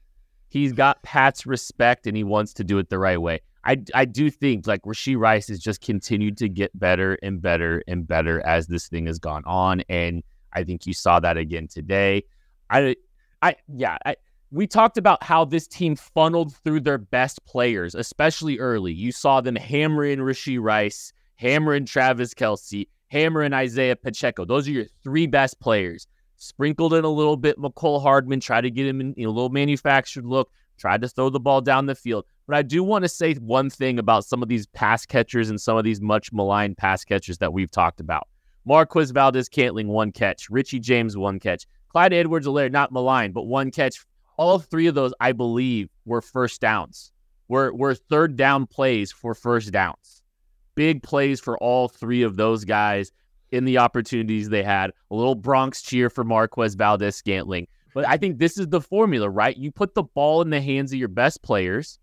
He's 0.49 0.73
got 0.73 1.01
Pat's 1.03 1.45
respect 1.45 2.05
and 2.05 2.17
he 2.17 2.23
wants 2.23 2.53
to 2.55 2.63
do 2.63 2.77
it 2.77 2.89
the 2.89 2.99
right 2.99 3.21
way. 3.21 3.41
I, 3.65 3.81
I 3.95 4.05
do 4.05 4.29
think 4.29 4.67
like 4.67 4.81
Rashee 4.83 5.17
Rice 5.17 5.47
has 5.47 5.59
just 5.59 5.81
continued 5.81 6.37
to 6.37 6.49
get 6.49 6.77
better 6.77 7.17
and 7.23 7.41
better 7.41 7.81
and 7.87 8.07
better 8.07 8.45
as 8.45 8.67
this 8.67 8.87
thing 8.87 9.05
has 9.05 9.19
gone 9.19 9.43
on. 9.45 9.81
And 9.87 10.21
I 10.51 10.63
think 10.63 10.85
you 10.85 10.93
saw 10.93 11.19
that 11.21 11.37
again 11.37 11.67
today. 11.67 12.23
I, 12.69 12.95
I, 13.41 13.55
yeah, 13.73 13.97
I, 14.05 14.15
we 14.51 14.67
talked 14.67 14.97
about 14.97 15.23
how 15.23 15.45
this 15.45 15.67
team 15.67 15.95
funneled 15.95 16.55
through 16.57 16.81
their 16.81 16.97
best 16.97 17.43
players, 17.45 17.95
especially 17.95 18.59
early. 18.59 18.93
You 18.93 19.11
saw 19.11 19.41
them 19.41 19.55
hammering 19.55 20.19
Rashee 20.19 20.61
Rice, 20.61 21.13
hammering 21.43 21.85
Travis 21.85 22.33
Kelce, 22.33 22.87
hammering 23.09 23.51
Isaiah 23.51 23.97
Pacheco. 23.97 24.45
Those 24.45 24.65
are 24.67 24.71
your 24.71 24.85
three 25.03 25.27
best 25.27 25.59
players. 25.59 26.07
Sprinkled 26.37 26.93
in 26.93 27.03
a 27.03 27.09
little 27.09 27.35
bit 27.35 27.57
Mecole 27.59 28.01
Hardman, 28.01 28.39
tried 28.39 28.61
to 28.61 28.71
get 28.71 28.87
him 28.87 29.01
in 29.01 29.13
you 29.17 29.27
a 29.27 29.29
little 29.29 29.49
manufactured 29.49 30.25
look, 30.25 30.49
tried 30.77 31.01
to 31.01 31.09
throw 31.09 31.29
the 31.29 31.41
ball 31.41 31.59
down 31.59 31.85
the 31.85 31.95
field. 31.95 32.25
But 32.47 32.55
I 32.55 32.61
do 32.61 32.81
want 32.81 33.03
to 33.03 33.09
say 33.09 33.33
one 33.35 33.69
thing 33.69 33.99
about 33.99 34.23
some 34.23 34.41
of 34.41 34.47
these 34.47 34.67
pass 34.67 35.05
catchers 35.05 35.49
and 35.49 35.59
some 35.59 35.77
of 35.77 35.83
these 35.83 35.99
much 35.99 36.31
maligned 36.31 36.77
pass 36.77 37.03
catchers 37.03 37.37
that 37.39 37.51
we've 37.51 37.71
talked 37.71 37.99
about. 37.99 38.27
Marquez 38.65 39.11
Valdes-Scantling, 39.11 39.89
one 39.89 40.13
catch. 40.13 40.49
Richie 40.49 40.79
James, 40.79 41.17
one 41.17 41.39
catch. 41.39 41.67
Clyde 41.89 42.13
Edwards 42.13 42.47
Helaire, 42.47 42.71
not 42.71 42.93
maligned, 42.93 43.33
but 43.33 43.43
one 43.43 43.69
catch. 43.69 44.05
All 44.37 44.59
three 44.59 44.87
of 44.87 44.95
those, 44.95 45.13
I 45.19 45.33
believe, 45.33 45.89
were 46.05 46.21
first 46.21 46.61
downs, 46.61 47.11
were, 47.49 47.73
were 47.73 47.95
third 47.95 48.37
down 48.37 48.65
plays 48.65 49.11
for 49.11 49.35
first 49.35 49.71
downs. 49.71 50.22
Big 50.75 51.03
plays 51.03 51.39
for 51.39 51.57
all 51.57 51.87
three 51.87 52.23
of 52.23 52.35
those 52.35 52.65
guys 52.65 53.11
in 53.51 53.65
the 53.65 53.77
opportunities 53.77 54.49
they 54.49 54.63
had. 54.63 54.91
A 55.11 55.15
little 55.15 55.35
Bronx 55.35 55.81
cheer 55.81 56.09
for 56.09 56.23
Marquez 56.23 56.75
Valdes 56.75 57.15
Scantling. 57.15 57.67
But 57.93 58.07
I 58.07 58.17
think 58.17 58.39
this 58.39 58.57
is 58.57 58.67
the 58.69 58.81
formula, 58.81 59.29
right? 59.29 59.55
You 59.55 59.71
put 59.71 59.93
the 59.93 60.03
ball 60.03 60.41
in 60.41 60.49
the 60.49 60.61
hands 60.61 60.91
of 60.91 60.99
your 60.99 61.07
best 61.07 61.43
players 61.43 61.99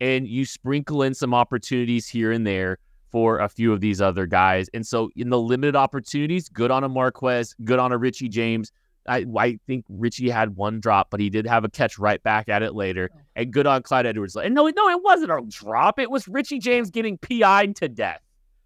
and 0.00 0.28
you 0.28 0.44
sprinkle 0.44 1.02
in 1.02 1.14
some 1.14 1.34
opportunities 1.34 2.06
here 2.06 2.30
and 2.30 2.46
there 2.46 2.78
for 3.10 3.40
a 3.40 3.48
few 3.48 3.72
of 3.72 3.80
these 3.80 4.00
other 4.00 4.26
guys. 4.26 4.68
And 4.74 4.86
so 4.86 5.10
in 5.16 5.30
the 5.30 5.38
limited 5.38 5.76
opportunities, 5.76 6.48
good 6.48 6.70
on 6.70 6.84
a 6.84 6.88
Marquez, 6.88 7.54
good 7.64 7.78
on 7.78 7.92
a 7.92 7.98
Richie 7.98 8.28
James. 8.28 8.70
I, 9.08 9.26
I 9.36 9.58
think 9.66 9.84
Richie 9.88 10.30
had 10.30 10.56
one 10.56 10.80
drop, 10.80 11.10
but 11.10 11.20
he 11.20 11.30
did 11.30 11.46
have 11.46 11.64
a 11.64 11.68
catch 11.68 11.98
right 11.98 12.22
back 12.22 12.48
at 12.48 12.62
it 12.62 12.74
later. 12.74 13.10
Oh. 13.12 13.18
And 13.36 13.52
good 13.52 13.66
on 13.66 13.82
Clyde 13.82 14.06
Edwards. 14.06 14.36
And 14.36 14.54
no, 14.54 14.68
no, 14.68 14.88
it 14.90 15.02
wasn't 15.02 15.32
a 15.32 15.40
drop. 15.48 15.98
It 15.98 16.10
was 16.10 16.28
Richie 16.28 16.58
James 16.60 16.90
getting 16.90 17.18
PI'd 17.18 17.76
to 17.76 17.88
death. 17.88 18.20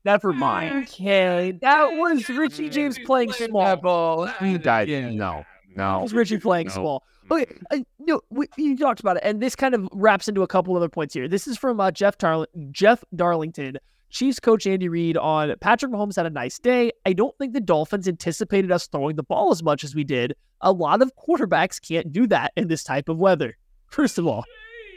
Never 0.05 0.33
mind. 0.33 0.85
Okay, 0.89 1.53
that 1.63 1.85
was 1.93 2.29
Richie 2.29 2.69
James 2.69 2.99
playing 2.99 3.33
small. 3.33 3.77
ball. 3.77 4.27
He 4.41 4.57
died. 4.59 4.89
No, 4.89 5.11
no. 5.11 5.45
That 5.77 6.03
was 6.03 6.13
Richie 6.13 6.39
playing 6.39 6.69
No. 6.69 6.73
small. 6.75 7.03
Okay, 7.31 7.47
uh, 7.71 7.79
no, 7.99 8.21
we, 8.31 8.47
you 8.57 8.75
talked 8.77 9.01
about 9.01 9.19
it, 9.19 9.23
and 9.23 9.43
this 9.43 9.55
kind 9.55 9.75
of 9.75 9.87
wraps 9.93 10.29
into 10.29 10.43
a 10.43 10.47
couple 10.47 10.75
other 10.77 10.89
points 10.89 11.13
here. 11.13 11.29
This 11.29 11.47
is 11.47 11.59
from 11.59 11.79
uh, 11.79 11.91
Jeff 11.91 12.17
Darl- 12.17 12.47
Jeff 12.71 13.05
Darlington, 13.15 13.77
Chiefs 14.09 14.41
coach 14.41 14.67
Andy 14.67 14.89
Reid 14.89 15.19
on 15.19 15.55
Patrick 15.61 15.93
Mahomes 15.93 16.17
had 16.17 16.25
a 16.25 16.31
nice 16.31 16.59
day. 16.59 16.91
I 17.05 17.13
don't 17.13 17.37
think 17.37 17.53
the 17.53 17.61
Dolphins 17.61 18.09
anticipated 18.09 18.73
us 18.73 18.87
throwing 18.87 19.17
the 19.17 19.23
ball 19.23 19.51
as 19.51 19.63
much 19.63 19.85
as 19.85 19.95
we 19.95 20.05
did. 20.05 20.35
A 20.63 20.73
lot 20.73 21.03
of 21.03 21.13
quarterbacks 21.17 21.79
can't 21.87 22.11
do 22.13 22.27
that 22.29 22.53
in 22.57 22.69
this 22.69 22.83
type 22.83 23.11
of 23.11 23.19
weather. 23.19 23.59
First 23.89 24.19
of 24.19 24.27
all, 24.27 24.45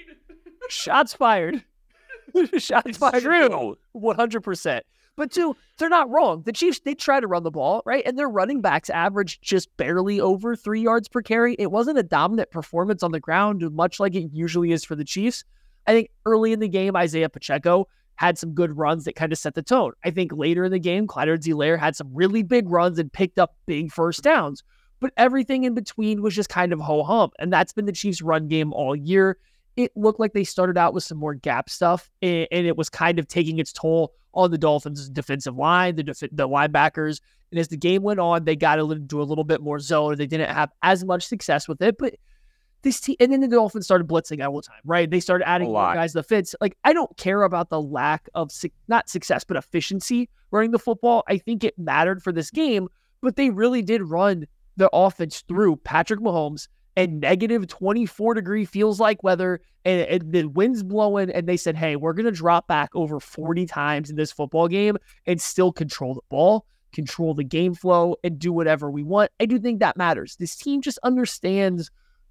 shots 0.69 1.13
fired. 1.13 1.63
shots 2.57 2.97
fired. 2.97 3.23
true. 3.23 3.77
One 3.93 4.15
hundred 4.15 4.41
percent. 4.41 4.85
But 5.17 5.31
two, 5.31 5.55
they're 5.77 5.89
not 5.89 6.09
wrong. 6.09 6.43
The 6.43 6.53
Chiefs 6.53 6.79
they 6.83 6.95
try 6.95 7.19
to 7.19 7.27
run 7.27 7.43
the 7.43 7.51
ball 7.51 7.83
right, 7.85 8.03
and 8.05 8.17
their 8.17 8.29
running 8.29 8.61
backs 8.61 8.89
averaged 8.89 9.41
just 9.41 9.75
barely 9.77 10.21
over 10.21 10.55
three 10.55 10.81
yards 10.81 11.07
per 11.09 11.21
carry. 11.21 11.55
It 11.59 11.71
wasn't 11.71 11.97
a 11.97 12.03
dominant 12.03 12.49
performance 12.51 13.03
on 13.03 13.11
the 13.11 13.19
ground, 13.19 13.69
much 13.73 13.99
like 13.99 14.15
it 14.15 14.29
usually 14.31 14.71
is 14.71 14.85
for 14.85 14.95
the 14.95 15.03
Chiefs. 15.03 15.43
I 15.87 15.93
think 15.93 16.09
early 16.25 16.53
in 16.53 16.59
the 16.59 16.69
game, 16.69 16.95
Isaiah 16.95 17.29
Pacheco 17.29 17.87
had 18.15 18.37
some 18.37 18.53
good 18.53 18.77
runs 18.77 19.05
that 19.05 19.15
kind 19.15 19.31
of 19.31 19.39
set 19.39 19.55
the 19.55 19.63
tone. 19.63 19.93
I 20.05 20.11
think 20.11 20.31
later 20.33 20.63
in 20.63 20.71
the 20.71 20.79
game, 20.79 21.07
Clyde 21.07 21.27
Edwards-Helaire 21.27 21.79
had 21.79 21.95
some 21.95 22.13
really 22.13 22.43
big 22.43 22.69
runs 22.69 22.99
and 22.99 23.11
picked 23.11 23.39
up 23.39 23.55
big 23.65 23.91
first 23.91 24.21
downs. 24.21 24.63
But 25.01 25.11
everything 25.17 25.65
in 25.65 25.73
between 25.73 26.21
was 26.21 26.33
just 26.33 26.47
kind 26.47 26.71
of 26.71 26.79
ho 26.79 27.03
hum. 27.03 27.31
And 27.39 27.51
that's 27.51 27.73
been 27.73 27.85
the 27.85 27.91
Chiefs' 27.91 28.21
run 28.21 28.47
game 28.47 28.71
all 28.71 28.95
year. 28.95 29.37
It 29.75 29.91
looked 29.97 30.19
like 30.19 30.33
they 30.33 30.43
started 30.43 30.77
out 30.77 30.93
with 30.93 31.03
some 31.03 31.17
more 31.17 31.33
gap 31.33 31.69
stuff, 31.69 32.09
and, 32.21 32.47
and 32.51 32.67
it 32.67 32.77
was 32.77 32.89
kind 32.89 33.19
of 33.19 33.27
taking 33.27 33.57
its 33.59 33.73
toll 33.73 34.13
on 34.33 34.51
the 34.51 34.57
Dolphins' 34.57 35.09
defensive 35.09 35.57
line, 35.57 35.95
the, 35.95 36.03
def- 36.03 36.19
the 36.19 36.47
linebackers. 36.47 37.19
And 37.51 37.59
as 37.59 37.67
the 37.67 37.77
game 37.77 38.03
went 38.03 38.19
on, 38.19 38.45
they 38.45 38.55
got 38.55 38.79
into 38.79 39.21
a 39.21 39.23
little 39.23 39.43
bit 39.43 39.61
more 39.61 39.79
zone. 39.79 40.15
They 40.15 40.27
didn't 40.27 40.49
have 40.49 40.69
as 40.83 41.03
much 41.03 41.25
success 41.25 41.67
with 41.67 41.81
it, 41.81 41.97
but 41.97 42.15
this 42.83 42.99
team, 42.99 43.15
and 43.19 43.31
then 43.31 43.41
the 43.41 43.47
Dolphins 43.47 43.85
started 43.85 44.07
blitzing 44.07 44.45
all 44.45 44.55
the 44.55 44.61
time, 44.61 44.81
right? 44.85 45.09
They 45.09 45.19
started 45.19 45.47
adding 45.47 45.67
more 45.67 45.93
guys 45.93 46.13
to 46.13 46.19
the 46.19 46.23
fits. 46.23 46.55
Like, 46.61 46.77
I 46.83 46.93
don't 46.93 47.15
care 47.17 47.43
about 47.43 47.69
the 47.69 47.81
lack 47.81 48.29
of, 48.33 48.51
suc 48.51 48.71
not 48.87 49.09
success, 49.09 49.43
but 49.43 49.57
efficiency 49.57 50.29
running 50.51 50.71
the 50.71 50.79
football. 50.79 51.23
I 51.27 51.37
think 51.37 51.63
it 51.63 51.77
mattered 51.77 52.23
for 52.23 52.31
this 52.31 52.51
game, 52.51 52.87
but 53.21 53.35
they 53.35 53.49
really 53.49 53.81
did 53.81 54.03
run 54.03 54.47
the 54.77 54.89
offense 54.93 55.43
through 55.47 55.77
Patrick 55.77 56.19
Mahomes 56.19 56.67
and 56.95 57.21
negative 57.21 57.67
24 57.67 58.33
degree 58.33 58.65
feels 58.65 58.99
like 58.99 59.23
weather 59.23 59.61
and, 59.85 60.01
and 60.01 60.31
the 60.31 60.45
wind's 60.45 60.83
blowing 60.83 61.29
and 61.29 61.47
they 61.47 61.57
said 61.57 61.75
hey 61.75 61.95
we're 61.95 62.13
going 62.13 62.25
to 62.25 62.31
drop 62.31 62.67
back 62.67 62.89
over 62.93 63.19
40 63.19 63.65
times 63.65 64.09
in 64.09 64.15
this 64.17 64.31
football 64.31 64.67
game 64.67 64.97
and 65.25 65.41
still 65.41 65.71
control 65.71 66.13
the 66.13 66.21
ball 66.29 66.65
control 66.91 67.33
the 67.33 67.43
game 67.43 67.73
flow 67.73 68.15
and 68.23 68.37
do 68.37 68.51
whatever 68.51 68.91
we 68.91 69.03
want. 69.03 69.31
I 69.39 69.45
do 69.45 69.57
think 69.59 69.79
that 69.79 69.97
matters. 69.97 70.35
This 70.35 70.55
team 70.55 70.81
just 70.81 70.99
understands 71.03 71.89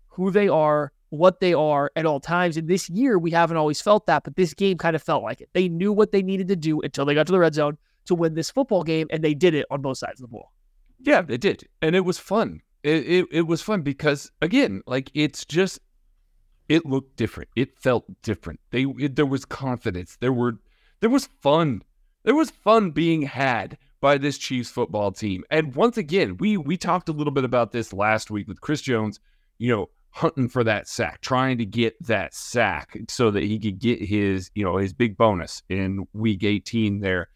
who 0.08 0.30
they 0.30 0.48
are 0.48 0.92
what 1.08 1.40
they 1.40 1.52
are 1.52 1.90
at 1.96 2.06
all 2.06 2.20
times 2.20 2.56
and 2.56 2.68
this 2.68 2.88
year 2.88 3.18
we 3.18 3.32
haven't 3.32 3.56
always 3.56 3.82
felt 3.82 4.06
that 4.06 4.22
but 4.22 4.36
this 4.36 4.54
game 4.54 4.78
kind 4.78 4.94
of 4.94 5.02
felt 5.02 5.24
like 5.24 5.40
it. 5.40 5.48
They 5.54 5.68
knew 5.68 5.92
what 5.92 6.12
they 6.12 6.22
needed 6.22 6.46
to 6.48 6.56
do 6.56 6.80
until 6.82 7.04
they 7.04 7.14
got 7.14 7.26
to 7.26 7.32
the 7.32 7.38
red 7.40 7.54
zone 7.54 7.78
to 8.04 8.14
win 8.14 8.34
this 8.34 8.50
football 8.50 8.84
game 8.84 9.08
and 9.10 9.24
they 9.24 9.34
did 9.34 9.54
it 9.54 9.66
on 9.72 9.82
both 9.82 9.98
sides 9.98 10.20
of 10.20 10.28
the 10.28 10.32
ball 10.32 10.52
Yeah, 11.02 11.22
it 11.28 11.40
did, 11.40 11.66
and 11.80 11.96
it 11.96 12.04
was 12.04 12.18
fun. 12.18 12.60
It, 12.82 13.06
it 13.06 13.26
it 13.30 13.42
was 13.42 13.62
fun 13.62 13.82
because 13.82 14.30
again, 14.40 14.82
like 14.86 15.10
it's 15.14 15.44
just 15.44 15.80
it 16.68 16.86
looked 16.86 17.16
different. 17.16 17.50
It 17.56 17.78
felt 17.78 18.04
different. 18.22 18.60
They 18.70 18.84
it, 18.98 19.16
there 19.16 19.26
was 19.26 19.44
confidence. 19.44 20.16
There 20.20 20.32
were 20.32 20.58
there 21.00 21.10
was 21.10 21.26
fun. 21.40 21.82
There 22.22 22.34
was 22.34 22.50
fun 22.50 22.90
being 22.90 23.22
had 23.22 23.78
by 24.00 24.18
this 24.18 24.38
Chiefs 24.38 24.70
football 24.70 25.12
team. 25.12 25.44
And 25.50 25.74
once 25.74 25.96
again, 25.96 26.36
we 26.38 26.56
we 26.56 26.76
talked 26.76 27.08
a 27.08 27.12
little 27.12 27.32
bit 27.32 27.44
about 27.44 27.72
this 27.72 27.92
last 27.92 28.30
week 28.30 28.48
with 28.48 28.60
Chris 28.60 28.82
Jones. 28.82 29.20
You 29.58 29.74
know, 29.74 29.90
hunting 30.10 30.48
for 30.48 30.64
that 30.64 30.88
sack, 30.88 31.20
trying 31.20 31.58
to 31.58 31.66
get 31.66 31.94
that 32.06 32.34
sack 32.34 32.96
so 33.08 33.30
that 33.30 33.42
he 33.42 33.58
could 33.58 33.78
get 33.78 34.00
his 34.00 34.50
you 34.54 34.64
know 34.64 34.76
his 34.76 34.92
big 34.92 35.16
bonus 35.16 35.62
in 35.68 36.06
Week 36.12 36.44
18 36.44 37.00
there 37.00 37.28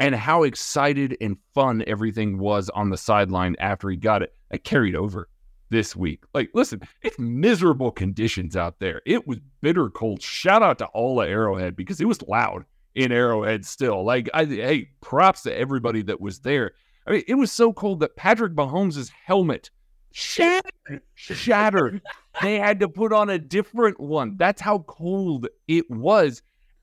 and 0.00 0.14
how 0.14 0.44
excited 0.44 1.16
and 1.20 1.36
fun 1.54 1.82
everything 1.86 2.38
was 2.38 2.68
on 2.70 2.90
the 2.90 2.96
sideline 2.96 3.56
after 3.58 3.90
he 3.90 3.96
got 3.96 4.22
it. 4.22 4.34
I 4.52 4.58
carried 4.58 4.94
over 4.94 5.28
this 5.70 5.96
week. 5.96 6.24
Like, 6.34 6.50
listen, 6.54 6.80
it's 7.02 7.18
miserable 7.18 7.90
conditions 7.90 8.56
out 8.56 8.78
there. 8.78 9.02
It 9.06 9.26
was 9.26 9.38
bitter 9.60 9.90
cold. 9.90 10.22
Shout 10.22 10.62
out 10.62 10.78
to 10.78 10.86
all 10.86 11.20
of 11.20 11.28
Arrowhead 11.28 11.76
because 11.76 12.00
it 12.00 12.06
was 12.06 12.22
loud 12.22 12.64
in 12.94 13.12
Arrowhead 13.12 13.64
still. 13.64 14.04
Like, 14.04 14.28
I 14.34 14.44
hey, 14.44 14.90
props 15.00 15.42
to 15.42 15.56
everybody 15.56 16.02
that 16.02 16.20
was 16.20 16.40
there. 16.40 16.72
I 17.06 17.12
mean, 17.12 17.24
it 17.26 17.34
was 17.34 17.52
so 17.52 17.72
cold 17.72 18.00
that 18.00 18.16
Patrick 18.16 18.54
Mahomes' 18.54 19.10
helmet 19.24 19.70
shattered. 20.12 21.02
Shattered. 21.14 22.02
they 22.42 22.58
had 22.58 22.80
to 22.80 22.88
put 22.88 23.12
on 23.12 23.30
a 23.30 23.38
different 23.38 23.98
one. 24.00 24.36
That's 24.36 24.60
how 24.60 24.80
cold 24.80 25.48
it 25.66 25.90
was. 25.90 26.42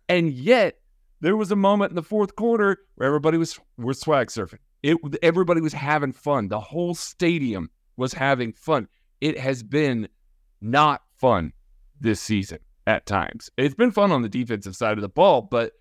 And 0.09 0.31
yet, 0.31 0.79
there 1.25 1.35
was 1.35 1.51
a 1.51 1.55
moment 1.55 1.89
in 1.89 1.95
the 1.95 2.03
fourth 2.03 2.35
quarter 2.35 2.77
where 2.93 3.07
everybody 3.07 3.35
was 3.35 3.59
was 3.79 3.99
swag 3.99 4.27
surfing. 4.27 4.59
It 4.83 4.97
everybody 5.23 5.59
was 5.59 5.73
having 5.73 6.13
fun. 6.13 6.49
The 6.49 6.59
whole 6.59 6.93
stadium 6.93 7.71
was 7.97 8.13
having 8.13 8.53
fun. 8.53 8.87
it 9.21 9.39
has 9.39 9.63
been 9.63 10.07
not 10.61 11.01
fun 11.17 11.51
this 11.99 12.21
season 12.21 12.59
at 12.85 13.07
times. 13.07 13.49
It's 13.57 13.73
been 13.73 13.89
fun 13.89 14.11
on 14.11 14.21
the 14.21 14.29
defensive 14.29 14.75
side 14.75 14.99
of 14.99 15.01
the 15.01 15.09
ball, 15.09 15.41
but 15.41 15.71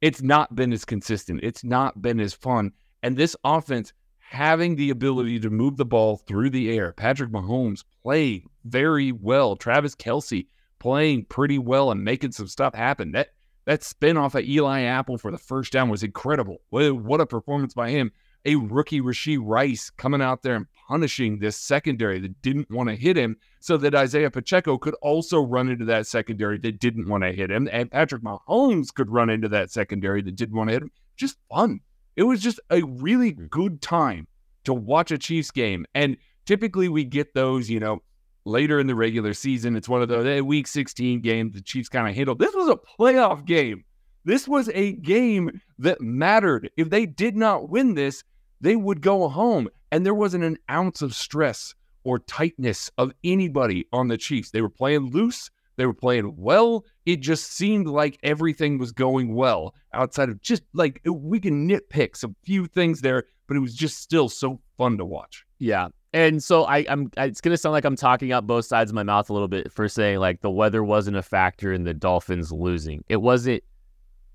it's 0.00 0.20
not 0.20 0.56
been 0.56 0.72
as 0.72 0.84
consistent. 0.84 1.44
It's 1.44 1.62
not 1.62 2.02
been 2.02 2.18
as 2.18 2.34
fun. 2.34 2.72
And 3.04 3.16
this 3.16 3.36
offense 3.44 3.92
having 4.18 4.74
the 4.74 4.90
ability 4.90 5.38
to 5.40 5.50
move 5.50 5.76
the 5.76 5.84
ball 5.84 6.16
through 6.16 6.50
the 6.50 6.76
air, 6.76 6.92
Patrick 6.92 7.30
Mahomes 7.30 7.84
playing 8.02 8.48
very 8.64 9.12
well, 9.12 9.54
Travis 9.54 9.94
Kelce 9.94 10.48
playing 10.80 11.26
pretty 11.26 11.58
well 11.58 11.92
and 11.92 12.02
making 12.02 12.32
some 12.32 12.48
stuff 12.48 12.74
happen. 12.74 13.12
That 13.12 13.28
that 13.64 13.84
spin 13.84 14.16
off 14.16 14.34
of 14.34 14.44
Eli 14.44 14.82
Apple 14.82 15.18
for 15.18 15.30
the 15.30 15.38
first 15.38 15.72
down 15.72 15.88
was 15.88 16.02
incredible. 16.02 16.58
What, 16.70 16.92
what 16.96 17.20
a 17.20 17.26
performance 17.26 17.74
by 17.74 17.90
him. 17.90 18.12
A 18.44 18.56
rookie 18.56 19.00
Rashee 19.00 19.38
Rice 19.40 19.88
coming 19.90 20.20
out 20.20 20.42
there 20.42 20.56
and 20.56 20.66
punishing 20.88 21.38
this 21.38 21.56
secondary 21.56 22.18
that 22.18 22.42
didn't 22.42 22.70
want 22.70 22.88
to 22.88 22.96
hit 22.96 23.16
him 23.16 23.36
so 23.60 23.76
that 23.76 23.94
Isaiah 23.94 24.32
Pacheco 24.32 24.78
could 24.78 24.94
also 25.00 25.40
run 25.40 25.68
into 25.68 25.84
that 25.84 26.08
secondary 26.08 26.58
that 26.58 26.80
didn't 26.80 27.08
want 27.08 27.22
to 27.22 27.32
hit 27.32 27.52
him. 27.52 27.68
And 27.70 27.88
Patrick 27.88 28.22
Mahomes 28.22 28.92
could 28.92 29.10
run 29.10 29.30
into 29.30 29.48
that 29.50 29.70
secondary 29.70 30.22
that 30.22 30.34
didn't 30.34 30.56
want 30.56 30.70
to 30.70 30.74
hit 30.74 30.82
him. 30.82 30.90
Just 31.16 31.36
fun. 31.48 31.80
It 32.16 32.24
was 32.24 32.40
just 32.40 32.58
a 32.70 32.82
really 32.82 33.32
mm. 33.32 33.48
good 33.48 33.80
time 33.80 34.26
to 34.64 34.74
watch 34.74 35.12
a 35.12 35.18
Chiefs 35.18 35.52
game. 35.52 35.86
And 35.94 36.16
typically 36.44 36.88
we 36.88 37.04
get 37.04 37.34
those, 37.34 37.70
you 37.70 37.78
know, 37.78 38.02
later 38.44 38.80
in 38.80 38.86
the 38.86 38.94
regular 38.94 39.34
season. 39.34 39.76
It's 39.76 39.88
one 39.88 40.02
of 40.02 40.08
the 40.08 40.42
week 40.42 40.66
16 40.66 41.20
games 41.20 41.54
the 41.54 41.62
Chiefs 41.62 41.88
kind 41.88 42.08
of 42.08 42.14
handled. 42.14 42.38
This 42.38 42.54
was 42.54 42.68
a 42.68 43.00
playoff 43.00 43.44
game. 43.44 43.84
This 44.24 44.46
was 44.46 44.70
a 44.74 44.92
game 44.92 45.60
that 45.78 46.00
mattered. 46.00 46.70
If 46.76 46.90
they 46.90 47.06
did 47.06 47.36
not 47.36 47.68
win 47.68 47.94
this, 47.94 48.22
they 48.60 48.76
would 48.76 49.00
go 49.00 49.28
home. 49.28 49.68
And 49.90 50.06
there 50.06 50.14
wasn't 50.14 50.44
an 50.44 50.58
ounce 50.70 51.02
of 51.02 51.14
stress 51.14 51.74
or 52.04 52.18
tightness 52.20 52.90
of 52.98 53.12
anybody 53.24 53.86
on 53.92 54.08
the 54.08 54.16
Chiefs. 54.16 54.50
They 54.50 54.62
were 54.62 54.70
playing 54.70 55.10
loose. 55.10 55.50
They 55.76 55.86
were 55.86 55.94
playing 55.94 56.36
well. 56.36 56.84
It 57.06 57.20
just 57.20 57.52
seemed 57.52 57.86
like 57.86 58.18
everything 58.22 58.78
was 58.78 58.92
going 58.92 59.34
well 59.34 59.74
outside 59.92 60.28
of 60.28 60.40
just 60.40 60.62
like 60.72 61.00
we 61.04 61.40
can 61.40 61.68
nitpick 61.68 62.16
some 62.16 62.36
few 62.44 62.66
things 62.66 63.00
there, 63.00 63.24
but 63.48 63.56
it 63.56 63.60
was 63.60 63.74
just 63.74 63.98
still 64.00 64.28
so 64.28 64.60
fun 64.76 64.98
to 64.98 65.04
watch. 65.04 65.44
Yeah. 65.58 65.88
And 66.14 66.42
so 66.42 66.64
I, 66.64 66.84
I'm 66.88 67.10
it's 67.16 67.40
gonna 67.40 67.56
sound 67.56 67.72
like 67.72 67.84
I'm 67.84 67.96
talking 67.96 68.32
out 68.32 68.46
both 68.46 68.66
sides 68.66 68.90
of 68.90 68.94
my 68.94 69.02
mouth 69.02 69.30
a 69.30 69.32
little 69.32 69.48
bit 69.48 69.72
for 69.72 69.88
saying 69.88 70.18
like 70.18 70.42
the 70.42 70.50
weather 70.50 70.84
wasn't 70.84 71.16
a 71.16 71.22
factor 71.22 71.72
in 71.72 71.84
the 71.84 71.94
Dolphins 71.94 72.52
losing. 72.52 73.02
It 73.08 73.22
wasn't 73.22 73.62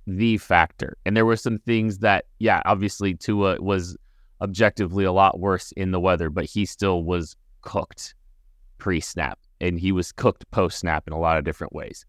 the 0.07 0.38
factor. 0.38 0.97
And 1.05 1.15
there 1.15 1.25
were 1.25 1.36
some 1.36 1.59
things 1.59 1.99
that, 1.99 2.25
yeah, 2.39 2.61
obviously 2.65 3.13
Tua 3.13 3.61
was 3.61 3.97
objectively 4.41 5.03
a 5.03 5.11
lot 5.11 5.39
worse 5.39 5.71
in 5.73 5.91
the 5.91 5.99
weather, 5.99 6.30
but 6.30 6.45
he 6.45 6.65
still 6.65 7.03
was 7.03 7.36
cooked 7.61 8.15
pre-snap 8.78 9.38
and 9.59 9.80
he 9.80 9.91
was 9.91 10.11
cooked 10.11 10.49
post-snap 10.51 11.07
in 11.07 11.13
a 11.13 11.19
lot 11.19 11.38
of 11.38 11.43
different 11.43 11.73
ways. 11.73 12.05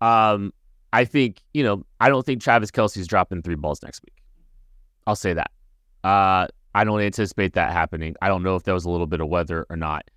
Um, 0.00 0.52
I 0.92 1.04
think, 1.04 1.42
you 1.52 1.62
know, 1.62 1.84
I 2.00 2.08
don't 2.08 2.24
think 2.24 2.40
Travis 2.40 2.70
Kelce's 2.70 3.06
dropping 3.06 3.42
three 3.42 3.56
balls 3.56 3.82
next 3.82 4.02
week. 4.02 4.22
I'll 5.06 5.16
say 5.16 5.34
that. 5.34 5.50
Uh, 6.02 6.46
I 6.74 6.84
don't 6.84 7.00
anticipate 7.00 7.54
that 7.54 7.72
happening. 7.72 8.14
I 8.22 8.28
don't 8.28 8.42
know 8.42 8.56
if 8.56 8.64
that 8.64 8.72
was 8.72 8.84
a 8.84 8.90
little 8.90 9.06
bit 9.06 9.20
of 9.20 9.28
weather 9.28 9.66
or 9.70 9.76
not. 9.76 10.08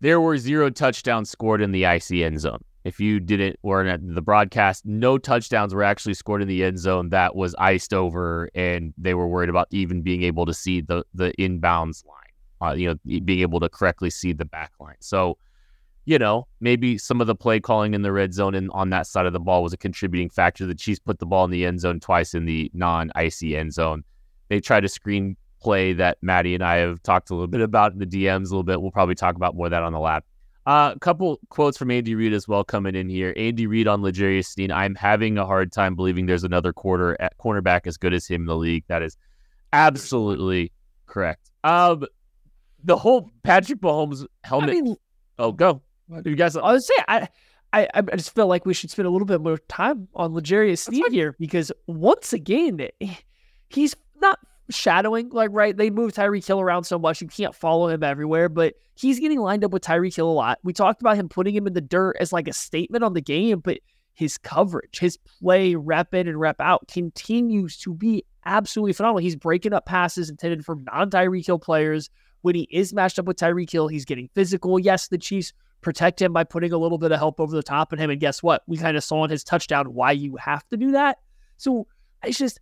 There 0.00 0.20
were 0.20 0.38
zero 0.38 0.70
touchdowns 0.70 1.30
scored 1.30 1.60
in 1.60 1.72
the 1.72 1.86
icy 1.86 2.24
end 2.24 2.40
zone. 2.40 2.64
If 2.84 2.98
you 2.98 3.20
didn't 3.20 3.58
weren't 3.62 3.90
at 3.90 4.14
the 4.14 4.22
broadcast, 4.22 4.86
no 4.86 5.18
touchdowns 5.18 5.74
were 5.74 5.82
actually 5.82 6.14
scored 6.14 6.40
in 6.40 6.48
the 6.48 6.64
end 6.64 6.78
zone 6.78 7.10
that 7.10 7.36
was 7.36 7.54
iced 7.58 7.92
over, 7.92 8.48
and 8.54 8.94
they 8.96 9.12
were 9.12 9.28
worried 9.28 9.50
about 9.50 9.68
even 9.70 10.00
being 10.00 10.22
able 10.22 10.46
to 10.46 10.54
see 10.54 10.80
the 10.80 11.04
the 11.12 11.32
inbounds 11.38 12.04
line. 12.06 12.16
Uh, 12.62 12.74
you 12.74 12.88
know, 12.88 13.20
being 13.20 13.40
able 13.40 13.60
to 13.60 13.68
correctly 13.68 14.10
see 14.10 14.32
the 14.32 14.44
back 14.44 14.72
line. 14.80 14.96
So, 15.00 15.38
you 16.04 16.18
know, 16.18 16.46
maybe 16.60 16.98
some 16.98 17.20
of 17.20 17.26
the 17.26 17.34
play 17.34 17.58
calling 17.58 17.94
in 17.94 18.02
the 18.02 18.12
red 18.12 18.34
zone 18.34 18.54
and 18.54 18.70
on 18.72 18.90
that 18.90 19.06
side 19.06 19.24
of 19.24 19.32
the 19.32 19.40
ball 19.40 19.62
was 19.62 19.72
a 19.72 19.78
contributing 19.78 20.28
factor. 20.28 20.66
The 20.66 20.74
Chiefs 20.74 20.98
put 20.98 21.18
the 21.18 21.26
ball 21.26 21.44
in 21.46 21.50
the 21.50 21.64
end 21.64 21.80
zone 21.80 22.00
twice 22.00 22.34
in 22.34 22.44
the 22.44 22.70
non 22.74 23.12
icy 23.14 23.56
end 23.56 23.72
zone. 23.72 24.04
They 24.48 24.60
tried 24.60 24.80
to 24.80 24.88
screen 24.88 25.36
play 25.60 25.92
that 25.94 26.18
Maddie 26.22 26.54
and 26.54 26.64
I 26.64 26.76
have 26.76 27.02
talked 27.02 27.30
a 27.30 27.34
little 27.34 27.48
bit 27.48 27.60
about 27.60 27.92
in 27.92 27.98
the 27.98 28.06
DMs 28.06 28.46
a 28.46 28.50
little 28.50 28.62
bit. 28.62 28.80
We'll 28.80 28.90
probably 28.90 29.14
talk 29.14 29.36
about 29.36 29.54
more 29.54 29.66
of 29.66 29.70
that 29.70 29.82
on 29.82 29.92
the 29.92 30.00
lab. 30.00 30.24
A 30.66 30.70
uh, 30.70 30.94
couple 30.96 31.40
quotes 31.48 31.78
from 31.78 31.90
Andy 31.90 32.14
Reid 32.14 32.34
as 32.34 32.46
well 32.46 32.64
coming 32.64 32.94
in 32.94 33.08
here. 33.08 33.32
Andy 33.36 33.66
Reid 33.66 33.88
on 33.88 34.02
L'Jarius 34.02 34.46
Sneed. 34.46 34.70
I'm 34.70 34.94
having 34.94 35.38
a 35.38 35.46
hard 35.46 35.72
time 35.72 35.96
believing 35.96 36.26
there's 36.26 36.44
another 36.44 36.72
quarter 36.72 37.16
at 37.20 37.36
cornerback 37.38 37.86
as 37.86 37.96
good 37.96 38.12
as 38.12 38.26
him 38.26 38.42
in 38.42 38.46
the 38.46 38.56
league. 38.56 38.84
That 38.88 39.02
is 39.02 39.16
absolutely 39.72 40.72
correct. 41.06 41.50
Um, 41.64 42.04
the 42.84 42.96
whole 42.96 43.30
Patrick 43.42 43.80
Mahomes 43.80 44.26
helmet. 44.44 44.70
I 44.70 44.72
mean, 44.74 44.96
oh, 45.38 45.52
go. 45.52 45.82
You 46.24 46.34
guys, 46.34 46.56
I 46.56 46.72
was 46.72 46.86
say 46.86 47.04
I, 47.08 47.28
I, 47.72 47.88
I 47.94 48.02
just 48.16 48.34
feel 48.34 48.46
like 48.46 48.66
we 48.66 48.74
should 48.74 48.90
spend 48.90 49.06
a 49.06 49.10
little 49.10 49.26
bit 49.26 49.40
more 49.40 49.58
time 49.68 50.08
on 50.14 50.34
L'Jarius 50.34 50.80
Sneed 50.80 51.10
here 51.10 51.36
because 51.38 51.70
once 51.86 52.32
again, 52.32 52.88
he's 53.68 53.94
not 54.20 54.38
shadowing, 54.70 55.30
like, 55.30 55.50
right? 55.52 55.76
They 55.76 55.90
move 55.90 56.12
Tyreek 56.12 56.46
Hill 56.46 56.60
around 56.60 56.84
so 56.84 56.98
much, 56.98 57.20
you 57.20 57.28
can't 57.28 57.54
follow 57.54 57.88
him 57.88 58.02
everywhere, 58.02 58.48
but 58.48 58.74
he's 58.94 59.20
getting 59.20 59.40
lined 59.40 59.64
up 59.64 59.72
with 59.72 59.82
Tyreek 59.82 60.14
Hill 60.14 60.28
a 60.28 60.32
lot. 60.32 60.58
We 60.62 60.72
talked 60.72 61.00
about 61.00 61.16
him 61.16 61.28
putting 61.28 61.54
him 61.54 61.66
in 61.66 61.72
the 61.72 61.80
dirt 61.80 62.16
as 62.20 62.32
like 62.32 62.48
a 62.48 62.52
statement 62.52 63.04
on 63.04 63.14
the 63.14 63.20
game, 63.20 63.60
but 63.60 63.78
his 64.14 64.36
coverage, 64.38 64.98
his 64.98 65.16
play, 65.16 65.74
rep 65.74 66.14
in 66.14 66.28
and 66.28 66.38
rep 66.38 66.60
out 66.60 66.88
continues 66.88 67.78
to 67.78 67.94
be 67.94 68.24
absolutely 68.44 68.92
phenomenal. 68.92 69.22
He's 69.22 69.36
breaking 69.36 69.72
up 69.72 69.86
passes 69.86 70.28
intended 70.28 70.64
for 70.64 70.76
non 70.76 71.10
Tyreek 71.10 71.46
Hill 71.46 71.58
players. 71.58 72.10
When 72.42 72.54
he 72.54 72.66
is 72.70 72.94
matched 72.94 73.18
up 73.18 73.26
with 73.26 73.36
Tyreek 73.36 73.70
Hill, 73.70 73.88
he's 73.88 74.04
getting 74.04 74.28
physical. 74.34 74.78
Yes, 74.78 75.08
the 75.08 75.18
Chiefs 75.18 75.52
protect 75.80 76.20
him 76.20 76.32
by 76.32 76.44
putting 76.44 76.72
a 76.72 76.78
little 76.78 76.98
bit 76.98 77.12
of 77.12 77.18
help 77.18 77.40
over 77.40 77.54
the 77.54 77.62
top 77.62 77.92
of 77.92 77.98
him. 77.98 78.10
And 78.10 78.20
guess 78.20 78.42
what? 78.42 78.62
We 78.66 78.76
kind 78.76 78.96
of 78.96 79.04
saw 79.04 79.24
in 79.24 79.30
his 79.30 79.44
touchdown 79.44 79.94
why 79.94 80.12
you 80.12 80.36
have 80.36 80.66
to 80.68 80.76
do 80.76 80.92
that. 80.92 81.18
So 81.56 81.86
it's 82.22 82.38
just 82.38 82.60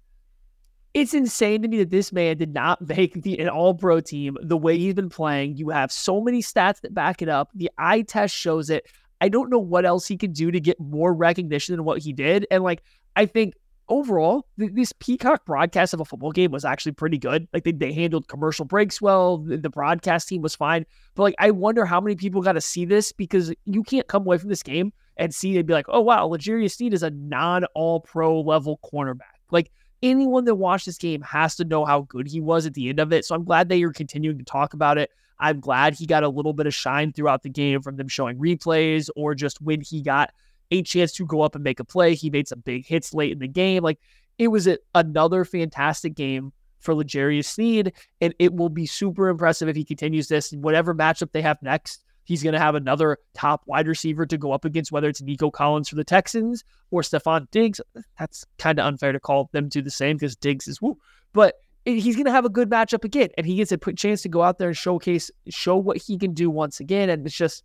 it's 0.95 1.15
insane 1.15 1.63
to 1.63 1.69
me 1.69 1.79
that 1.79 1.91
this 1.91 2.13
man 2.13 2.37
did 2.37 2.53
not 2.53 2.81
make 2.89 3.23
the 3.23 3.39
an 3.39 3.49
all 3.49 3.75
pro 3.75 4.01
team 4.01 4.37
the 4.43 4.57
way 4.57 4.79
he's 4.79 4.95
been 4.95 5.09
playing. 5.09 5.57
You 5.57 5.71
have 5.71 5.93
so 5.93 6.21
many 6.21 6.43
stats 6.43 6.81
that 6.81 6.95
back 6.95 7.23
it 7.23 7.29
up. 7.29 7.51
The 7.55 7.71
eye 7.79 8.03
test 8.03 8.35
shows 8.35 8.71
it. 8.71 8.87
I 9.21 9.29
don't 9.29 9.51
know 9.51 9.59
what 9.59 9.85
else 9.85 10.07
he 10.07 10.17
can 10.17 10.33
do 10.33 10.51
to 10.51 10.61
get 10.61 10.79
more 10.79 11.13
recognition 11.13 11.75
than 11.75 11.85
what 11.85 11.99
he 11.99 12.13
did. 12.13 12.47
And 12.51 12.63
like, 12.63 12.83
I 13.17 13.27
think 13.27 13.55
overall, 13.89 14.47
th- 14.59 14.73
this 14.75 14.93
Peacock 15.01 15.45
broadcast 15.45 15.93
of 15.93 16.01
a 16.01 16.05
football 16.05 16.31
game 16.31 16.53
was 16.53 16.65
actually 16.65 16.93
pretty 16.93 17.19
good. 17.19 17.49
Like, 17.53 17.65
they, 17.65 17.73
they 17.73 17.93
handled 17.93 18.29
commercial 18.29 18.65
breaks 18.65 19.03
well. 19.03 19.39
The, 19.39 19.57
the 19.57 19.71
broadcast 19.71 20.29
team 20.29 20.41
was 20.41 20.55
fine. 20.55 20.87
But 21.17 21.25
like, 21.25 21.35
I 21.39 21.51
wonder 21.51 21.85
how 21.85 22.01
many 22.01 22.15
people 22.15 22.43
got 22.43 22.53
to 22.53 22.61
see 22.61 22.85
this 22.85 23.11
because 23.11 23.53
you 23.65 23.83
can't 23.83 24.07
come 24.07 24.23
away 24.23 24.39
from 24.39 24.51
this 24.51 24.63
game 24.63 24.93
and 25.17 25.35
see 25.35 25.57
and 25.59 25.67
be 25.67 25.75
like, 25.75 25.87
oh, 25.89 26.01
wow, 26.01 26.27
L'Jarius 26.29 26.77
Sneed 26.77 26.95
is 26.95 27.03
a 27.03 27.11
non 27.11 27.65
all 27.75 28.01
pro 28.01 28.41
level 28.41 28.79
cornerback. 28.85 29.39
Like, 29.51 29.73
anyone 30.03 30.45
that 30.45 30.55
watched 30.55 30.87
this 30.87 30.99
game 30.99 31.23
has 31.23 31.57
to 31.57 31.65
know 31.65 31.85
how 31.85 32.03
good 32.03 32.29
he 32.29 32.41
was 32.41 32.67
at 32.67 32.75
the 32.75 32.89
end 32.89 33.01
of 33.01 33.13
it. 33.13 33.25
So 33.25 33.35
I'm 33.35 33.45
glad 33.45 33.69
that 33.69 33.79
you're 33.79 33.93
continuing 33.93 34.39
to 34.39 34.45
talk 34.45 34.75
about 34.75 34.99
it. 34.99 35.11
I'm 35.41 35.61
glad 35.61 35.95
he 35.95 36.07
got 36.07 36.25
a 36.25 36.29
little 36.29 36.53
bit 36.53 36.67
of 36.67 36.75
shine 36.75 37.13
throughout 37.13 37.43
the 37.43 37.49
game 37.49 37.81
from 37.83 37.97
them 37.97 38.09
showing 38.09 38.39
replays 38.39 39.09
or 39.17 39.35
just 39.35 39.61
when 39.61 39.81
he 39.81 40.03
got 40.03 40.33
a 40.71 40.83
chance 40.83 41.13
to 41.13 41.27
go 41.27 41.43
up 41.43 41.55
and 41.55 41.65
make 41.65 41.81
a 41.81 41.85
play. 41.85 42.15
He 42.15 42.31
made 42.31 42.49
some 42.49 42.61
big 42.61 42.87
hits 42.87 43.15
late 43.15 43.33
in 43.33 43.39
the 43.39 43.49
game. 43.49 43.83
Like 43.83 44.01
it 44.39 44.49
was 44.49 44.67
a, 44.67 44.79
another 44.95 45.45
fantastic 45.45 46.15
game 46.15 46.53
for 46.81 46.95
L'Jarius 46.95 47.47
Sneed, 47.47 47.93
and 48.21 48.35
it 48.39 48.55
will 48.55 48.69
be 48.69 48.87
super 48.87 49.29
impressive 49.29 49.69
if 49.69 49.77
he 49.77 49.85
continues 49.85 50.29
this. 50.29 50.53
Whatever 50.53 50.95
matchup 50.95 51.33
they 51.33 51.43
have 51.43 51.61
next, 51.63 52.05
He's 52.29 52.43
going 52.43 52.53
to 52.53 52.59
have 52.59 52.75
another 52.75 53.17
top 53.33 53.63
wide 53.65 53.89
receiver 53.89 54.27
to 54.27 54.37
go 54.37 54.53
up 54.53 54.67
against, 54.67 54.93
whether 54.93 55.09
it's 55.09 55.23
Nico 55.23 55.51
Collins 55.51 55.89
for 55.89 55.95
the 55.95 56.05
Texans 56.05 56.63
or 56.91 57.01
Stefon 57.01 57.51
Diggs. 57.51 57.81
That's 58.19 58.45
kind 58.59 58.79
of 58.79 58.85
unfair 58.85 59.13
to 59.13 59.19
call 59.19 59.49
them 59.53 59.71
two 59.71 59.81
the 59.81 59.91
same 59.91 60.19
because 60.19 60.37
Diggs 60.37 60.69
is 60.69 60.83
woo. 60.83 60.99
But 61.33 61.55
he's 61.87 62.17
going 62.17 62.27
to 62.27 62.31
have 62.31 62.45
a 62.45 62.51
good 62.51 62.69
matchup 62.69 63.03
again, 63.03 63.31
and 63.39 63.47
he 63.47 63.55
gets 63.55 63.73
a 63.73 63.79
chance 63.79 64.21
to 64.21 64.29
go 64.29 64.43
out 64.43 64.59
there 64.59 64.69
and 64.69 64.77
showcase, 64.77 65.31
show 65.49 65.79
what 65.79 65.97
he 65.97 66.19
can 66.19 66.35
do 66.35 66.51
once 66.51 66.81
again. 66.81 67.09
And 67.09 67.27
it's 67.27 67.35
just 67.35 67.65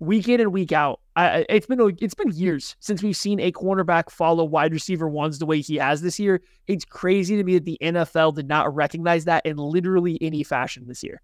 week 0.00 0.28
in 0.28 0.40
and 0.40 0.52
week 0.52 0.72
out. 0.72 0.98
I, 1.14 1.46
it's 1.48 1.66
been 1.66 1.96
it's 2.00 2.14
been 2.14 2.32
years 2.32 2.74
since 2.80 3.04
we've 3.04 3.16
seen 3.16 3.38
a 3.38 3.52
cornerback 3.52 4.10
follow 4.10 4.42
wide 4.42 4.72
receiver 4.72 5.08
ones 5.08 5.38
the 5.38 5.46
way 5.46 5.60
he 5.60 5.76
has 5.76 6.02
this 6.02 6.18
year. 6.18 6.42
It's 6.66 6.84
crazy 6.84 7.36
to 7.36 7.44
me 7.44 7.54
that 7.54 7.66
the 7.66 7.78
NFL 7.80 8.34
did 8.34 8.48
not 8.48 8.74
recognize 8.74 9.26
that 9.26 9.46
in 9.46 9.58
literally 9.58 10.18
any 10.20 10.42
fashion 10.42 10.88
this 10.88 11.04
year. 11.04 11.22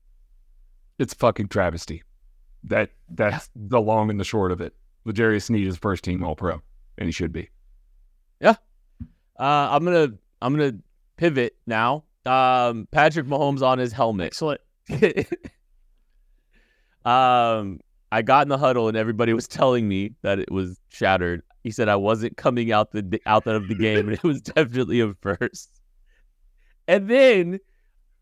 It's 1.01 1.13
fucking 1.13 1.49
travesty. 1.49 2.05
That 2.69 2.91
that's 3.09 3.51
yeah. 3.55 3.63
the 3.69 3.81
long 3.81 4.11
and 4.11 4.21
the 4.21 4.25
short 4.25 4.53
of 4.53 4.61
it. 4.61 4.75
L'Jarius 5.05 5.45
Sneed 5.45 5.67
is 5.67 5.77
first 5.77 6.05
team 6.05 6.23
All 6.23 6.37
Pro, 6.37 6.61
and 6.99 7.07
he 7.07 7.13
should 7.13 7.33
be. 7.33 7.49
Yeah, 8.41 8.57
uh, 9.39 9.69
I'm 9.71 9.85
gonna 9.85 10.13
I'm 10.43 10.57
gonna 10.57 10.75
pivot 11.17 11.57
now. 11.67 12.05
Um, 12.27 12.89
Patrick 12.91 13.27
Mahomes 13.27 13.63
on 13.63 13.79
his 13.79 13.93
helmet. 13.93 14.27
Excellent. 14.27 14.61
um, 17.05 17.81
I 18.11 18.23
got 18.23 18.43
in 18.43 18.49
the 18.49 18.59
huddle 18.59 18.89
and 18.89 18.97
everybody 18.97 19.33
was 19.33 19.47
telling 19.47 19.89
me 19.89 20.15
that 20.23 20.39
it 20.39 20.51
was 20.51 20.79
shattered. 20.89 21.43
He 21.63 21.71
said 21.71 21.89
I 21.89 21.97
wasn't 21.97 22.37
coming 22.37 22.73
out 22.73 22.93
the 22.93 23.21
out 23.27 23.47
of 23.47 23.69
the 23.69 23.75
game, 23.75 24.09
and 24.09 24.13
it 24.13 24.23
was 24.23 24.41
definitely 24.43 25.01
a 25.01 25.15
first. 25.15 25.71
And 26.87 27.09
then 27.09 27.61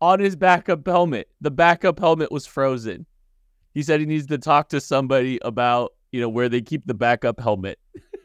on 0.01 0.19
his 0.19 0.35
backup 0.35 0.85
helmet, 0.85 1.29
the 1.41 1.51
backup 1.51 1.99
helmet 1.99 2.31
was 2.31 2.45
frozen. 2.45 3.05
He 3.77 3.83
said 3.83 3.99
he 3.99 4.07
needs 4.07 4.25
to 4.25 4.39
talk 4.39 4.69
to 4.69 4.81
somebody 4.81 5.37
about 5.43 5.93
you 6.11 6.19
know 6.19 6.29
where 6.29 6.49
they 6.49 6.61
keep 6.61 6.87
the 6.87 6.95
backup 6.95 7.39
helmet. 7.39 7.77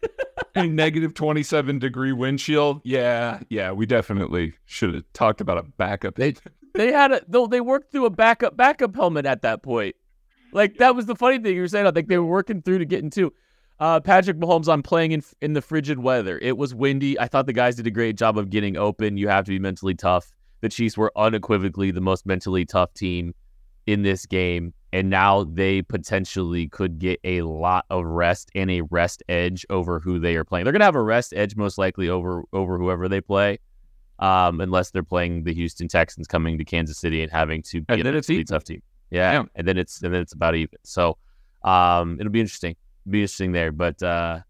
a 0.55 0.67
negative 0.67 1.13
27 1.13 1.79
degree 1.79 2.13
windshield. 2.13 2.81
Yeah, 2.85 3.41
yeah, 3.51 3.71
we 3.71 3.85
definitely 3.85 4.55
should 4.65 4.95
have 4.95 5.05
talked 5.13 5.43
about 5.43 5.59
a 5.59 5.65
backup. 5.65 6.15
They 6.15 6.37
they 6.73 6.91
had 6.91 7.13
a 7.13 7.21
though 7.29 7.47
they 7.47 7.61
worked 7.61 7.93
through 7.93 8.07
a 8.07 8.11
backup 8.11 8.57
backup 8.57 8.97
helmet 8.97 9.27
at 9.27 9.43
that 9.43 9.63
point. 9.63 9.95
Like 10.55 10.79
that 10.79 10.97
was 10.97 11.05
the 11.05 11.15
funny 11.15 11.39
thing 11.39 11.55
you 11.55 11.61
were 11.61 11.69
saying. 11.69 11.87
I 11.87 11.91
think 11.91 12.09
they 12.09 12.17
were 12.17 12.25
working 12.25 12.63
through 12.63 12.79
to 12.79 12.87
get 12.87 13.03
into. 13.05 13.35
Uh, 13.79 14.01
Patrick 14.01 14.39
Mahomes 14.39 14.69
on 14.69 14.83
playing 14.83 15.13
in 15.13 15.23
in 15.43 15.53
the 15.53 15.61
frigid 15.61 15.99
weather. 15.99 16.39
It 16.39 16.57
was 16.57 16.75
windy. 16.75 17.21
I 17.21 17.29
thought 17.29 17.45
the 17.45 17.53
guys 17.53 17.77
did 17.77 17.87
a 17.87 17.91
great 17.91 18.17
job 18.17 18.39
of 18.39 18.49
getting 18.49 18.79
open. 18.79 19.19
You 19.19 19.29
have 19.29 19.45
to 19.45 19.51
be 19.51 19.59
mentally 19.59 19.95
tough. 19.95 20.33
The 20.63 20.71
Chiefs 20.71 20.97
were 20.97 21.13
unequivocally 21.15 21.91
the 21.91 22.01
most 22.01 22.25
mentally 22.25 22.65
tough 22.65 22.95
team 22.95 23.35
in 23.87 24.01
this 24.01 24.25
game, 24.25 24.73
and 24.93 25.09
now 25.11 25.45
they 25.45 25.83
potentially 25.83 26.69
could 26.69 26.99
get 26.99 27.19
a 27.25 27.43
lot 27.43 27.85
of 27.91 28.05
rest 28.05 28.51
and 28.55 28.71
a 28.71 28.83
rest 28.83 29.23
edge 29.29 29.65
over 29.71 30.01
who 30.01 30.19
they 30.19 30.37
are 30.37 30.45
playing. 30.45 30.65
They're 30.65 30.73
gonna 30.73 30.85
have 30.85 30.95
a 30.97 31.03
rest 31.03 31.33
edge 31.35 31.57
most 31.57 31.79
likely 31.79 32.09
over 32.09 32.45
over 32.53 32.79
whoever 32.79 33.09
they 33.09 33.21
play, 33.21 33.59
um, 34.19 34.61
unless 34.61 34.91
they're 34.91 35.03
playing 35.03 35.45
the 35.45 35.55
Houston 35.55 35.89
Texans 35.89 36.27
coming 36.27 36.59
to 36.59 36.65
Kansas 36.65 36.99
City 36.99 37.23
and 37.23 37.31
having 37.33 37.63
to 37.65 37.81
be 37.81 37.87
And 37.89 38.01
a 38.01 38.05
then 38.05 38.15
it's 38.17 38.29
even. 38.31 38.47
tough 38.47 38.65
team. 38.65 38.83
Yeah, 39.11 39.33
Yeah. 39.33 39.43
and 39.57 39.67
then 39.69 39.79
it's 39.79 40.03
and 40.03 40.13
then 40.13 40.21
it's 40.21 40.33
about 40.33 40.55
even. 40.55 40.79
So 40.85 41.17
um, 41.65 42.19
it'll 42.21 42.33
be 42.33 42.41
interesting. 42.41 42.77
Be 43.09 43.21
interesting 43.21 43.53
there. 43.53 43.73
But 43.73 44.03
uh, 44.03 44.41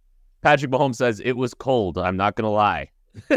Patrick 0.43 0.71
Mahomes 0.71 0.97
says 0.97 1.21
it 1.21 1.33
was 1.37 1.55
cold. 1.55 1.99
I'm 1.99 2.17
not 2.17 2.37
gonna 2.37 2.51
lie. 2.51 2.91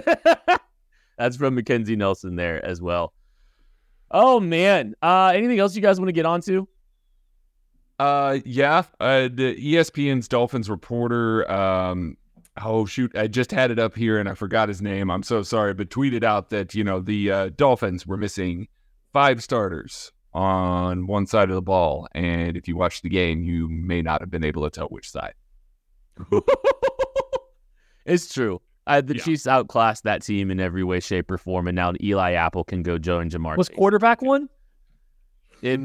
That's 1.17 1.37
from 1.37 1.55
Mackenzie 1.55 1.95
Nelson 1.95 2.35
there 2.35 2.63
as 2.65 2.81
well. 2.81 3.13
Oh 4.11 4.39
man. 4.39 4.95
Uh, 5.01 5.31
anything 5.33 5.59
else 5.59 5.75
you 5.75 5.81
guys 5.81 5.99
want 5.99 6.09
to 6.09 6.13
get 6.13 6.25
onto? 6.25 6.67
Uh, 7.99 8.39
yeah. 8.45 8.83
Uh, 8.99 9.29
the 9.31 9.55
ESPN's 9.55 10.27
Dolphins 10.27 10.69
reporter. 10.69 11.49
Um, 11.49 12.17
oh 12.63 12.85
shoot, 12.85 13.15
I 13.15 13.27
just 13.27 13.51
had 13.51 13.71
it 13.71 13.79
up 13.79 13.95
here 13.95 14.17
and 14.19 14.27
I 14.29 14.33
forgot 14.33 14.67
his 14.69 14.81
name. 14.81 15.09
I'm 15.09 15.23
so 15.23 15.43
sorry, 15.43 15.73
but 15.73 15.89
tweeted 15.89 16.23
out 16.23 16.49
that 16.49 16.73
you 16.75 16.83
know 16.83 16.99
the 16.99 17.31
uh, 17.31 17.49
Dolphins 17.55 18.05
were 18.05 18.17
missing 18.17 18.67
five 19.13 19.41
starters 19.41 20.11
on 20.33 21.07
one 21.07 21.25
side 21.25 21.49
of 21.49 21.55
the 21.55 21.61
ball, 21.61 22.07
and 22.13 22.57
if 22.57 22.67
you 22.67 22.75
watch 22.75 23.01
the 23.01 23.09
game, 23.09 23.43
you 23.43 23.69
may 23.69 24.01
not 24.01 24.19
have 24.21 24.29
been 24.29 24.43
able 24.43 24.63
to 24.63 24.69
tell 24.69 24.87
which 24.87 25.09
side. 25.09 25.33
it's 28.05 28.33
true. 28.33 28.61
Uh, 28.87 29.01
the 29.01 29.15
Yeah. 29.15 29.23
Chiefs 29.23 29.47
outclassed 29.47 30.03
that 30.03 30.21
team 30.21 30.51
in 30.51 30.59
every 30.59 30.83
way, 30.83 30.99
shape, 30.99 31.31
or 31.31 31.37
form, 31.37 31.67
and 31.67 31.75
now 31.75 31.93
Eli 32.03 32.33
Apple 32.33 32.63
can 32.63 32.83
go 32.83 32.97
Joe 32.97 33.19
and 33.19 33.31
Jamar. 33.31 33.57
Was 33.57 33.69
quarterback 33.69 34.21
one? 34.21 34.49
It- 35.61 35.79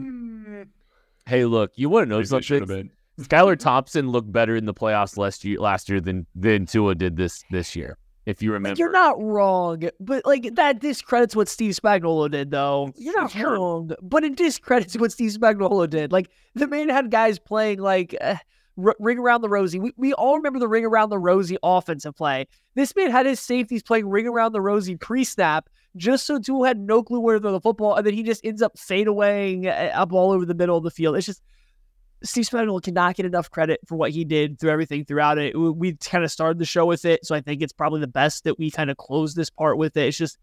hey, 1.27 1.45
look, 1.45 1.73
you 1.77 1.89
want 1.89 2.05
to 2.07 2.09
know 2.11 2.17
Maybe 2.19 2.29
they 2.29 2.41
should 2.41 2.69
something? 2.69 2.91
Skylar 3.21 3.59
Thompson 3.59 4.11
looked 4.11 4.33
better 4.33 4.57
in 4.57 4.65
the 4.65 4.75
playoffs 4.75 5.17
last 5.19 5.45
year, 5.45 5.59
last 5.59 5.89
year 5.89 6.01
than 6.01 6.27
than 6.35 6.67
Tua 6.67 6.95
did 6.95 7.17
this 7.17 7.45
this 7.51 7.77
year. 7.77 7.99
If 8.27 8.43
you 8.43 8.53
remember, 8.53 8.79
You're 8.79 8.93
not 8.93 9.21
wrong, 9.21 9.83
but 9.99 10.25
like 10.25 10.55
that 10.55 10.79
discredits 10.79 11.35
what 11.35 11.49
Steve 11.49 11.75
Spagnuolo 11.75 12.31
did, 12.31 12.51
though. 12.51 12.93
You're 12.97 13.19
not 13.21 13.33
Sure. 13.33 13.55
wrong, 13.55 13.91
but 14.03 14.25
it 14.25 14.37
discredits 14.37 14.97
what 14.97 15.11
Steve 15.13 15.33
Spagnuolo 15.33 15.89
did. 15.89 16.13
Like 16.13 16.31
the 16.55 16.67
man 16.67 16.89
had 16.89 17.11
guys 17.11 17.39
playing 17.39 17.81
like 17.81 18.15
uh, 18.21 18.37
r- 18.83 18.97
ring 19.01 19.19
around 19.19 19.41
the 19.41 19.49
rosy. 19.49 19.79
We 19.81 19.93
we 19.97 20.13
all 20.15 20.37
remember 20.37 20.59
the 20.59 20.69
ring 20.69 20.85
around 20.85 21.09
the 21.11 21.19
rosy 21.19 21.57
offensive 21.63 22.15
play. 22.15 22.47
This 22.75 22.95
man 22.95 23.11
had 23.11 23.27
his 23.27 23.41
safeties 23.41 23.83
playing 23.83 24.09
ring 24.09 24.27
around 24.29 24.53
the 24.53 24.61
rosy 24.61 24.97
pre-snap. 24.97 25.69
Just 25.97 26.27
so 26.27 26.39
Tua 26.39 26.69
had 26.69 26.79
no 26.79 27.03
clue 27.03 27.21
where 27.21 27.35
to 27.35 27.41
throw 27.41 27.53
the 27.53 27.61
football, 27.61 27.97
and 27.97 28.07
then 28.07 28.15
he 28.15 28.23
just 28.23 28.45
ends 28.45 28.63
up 28.63 28.77
fadeawaying 28.77 29.67
uh, 29.67 29.97
up 29.97 30.13
all 30.13 30.31
over 30.31 30.45
the 30.45 30.55
middle 30.55 30.77
of 30.77 30.85
the 30.85 30.91
field. 30.91 31.17
It's 31.17 31.27
just 31.27 31.43
Steve 32.23 32.45
Spagnuolo 32.45 32.83
cannot 32.83 33.17
get 33.17 33.27
enough 33.27 33.51
credit 33.51 33.81
for 33.87 33.97
what 33.97 34.11
he 34.11 34.25
did 34.25 34.61
through 34.61 34.71
everything 34.71 35.05
throughout 35.05 35.39
it. 35.39 35.57
We 35.57 35.95
kind 35.95 36.23
of 36.23 36.31
started 36.31 36.59
the 36.59 36.65
show 36.65 36.87
with 36.87 37.05
it, 37.05 37.25
so 37.25 37.35
I 37.35 37.41
think 37.41 37.63
it's 37.63 37.73
probably 37.73 38.01
the 38.01 38.07
best 38.07 38.45
that 38.45 38.59
we 38.59 38.71
kind 38.71 38.91
of 38.91 38.99
close 38.99 39.35
this 39.35 39.51
part 39.51 39.79
with 39.79 39.97
it. 39.97 40.09
It's 40.09 40.19
just 40.19 40.39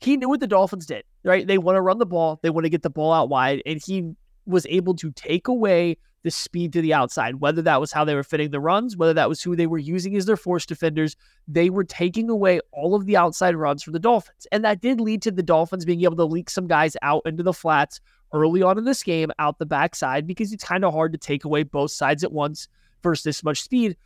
he 0.00 0.16
knew 0.16 0.28
what 0.28 0.40
the 0.40 0.46
Dolphins 0.46 0.86
did, 0.86 1.04
right? 1.24 1.46
They 1.46 1.58
want 1.58 1.76
to 1.76 1.82
run 1.82 1.98
the 1.98 2.06
ball, 2.06 2.38
they 2.42 2.50
want 2.50 2.64
to 2.64 2.70
get 2.70 2.82
the 2.82 2.90
ball 2.90 3.12
out 3.12 3.28
wide, 3.28 3.62
and 3.66 3.80
he 3.84 4.12
was 4.46 4.66
able 4.66 4.94
to 4.96 5.10
take 5.12 5.48
away 5.48 5.98
the 6.26 6.30
speed 6.32 6.72
to 6.72 6.80
the 6.82 6.92
outside, 6.92 7.36
whether 7.36 7.62
that 7.62 7.80
was 7.80 7.92
how 7.92 8.04
they 8.04 8.16
were 8.16 8.24
fitting 8.24 8.50
the 8.50 8.58
runs, 8.58 8.96
whether 8.96 9.14
that 9.14 9.28
was 9.28 9.40
who 9.40 9.54
they 9.54 9.68
were 9.68 9.78
using 9.78 10.16
as 10.16 10.26
their 10.26 10.36
force 10.36 10.66
defenders. 10.66 11.14
They 11.46 11.70
were 11.70 11.84
taking 11.84 12.28
away 12.28 12.58
all 12.72 12.96
of 12.96 13.06
the 13.06 13.16
outside 13.16 13.54
runs 13.54 13.84
from 13.84 13.92
the 13.92 14.00
Dolphins. 14.00 14.44
And 14.50 14.64
that 14.64 14.80
did 14.80 15.00
lead 15.00 15.22
to 15.22 15.30
the 15.30 15.44
Dolphins 15.44 15.84
being 15.84 16.02
able 16.02 16.16
to 16.16 16.24
leak 16.24 16.50
some 16.50 16.66
guys 16.66 16.96
out 17.00 17.22
into 17.26 17.44
the 17.44 17.52
flats 17.52 18.00
early 18.32 18.60
on 18.60 18.76
in 18.76 18.82
this 18.82 19.04
game 19.04 19.30
out 19.38 19.60
the 19.60 19.66
backside 19.66 20.26
because 20.26 20.52
it's 20.52 20.64
kind 20.64 20.84
of 20.84 20.92
hard 20.92 21.12
to 21.12 21.18
take 21.18 21.44
away 21.44 21.62
both 21.62 21.92
sides 21.92 22.24
at 22.24 22.32
once 22.32 22.66
versus 23.04 23.22
this 23.22 23.44
much 23.44 23.62
speed. 23.62 23.96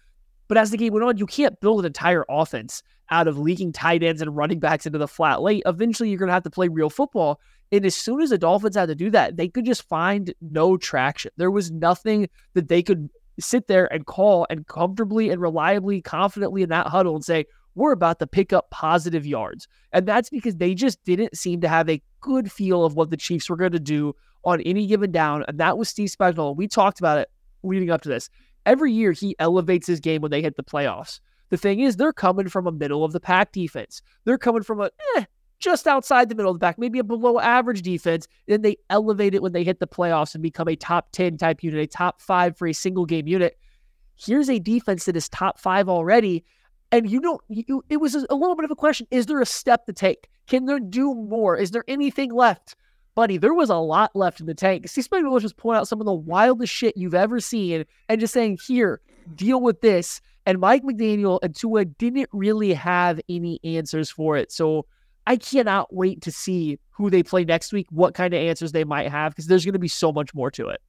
But 0.47 0.59
as 0.59 0.73
the 0.73 0.77
game 0.77 0.93
went 0.93 1.07
on, 1.07 1.17
you 1.17 1.25
can't 1.25 1.59
build 1.61 1.81
an 1.81 1.87
entire 1.87 2.27
offense 2.29 2.83
out 3.09 3.29
of 3.29 3.39
leaking 3.39 3.73
tight 3.73 4.03
ends 4.03 4.21
and 4.21 4.37
running 4.37 4.61
backs 4.61 4.85
into 4.85 4.99
the 4.99 5.09
flat 5.09 5.41
late. 5.41 5.63
Eventually, 5.65 6.11
you're 6.11 6.19
going 6.19 6.29
to 6.29 6.35
have 6.35 6.43
to 6.43 6.51
play 6.51 6.69
real 6.69 6.91
football. 6.91 7.41
And 7.73 7.87
as 7.87 7.95
soon 7.95 8.21
as 8.21 8.31
the 8.31 8.39
Dolphins 8.39 8.77
had 8.77 8.89
to 8.89 8.95
do 8.95 9.11
that, 9.11 9.37
they 9.37 9.49
could 9.49 9.65
just 9.65 9.89
find 9.89 10.35
no 10.41 10.77
traction. 10.77 11.31
There 11.37 11.51
was 11.51 11.71
nothing 11.71 12.29
that 12.55 12.69
they 12.69 12.83
could 12.83 13.09
sit 13.39 13.69
there 13.69 13.93
and 13.93 14.07
call 14.07 14.47
and 14.51 14.67
comfortably 14.67 15.31
and 15.31 15.41
reliably, 15.41 16.03
confidently 16.03 16.63
in 16.63 16.69
that 16.71 16.89
huddle 16.89 17.15
and 17.15 17.25
say, 17.25 17.47
we're 17.75 17.93
about 17.93 18.19
to 18.19 18.27
pick 18.27 18.53
up 18.53 18.71
positive 18.71 19.25
yards. 19.25 19.69
And 19.93 20.07
that's 20.07 20.31
because 20.31 20.57
they 20.57 20.75
just 20.75 21.03
didn't 21.05 21.37
seem 21.37 21.61
to 21.61 21.69
have 21.69 21.89
a 21.89 22.03
good 22.21 22.51
feel 22.51 22.85
of 22.85 22.95
what 22.95 23.11
the 23.11 23.17
Chiefs 23.17 23.49
were 23.49 23.57
going 23.57 23.73
to 23.73 23.81
do 23.81 24.15
on 24.45 24.61
any 24.63 24.87
given 24.87 25.13
down. 25.13 25.45
And 25.47 25.59
that 25.61 25.79
was 25.79 25.89
Steve 25.89 26.11
Spagnuolo. 26.11 26.57
We 26.57 26.67
talked 26.67 26.99
about 26.99 27.19
it 27.19 27.31
leading 27.63 27.91
up 27.91 28.03
to 28.03 28.09
this. 28.09 28.29
Every 28.67 28.93
year 28.93 29.13
he 29.13 29.37
elevates 29.39 29.87
his 29.87 30.01
game 30.01 30.21
when 30.21 30.31
they 30.31 30.43
hit 30.43 30.57
the 30.57 30.65
playoffs. 30.65 31.21
The 31.51 31.57
thing 31.57 31.81
is, 31.81 31.97
they're 31.97 32.13
coming 32.13 32.49
from 32.49 32.67
a 32.67 32.73
middle 32.73 33.05
of 33.05 33.13
the 33.13 33.21
pack 33.21 33.53
defense. 33.53 34.03
They're 34.25 34.39
coming 34.39 34.63
from 34.63 34.81
a 34.81 34.91
eh, 35.17 35.25
just 35.61 35.87
outside 35.87 36.29
the 36.29 36.35
middle 36.35 36.51
of 36.51 36.59
the 36.59 36.65
pack, 36.65 36.79
maybe 36.79 36.99
a 36.99 37.05
below 37.05 37.39
average 37.39 37.83
defense. 37.83 38.27
Then 38.49 38.63
they 38.63 38.79
elevate 38.89 39.35
it 39.35 39.43
when 39.43 39.53
they 39.53 39.63
hit 39.63 39.79
the 39.79 39.87
playoffs 39.87 40.35
and 40.35 40.43
become 40.43 40.69
a 40.69 40.75
top 40.75 41.13
10 41.13 41.37
type 41.37 41.63
unit, 41.63 41.81
a 41.81 41.87
top 41.87 42.21
five 42.21 42.57
for 42.57 42.67
a 42.67 42.73
single 42.73 43.05
game 43.05 43.29
unit. 43.29 43.59
Here's 44.17 44.51
a 44.51 44.59
defense 44.59 45.05
that 45.05 45.17
is 45.17 45.29
top 45.29 45.61
five 45.61 45.89
already. 45.89 46.45
And 46.93 47.09
you 47.09 47.21
don't, 47.21 47.41
you, 47.49 47.85
it 47.89 47.99
was 47.99 48.15
a 48.15 48.35
little 48.35 48.57
bit 48.57 48.65
of 48.65 48.71
a 48.71 48.77
question. 48.77 49.07
Is 49.11 49.27
there 49.27 49.41
a 49.41 49.47
step 49.47 49.87
to 49.87 49.93
take? 49.93 50.29
Can 50.49 50.67
there 50.67 50.81
do 50.81 51.15
more? 51.15 51.57
Is 51.57 51.71
there 51.71 51.85
anything 51.87 52.33
left? 52.33 52.75
Buddy, 53.15 53.37
there 53.37 53.55
was 53.55 53.71
a 53.71 53.77
lot 53.77 54.17
left 54.17 54.41
in 54.41 54.47
the 54.47 54.55
tank. 54.55 54.89
Steve 54.89 55.07
Spagnuolo 55.07 55.33
was 55.33 55.43
just 55.43 55.57
pulling 55.57 55.79
out 55.79 55.87
some 55.87 56.01
of 56.01 56.07
the 56.07 56.13
wildest 56.13 56.73
shit 56.73 56.97
you've 56.97 57.15
ever 57.15 57.39
seen 57.39 57.85
and 58.09 58.21
just 58.21 58.33
saying, 58.33 58.59
here, 58.67 59.01
deal 59.35 59.61
with 59.61 59.81
this. 59.83 60.21
And 60.47 60.59
Mike 60.59 60.83
McDaniel 60.83 61.39
and 61.43 61.55
Tua 61.55 61.85
didn't 61.85 62.29
really 62.33 62.73
have 62.73 63.21
any 63.29 63.61
answers 63.63 64.11
for 64.11 64.37
it. 64.37 64.51
So 64.51 64.87
I 65.31 65.37
cannot 65.37 65.95
wait 65.95 66.23
to 66.23 66.33
see 66.33 66.81
who 66.91 67.09
they 67.09 67.23
play 67.23 67.45
next 67.45 67.73
week, 67.73 67.87
what 67.91 68.15
kind 68.15 68.35
of 68.35 68.41
answers 68.41 68.73
they 68.73 68.83
might 68.83 69.09
have, 69.13 69.31
because 69.31 69.47
there's 69.47 69.65
going 69.65 69.75
to 69.75 69.79
be 69.79 69.87
so 69.87 70.11
much 70.11 70.35
more 70.35 70.51
to 70.51 70.67
it. 70.67 70.83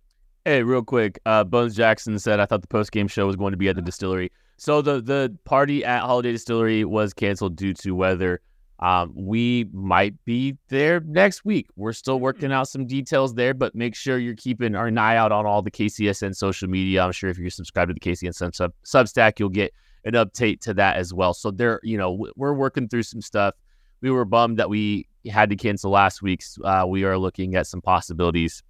Hey, 0.46 0.64
real 0.64 0.82
quick, 0.82 1.20
uh, 1.28 1.44
Bones 1.44 1.76
Jackson 1.76 2.18
said 2.18 2.39
I 2.39 2.48
thought 2.48 2.64
the 2.64 2.68
post 2.68 2.92
game 2.92 3.08
show 3.08 3.28
was 3.28 3.36
going 3.36 3.52
to 3.52 3.58
be 3.58 3.70
at 3.70 3.76
the 3.76 3.84
distillery. 3.84 4.32
So 4.58 4.82
the 4.82 5.00
the 5.00 5.38
party 5.44 5.86
at 5.86 6.02
Holladay 6.02 6.32
Distillery 6.32 6.84
was 6.86 7.14
canceled 7.14 7.56
due 7.56 7.76
to 7.76 7.92
weather. 7.94 8.42
Um, 8.80 9.14
we 9.16 9.70
might 9.74 10.16
be 10.26 10.58
there 10.70 11.02
next 11.02 11.46
week. 11.46 11.68
We're 11.76 11.94
still 11.94 12.20
working 12.20 12.52
out 12.52 12.68
some 12.68 12.88
details 12.88 13.36
there, 13.36 13.54
but 13.54 13.76
make 13.76 13.94
sure 13.94 14.18
you're 14.18 14.34
keeping 14.34 14.74
an 14.74 14.98
eye 14.98 15.18
out 15.18 15.32
on 15.32 15.46
all 15.46 15.62
the 15.62 15.70
KCSN 15.70 16.36
social 16.36 16.68
media. 16.68 17.04
I'm 17.04 17.12
sure 17.12 17.30
if 17.30 17.38
you're 17.38 17.52
subscribed 17.52 17.89
to 17.89 17.94
the 17.94 18.00
KCSN 18.00 18.56
sub 18.56 18.74
Substack, 18.84 19.38
you'll 19.38 19.50
get 19.50 19.72
an 20.04 20.14
update 20.14 20.62
to 20.62 20.74
that 20.74 20.98
as 20.98 21.14
well. 21.14 21.36
So 21.36 21.52
there, 21.52 21.80
you 21.84 22.00
know, 22.00 22.28
we're 22.36 22.54
working 22.54 22.88
through 22.88 23.04
some 23.04 23.22
stuff. 23.22 23.54
We 24.02 24.12
were 24.12 24.26
bummed 24.26 24.58
that 24.58 24.70
we 24.70 25.08
had 25.30 25.49
to 25.49 25.56
cancel 25.56 25.91
last 25.91 26.22
week's. 26.22 26.58
Uh, 26.64 26.86
we 26.88 27.04
are 27.04 27.18
looking 27.18 27.56
at 27.56 27.68
some 27.68 27.82
possibilities 27.82 28.64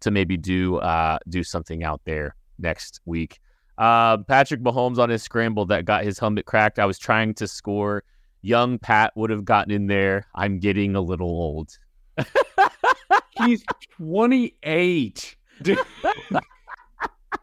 to 0.00 0.10
maybe 0.10 0.36
do 0.36 0.76
uh, 0.76 1.18
do 1.28 1.42
something 1.42 1.84
out 1.84 2.00
there 2.04 2.34
next 2.58 3.00
week. 3.04 3.40
Uh, 3.78 4.18
Patrick 4.18 4.62
Mahomes 4.62 4.98
on 4.98 5.10
his 5.10 5.22
scramble 5.22 5.66
that 5.66 5.84
got 5.84 6.04
his 6.04 6.18
helmet 6.18 6.46
cracked. 6.46 6.78
I 6.78 6.86
was 6.86 6.98
trying 6.98 7.34
to 7.34 7.48
score. 7.48 8.04
Young 8.42 8.78
Pat 8.78 9.12
would 9.16 9.30
have 9.30 9.44
gotten 9.44 9.72
in 9.72 9.86
there. 9.86 10.26
I'm 10.34 10.58
getting 10.58 10.94
a 10.94 11.00
little 11.00 11.28
old. 11.28 11.76
He's 13.44 13.64
28. 13.98 15.36
Dude, 15.62 15.78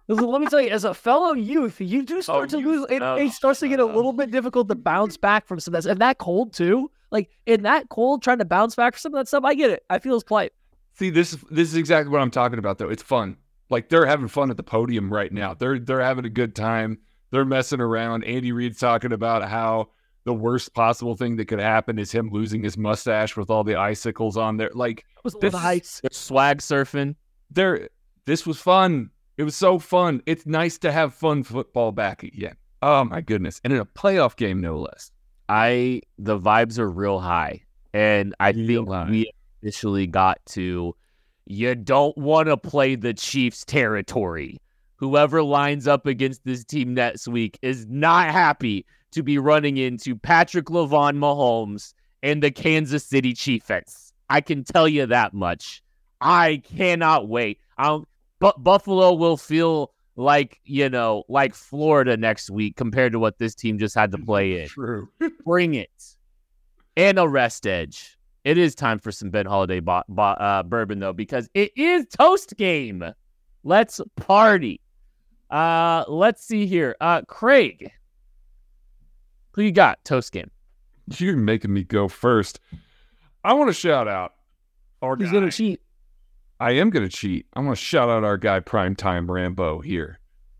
Listen, 0.07 0.27
Let 0.27 0.41
me 0.41 0.47
tell 0.47 0.61
you, 0.61 0.69
as 0.69 0.83
a 0.83 0.93
fellow 0.93 1.33
youth, 1.33 1.79
you 1.79 2.03
do 2.03 2.21
start 2.21 2.49
to 2.49 2.57
lose. 2.57 2.85
It, 2.89 3.01
oh, 3.01 3.15
it 3.15 3.31
starts 3.31 3.59
to 3.61 3.67
get 3.67 3.79
a 3.79 3.85
little 3.85 4.11
bit 4.11 4.31
difficult 4.31 4.67
to 4.69 4.75
bounce 4.75 5.17
back 5.17 5.47
from 5.47 5.59
some 5.59 5.73
of 5.75 5.83
that. 5.83 5.89
And 5.89 6.01
that 6.01 6.17
cold 6.17 6.53
too, 6.53 6.91
like 7.13 7.29
in 7.45 7.61
that 7.63 7.87
cold, 7.87 8.21
trying 8.21 8.39
to 8.39 8.45
bounce 8.45 8.75
back 8.75 8.93
for 8.95 8.99
some 8.99 9.13
of 9.13 9.19
that 9.19 9.27
stuff. 9.29 9.45
I 9.45 9.53
get 9.53 9.69
it. 9.69 9.83
I 9.89 9.99
feel 9.99 10.15
his 10.15 10.23
plight. 10.25 10.51
See, 10.95 11.09
this 11.09 11.31
is 11.33 11.39
this 11.49 11.69
is 11.69 11.75
exactly 11.75 12.11
what 12.11 12.21
I'm 12.21 12.29
talking 12.31 12.59
about, 12.59 12.77
though. 12.79 12.89
It's 12.89 13.01
fun. 13.03 13.37
Like 13.69 13.87
they're 13.87 14.05
having 14.05 14.27
fun 14.27 14.51
at 14.51 14.57
the 14.57 14.63
podium 14.63 15.11
right 15.13 15.31
now. 15.31 15.53
They're 15.53 15.79
they're 15.79 16.01
having 16.01 16.25
a 16.25 16.29
good 16.29 16.53
time. 16.55 16.97
They're 17.31 17.45
messing 17.45 17.79
around. 17.79 18.25
Andy 18.25 18.51
Reid's 18.51 18.79
talking 18.79 19.13
about 19.13 19.47
how 19.47 19.89
the 20.25 20.33
worst 20.33 20.73
possible 20.73 21.15
thing 21.15 21.35
that 21.37 21.45
could 21.47 21.59
happen 21.59 21.97
is 21.97 22.11
him 22.11 22.29
losing 22.31 22.63
his 22.63 22.77
mustache 22.77 23.35
with 23.37 23.49
all 23.49 23.63
the 23.63 23.75
icicles 23.75 24.37
on 24.37 24.57
there. 24.57 24.69
Like 24.73 25.05
was 25.23 25.33
This- 25.33 25.53
little 25.53 25.59
ice. 25.59 25.99
They're 26.01 26.09
swag 26.11 26.57
surfing. 26.59 27.15
they're 27.49 27.89
this 28.25 28.45
was 28.45 28.59
fun. 28.59 29.09
It 29.37 29.43
was 29.43 29.55
so 29.55 29.79
fun. 29.79 30.21
It's 30.27 30.45
nice 30.45 30.77
to 30.79 30.91
have 30.91 31.13
fun 31.15 31.43
football 31.43 31.91
back 31.91 32.21
again. 32.23 32.55
Oh 32.83 33.03
my 33.05 33.21
goodness. 33.21 33.59
And 33.63 33.73
in 33.73 33.79
a 33.79 33.85
playoff 33.85 34.35
game, 34.35 34.61
no 34.61 34.77
less. 34.77 35.11
I 35.49 36.01
the 36.17 36.39
vibes 36.39 36.79
are 36.79 36.89
real 36.89 37.19
high, 37.19 37.61
and 37.93 38.33
I 38.39 38.51
Real 38.51 38.85
think 38.85 38.89
high. 38.89 39.09
we 39.09 39.31
officially 39.61 40.07
got 40.07 40.39
to. 40.47 40.95
You 41.45 41.75
don't 41.75 42.17
want 42.17 42.47
to 42.47 42.57
play 42.57 42.95
the 42.95 43.13
Chiefs' 43.13 43.65
territory. 43.65 44.59
Whoever 44.95 45.43
lines 45.43 45.87
up 45.87 46.05
against 46.05 46.45
this 46.45 46.63
team 46.63 46.93
next 46.93 47.27
week 47.27 47.59
is 47.61 47.85
not 47.89 48.31
happy 48.31 48.85
to 49.11 49.21
be 49.23 49.37
running 49.37 49.77
into 49.77 50.15
Patrick 50.15 50.67
Lavon 50.67 51.17
Mahomes 51.17 51.93
and 52.21 52.41
the 52.41 52.51
Kansas 52.51 53.05
City 53.05 53.33
Chiefs. 53.33 54.13
I 54.29 54.39
can 54.39 54.63
tell 54.63 54.87
you 54.87 55.05
that 55.07 55.33
much. 55.33 55.83
I 56.21 56.61
cannot 56.63 57.27
wait. 57.27 57.59
Um, 57.77 58.07
but 58.39 58.63
Buffalo 58.63 59.13
will 59.13 59.35
feel 59.37 59.91
like 60.15 60.59
you 60.63 60.89
know, 60.89 61.23
like 61.29 61.53
Florida 61.55 62.15
next 62.17 62.49
week 62.49 62.75
compared 62.75 63.11
to 63.13 63.19
what 63.19 63.37
this 63.37 63.55
team 63.55 63.79
just 63.79 63.95
had 63.95 64.11
to 64.11 64.17
play 64.17 64.61
in. 64.61 64.67
True. 64.67 65.09
Bring 65.45 65.75
it. 65.75 65.89
And 66.95 67.17
a 67.17 67.27
rest 67.27 67.65
edge. 67.65 68.17
It 68.43 68.57
is 68.57 68.75
time 68.75 68.99
for 68.99 69.11
some 69.11 69.29
Ben 69.29 69.45
Holladay 69.45 69.83
bo- 69.83 70.03
bo- 70.09 70.21
uh, 70.23 70.63
bourbon 70.63 70.99
though, 70.99 71.13
because 71.13 71.49
it 71.53 71.71
is 71.75 72.05
toast 72.07 72.55
game. 72.57 73.03
Let's 73.63 74.01
party. 74.17 74.81
Uh, 75.49 76.03
let's 76.07 76.43
see 76.45 76.65
here. 76.65 76.95
Uh, 76.99 77.21
Craig, 77.21 77.91
who 79.51 79.61
you 79.61 79.71
got? 79.71 80.03
Toast 80.03 80.31
game. 80.31 80.49
You're 81.17 81.37
making 81.37 81.73
me 81.73 81.83
go 81.83 82.07
first. 82.07 82.59
I 83.43 83.53
want 83.53 83.69
to 83.69 83.73
shout 83.73 84.07
out 84.07 84.33
our 85.01 85.15
He's 85.15 85.27
guy. 85.27 85.33
gonna 85.33 85.51
cheat. 85.51 85.81
I 86.59 86.71
am 86.71 86.89
going 86.89 87.07
to 87.07 87.15
cheat. 87.15 87.45
I 87.53 87.59
want 87.59 87.77
to 87.77 87.83
shout 87.83 88.09
out 88.09 88.23
our 88.23 88.37
guy, 88.37 88.59
Primetime 88.59 89.29
Rambo, 89.29 89.79
here. 89.79 90.19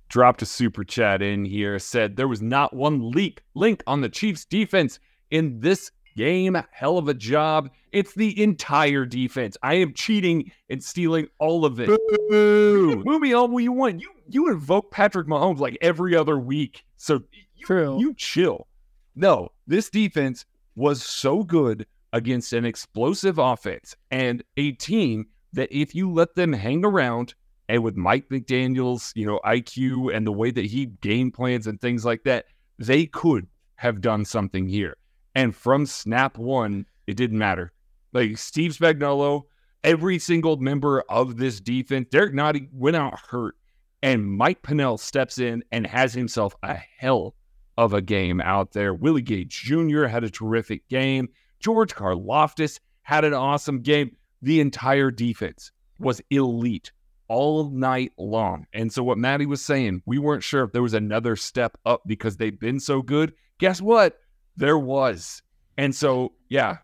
Dropped 0.09 0.41
a 0.41 0.45
super 0.45 0.83
chat 0.83 1.21
in 1.21 1.45
here, 1.45 1.79
said 1.79 2.15
there 2.15 2.27
was 2.27 2.41
not 2.41 2.75
one 2.75 3.11
leak 3.11 3.41
link 3.55 3.83
on 3.87 4.01
the 4.01 4.09
Chiefs 4.09 4.45
defense 4.45 4.99
in 5.31 5.59
this 5.59 5.91
game. 6.15 6.61
Hell 6.71 6.97
of 6.97 7.07
a 7.07 7.13
job. 7.13 7.69
It's 7.91 8.13
the 8.13 8.41
entire 8.41 9.05
defense. 9.05 9.57
I 9.63 9.75
am 9.75 9.93
cheating 9.93 10.51
and 10.69 10.83
stealing 10.83 11.27
all 11.39 11.65
of 11.65 11.79
it. 11.79 11.89
Boo! 12.29 13.03
Move 13.03 13.21
me 13.21 13.33
all 13.33 13.59
you 13.59 13.71
want. 13.71 14.01
You 14.01 14.11
you 14.29 14.49
invoke 14.49 14.91
Patrick 14.91 15.27
Mahomes 15.27 15.59
like 15.59 15.77
every 15.81 16.15
other 16.15 16.39
week. 16.39 16.85
So 16.97 17.21
you, 17.55 17.65
True. 17.65 17.99
you 17.99 18.13
chill. 18.15 18.67
No, 19.15 19.49
this 19.67 19.89
defense 19.89 20.45
was 20.75 21.03
so 21.03 21.43
good 21.43 21.85
against 22.13 22.53
an 22.53 22.65
explosive 22.65 23.37
offense 23.37 23.95
and 24.11 24.43
a 24.57 24.71
team 24.73 25.27
that 25.53 25.75
if 25.75 25.95
you 25.95 26.11
let 26.11 26.35
them 26.35 26.53
hang 26.53 26.83
around 26.85 27.33
and 27.69 27.83
with 27.83 27.95
Mike 27.95 28.29
McDaniel's, 28.29 29.13
you 29.15 29.25
know, 29.25 29.39
IQ 29.45 30.15
and 30.15 30.27
the 30.27 30.31
way 30.31 30.51
that 30.51 30.65
he 30.65 30.87
game 30.87 31.31
plans 31.31 31.67
and 31.67 31.79
things 31.79 32.03
like 32.03 32.23
that, 32.23 32.45
they 32.77 33.05
could 33.05 33.47
have 33.75 34.01
done 34.01 34.25
something 34.25 34.67
here. 34.67 34.97
And 35.35 35.55
from 35.55 35.85
snap 35.85 36.37
one, 36.37 36.85
it 37.07 37.17
didn't 37.17 37.37
matter. 37.37 37.71
Like 38.11 38.37
Steve 38.37 38.71
Spagnuolo, 38.71 39.43
every 39.83 40.19
single 40.19 40.57
member 40.57 41.01
of 41.09 41.37
this 41.37 41.59
defense, 41.59 42.07
Derrick 42.11 42.33
Nnadi 42.33 42.69
went 42.71 42.95
out 42.95 43.19
hurt, 43.19 43.55
and 44.01 44.25
Mike 44.25 44.61
Pennel 44.61 44.97
steps 44.97 45.39
in 45.39 45.63
and 45.71 45.87
has 45.87 46.13
himself 46.13 46.55
a 46.63 46.75
hell 46.97 47.35
of 47.77 47.93
a 47.93 48.01
game 48.01 48.41
out 48.41 48.71
there. 48.71 48.93
Willie 48.93 49.21
Gay 49.21 49.45
Jr. 49.45 50.05
had 50.05 50.23
a 50.23 50.29
terrific 50.29 50.87
game. 50.89 51.29
George 51.59 51.95
Karlaftis 51.95 52.79
had 53.01 53.25
an 53.25 53.33
awesome 53.33 53.81
game. 53.81 54.15
The 54.43 54.59
entire 54.59 55.09
defense 55.09 55.71
was 55.99 56.21
elite 56.29 56.91
all 57.29 57.69
night 57.69 58.11
long. 58.17 58.67
And 58.73 58.91
so, 58.91 59.01
what 59.01 59.17
Maddie 59.17 59.45
was 59.45 59.63
saying, 59.63 60.03
we 60.05 60.19
weren't 60.19 60.43
sure 60.43 60.65
if 60.65 60.73
there 60.73 60.81
was 60.81 60.93
another 60.93 61.37
step 61.37 61.77
up 61.85 62.01
because 62.05 62.35
they've 62.35 62.59
been 62.59 62.81
so 62.81 63.01
good. 63.01 63.33
Guess 63.57 63.81
what? 63.81 64.19
There 64.57 64.77
was. 64.77 65.41
And 65.77 65.95
so, 65.95 66.33
yeah, 66.49 66.79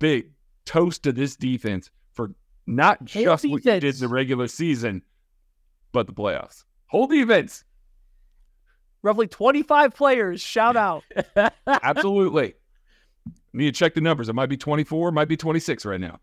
big 0.00 0.32
toast 0.66 1.04
to 1.04 1.12
this 1.12 1.36
defense 1.36 1.88
for 2.12 2.32
not 2.66 3.04
just 3.04 3.44
what 3.48 3.64
you 3.64 3.80
did 3.80 3.84
in 3.84 4.00
the 4.00 4.08
regular 4.08 4.48
season, 4.48 5.02
but 5.92 6.08
the 6.08 6.12
playoffs. 6.12 6.64
Whole 6.86 7.06
defense. 7.06 7.64
Roughly 9.02 9.28
25 9.28 9.94
players. 9.94 10.40
Shout 10.40 10.76
out. 10.76 11.04
Absolutely. 11.66 12.54
Need 13.52 13.72
to 13.72 13.78
check 13.78 13.94
the 13.94 14.00
numbers. 14.00 14.28
It 14.28 14.34
might 14.34 14.48
be 14.48 14.56
24, 14.56 15.12
might 15.12 15.28
be 15.28 15.36
26 15.36 15.84
right 15.86 16.00
now. 16.00 16.18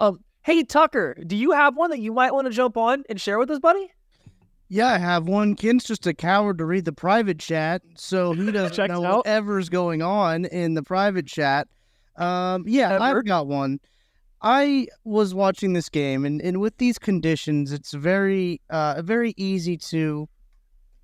Um, 0.00 0.20
hey 0.42 0.62
Tucker, 0.64 1.16
do 1.26 1.36
you 1.36 1.52
have 1.52 1.76
one 1.76 1.90
that 1.90 2.00
you 2.00 2.12
might 2.12 2.32
want 2.32 2.46
to 2.46 2.52
jump 2.52 2.76
on 2.76 3.04
and 3.08 3.20
share 3.20 3.38
with 3.38 3.50
us, 3.50 3.58
buddy? 3.58 3.90
Yeah, 4.68 4.88
I 4.88 4.98
have 4.98 5.26
one. 5.26 5.54
Ken's 5.54 5.84
just 5.84 6.06
a 6.06 6.12
coward 6.12 6.58
to 6.58 6.66
read 6.66 6.84
the 6.84 6.92
private 6.92 7.38
chat, 7.38 7.82
so 7.96 8.32
he 8.32 8.52
doesn't 8.52 8.88
know 8.88 9.00
whatever's 9.00 9.68
going 9.68 10.02
on 10.02 10.44
in 10.44 10.74
the 10.74 10.82
private 10.82 11.26
chat. 11.26 11.68
Um, 12.16 12.64
yeah, 12.66 12.92
Ever. 12.94 13.18
I've 13.18 13.24
got 13.24 13.46
one. 13.46 13.80
I 14.42 14.86
was 15.04 15.34
watching 15.34 15.72
this 15.72 15.88
game, 15.88 16.24
and, 16.24 16.40
and 16.42 16.60
with 16.60 16.76
these 16.76 16.98
conditions, 16.98 17.72
it's 17.72 17.92
very 17.92 18.60
uh 18.70 19.02
very 19.02 19.34
easy 19.36 19.76
to 19.78 20.28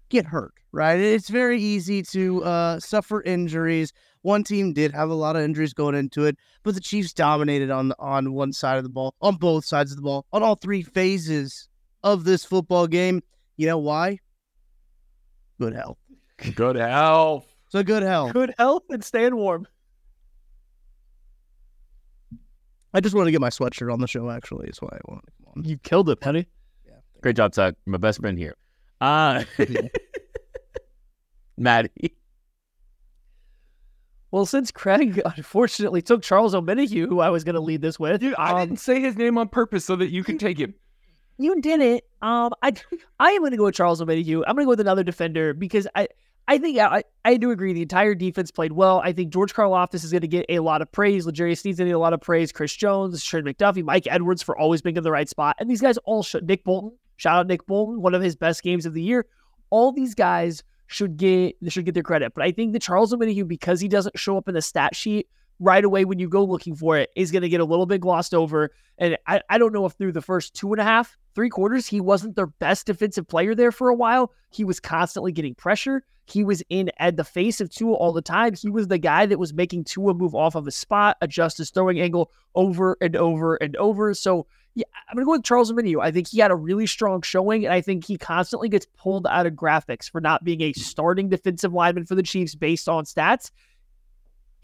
get 0.08 0.26
hurt, 0.26 0.54
right? 0.70 1.00
It's 1.00 1.28
very 1.28 1.60
easy 1.60 2.02
to 2.02 2.44
uh, 2.44 2.80
suffer 2.80 3.22
injuries. 3.22 3.92
One 4.24 4.42
team 4.42 4.72
did 4.72 4.92
have 4.92 5.10
a 5.10 5.14
lot 5.14 5.36
of 5.36 5.42
injuries 5.42 5.74
going 5.74 5.94
into 5.94 6.24
it, 6.24 6.38
but 6.62 6.74
the 6.74 6.80
Chiefs 6.80 7.12
dominated 7.12 7.70
on 7.70 7.92
on 7.98 8.32
one 8.32 8.54
side 8.54 8.78
of 8.78 8.82
the 8.82 8.88
ball, 8.88 9.14
on 9.20 9.36
both 9.36 9.66
sides 9.66 9.90
of 9.92 9.96
the 9.96 10.02
ball, 10.02 10.24
on 10.32 10.42
all 10.42 10.54
three 10.54 10.80
phases 10.80 11.68
of 12.02 12.24
this 12.24 12.42
football 12.42 12.86
game. 12.86 13.22
You 13.58 13.66
know 13.66 13.76
why? 13.76 14.20
Good 15.60 15.74
health. 15.74 15.98
Good 16.54 16.76
health. 16.76 17.46
So 17.68 17.82
good 17.82 18.02
health. 18.02 18.32
Good 18.32 18.54
health 18.56 18.84
and 18.88 19.04
staying 19.04 19.36
warm. 19.36 19.68
I 22.94 23.00
just 23.00 23.14
wanted 23.14 23.26
to 23.26 23.32
get 23.32 23.42
my 23.42 23.50
sweatshirt 23.50 23.92
on 23.92 24.00
the 24.00 24.08
show. 24.08 24.30
Actually, 24.30 24.68
is 24.68 24.80
why 24.80 24.88
I 24.90 25.00
wanted 25.06 25.26
to 25.26 25.32
come 25.36 25.52
on. 25.54 25.64
You 25.64 25.76
killed 25.76 26.08
it, 26.08 26.18
Penny. 26.20 26.48
Yeah. 26.86 26.94
Great 27.20 27.36
job, 27.36 27.52
Tuck. 27.52 27.74
My 27.84 27.98
best 27.98 28.20
friend 28.20 28.38
here. 28.38 28.56
Uh, 29.02 29.44
Maddie. 31.58 32.14
Well, 34.34 34.46
since 34.46 34.72
Craig 34.72 35.22
unfortunately 35.36 36.02
took 36.02 36.20
Charles 36.20 36.56
Omenihu, 36.56 37.06
who 37.06 37.20
I 37.20 37.30
was 37.30 37.44
going 37.44 37.54
to 37.54 37.60
lead 37.60 37.82
this 37.82 38.00
with, 38.00 38.20
Dude, 38.20 38.34
I 38.36 38.50
um, 38.50 38.68
didn't 38.68 38.80
say 38.80 39.00
his 39.00 39.16
name 39.16 39.38
on 39.38 39.48
purpose 39.48 39.84
so 39.84 39.94
that 39.94 40.10
you 40.10 40.24
can 40.24 40.38
take 40.38 40.58
him. 40.58 40.74
you 41.38 41.60
did 41.60 41.80
it. 41.80 42.04
Um, 42.20 42.52
I 42.60 42.72
I 43.20 43.30
am 43.30 43.42
going 43.42 43.52
to 43.52 43.56
go 43.56 43.62
with 43.66 43.76
Charles 43.76 44.02
Omenihu. 44.02 44.42
I'm 44.44 44.56
going 44.56 44.64
to 44.64 44.64
go 44.64 44.70
with 44.70 44.80
another 44.80 45.04
defender 45.04 45.54
because 45.54 45.86
I 45.94 46.08
I 46.48 46.58
think 46.58 46.80
I 46.80 47.04
I 47.24 47.36
do 47.36 47.52
agree 47.52 47.74
the 47.74 47.82
entire 47.82 48.16
defense 48.16 48.50
played 48.50 48.72
well. 48.72 49.00
I 49.04 49.12
think 49.12 49.32
George 49.32 49.54
Karlaftis 49.54 50.02
is 50.02 50.10
going 50.10 50.22
to 50.22 50.26
get 50.26 50.46
a 50.48 50.58
lot 50.58 50.82
of 50.82 50.90
praise. 50.90 51.28
L'Jarius 51.28 51.58
Sneed's 51.58 51.78
going 51.78 51.86
to 51.86 51.90
get 51.90 51.96
a 51.96 52.00
lot 52.00 52.12
of 52.12 52.20
praise. 52.20 52.50
Chris 52.50 52.74
Jones, 52.74 53.22
Trent 53.22 53.46
McDuffie, 53.46 53.84
Mike 53.84 54.08
Edwards 54.10 54.42
for 54.42 54.58
always 54.58 54.82
being 54.82 54.96
in 54.96 55.04
the 55.04 55.12
right 55.12 55.28
spot, 55.28 55.54
and 55.60 55.70
these 55.70 55.80
guys 55.80 55.96
all 55.98 56.24
should. 56.24 56.48
Nick 56.48 56.64
Bolton, 56.64 56.90
shout 57.18 57.38
out 57.38 57.46
Nick 57.46 57.64
Bolton, 57.66 58.02
one 58.02 58.14
of 58.14 58.22
his 58.22 58.34
best 58.34 58.64
games 58.64 58.84
of 58.84 58.94
the 58.94 59.02
year. 59.02 59.26
All 59.70 59.92
these 59.92 60.16
guys 60.16 60.64
should 60.94 61.16
get 61.16 61.56
should 61.68 61.84
get 61.84 61.94
their 61.94 62.02
credit, 62.02 62.32
but 62.34 62.44
I 62.44 62.52
think 62.52 62.72
the 62.72 62.78
Charles 62.78 63.12
Omenihu 63.12 63.46
because 63.46 63.80
he 63.80 63.88
doesn't 63.88 64.18
show 64.18 64.36
up 64.36 64.48
in 64.48 64.54
the 64.54 64.62
stat 64.62 64.94
sheet 64.94 65.28
right 65.60 65.84
away 65.84 66.04
when 66.04 66.18
you 66.18 66.28
go 66.28 66.44
looking 66.44 66.74
for 66.74 66.96
it 66.96 67.10
is 67.16 67.30
going 67.30 67.42
to 67.42 67.48
get 67.48 67.60
a 67.60 67.64
little 67.64 67.86
bit 67.86 68.00
glossed 68.00 68.34
over. 68.34 68.70
And 68.98 69.16
I, 69.26 69.40
I 69.48 69.58
don't 69.58 69.72
know 69.72 69.86
if 69.86 69.92
through 69.92 70.12
the 70.12 70.22
first 70.22 70.54
two 70.54 70.72
and 70.72 70.80
a 70.80 70.84
half, 70.84 71.16
three 71.34 71.48
quarters, 71.48 71.86
he 71.86 72.00
wasn't 72.00 72.36
their 72.36 72.46
best 72.46 72.86
defensive 72.86 73.28
player 73.28 73.54
there 73.54 73.72
for 73.72 73.88
a 73.88 73.94
while. 73.94 74.32
He 74.50 74.64
was 74.64 74.80
constantly 74.80 75.32
getting 75.32 75.54
pressure. 75.54 76.04
He 76.26 76.42
was 76.42 76.62
in 76.70 76.90
at 76.98 77.16
the 77.16 77.24
face 77.24 77.60
of 77.60 77.70
Tua 77.70 77.94
all 77.94 78.12
the 78.12 78.22
time. 78.22 78.54
He 78.54 78.70
was 78.70 78.88
the 78.88 78.98
guy 78.98 79.26
that 79.26 79.38
was 79.38 79.52
making 79.52 79.84
Tua 79.84 80.14
move 80.14 80.34
off 80.34 80.54
of 80.54 80.64
his 80.64 80.76
spot, 80.76 81.16
adjust 81.20 81.58
his 81.58 81.70
throwing 81.70 82.00
angle 82.00 82.30
over 82.54 82.96
and 83.00 83.14
over 83.14 83.56
and 83.56 83.76
over. 83.76 84.14
So 84.14 84.46
yeah, 84.74 84.84
I'm 85.08 85.16
gonna 85.16 85.24
go 85.24 85.32
with 85.32 85.44
Charles 85.44 85.72
Omenihu. 85.72 86.02
I 86.02 86.10
think 86.10 86.28
he 86.28 86.40
had 86.40 86.50
a 86.50 86.56
really 86.56 86.86
strong 86.86 87.22
showing, 87.22 87.64
and 87.64 87.72
I 87.72 87.80
think 87.80 88.04
he 88.06 88.16
constantly 88.16 88.68
gets 88.68 88.86
pulled 88.96 89.26
out 89.26 89.46
of 89.46 89.54
graphics 89.54 90.10
for 90.10 90.20
not 90.20 90.44
being 90.44 90.60
a 90.62 90.72
starting 90.72 91.28
defensive 91.28 91.72
lineman 91.72 92.06
for 92.06 92.14
the 92.14 92.22
Chiefs 92.22 92.54
based 92.54 92.88
on 92.88 93.04
stats 93.04 93.50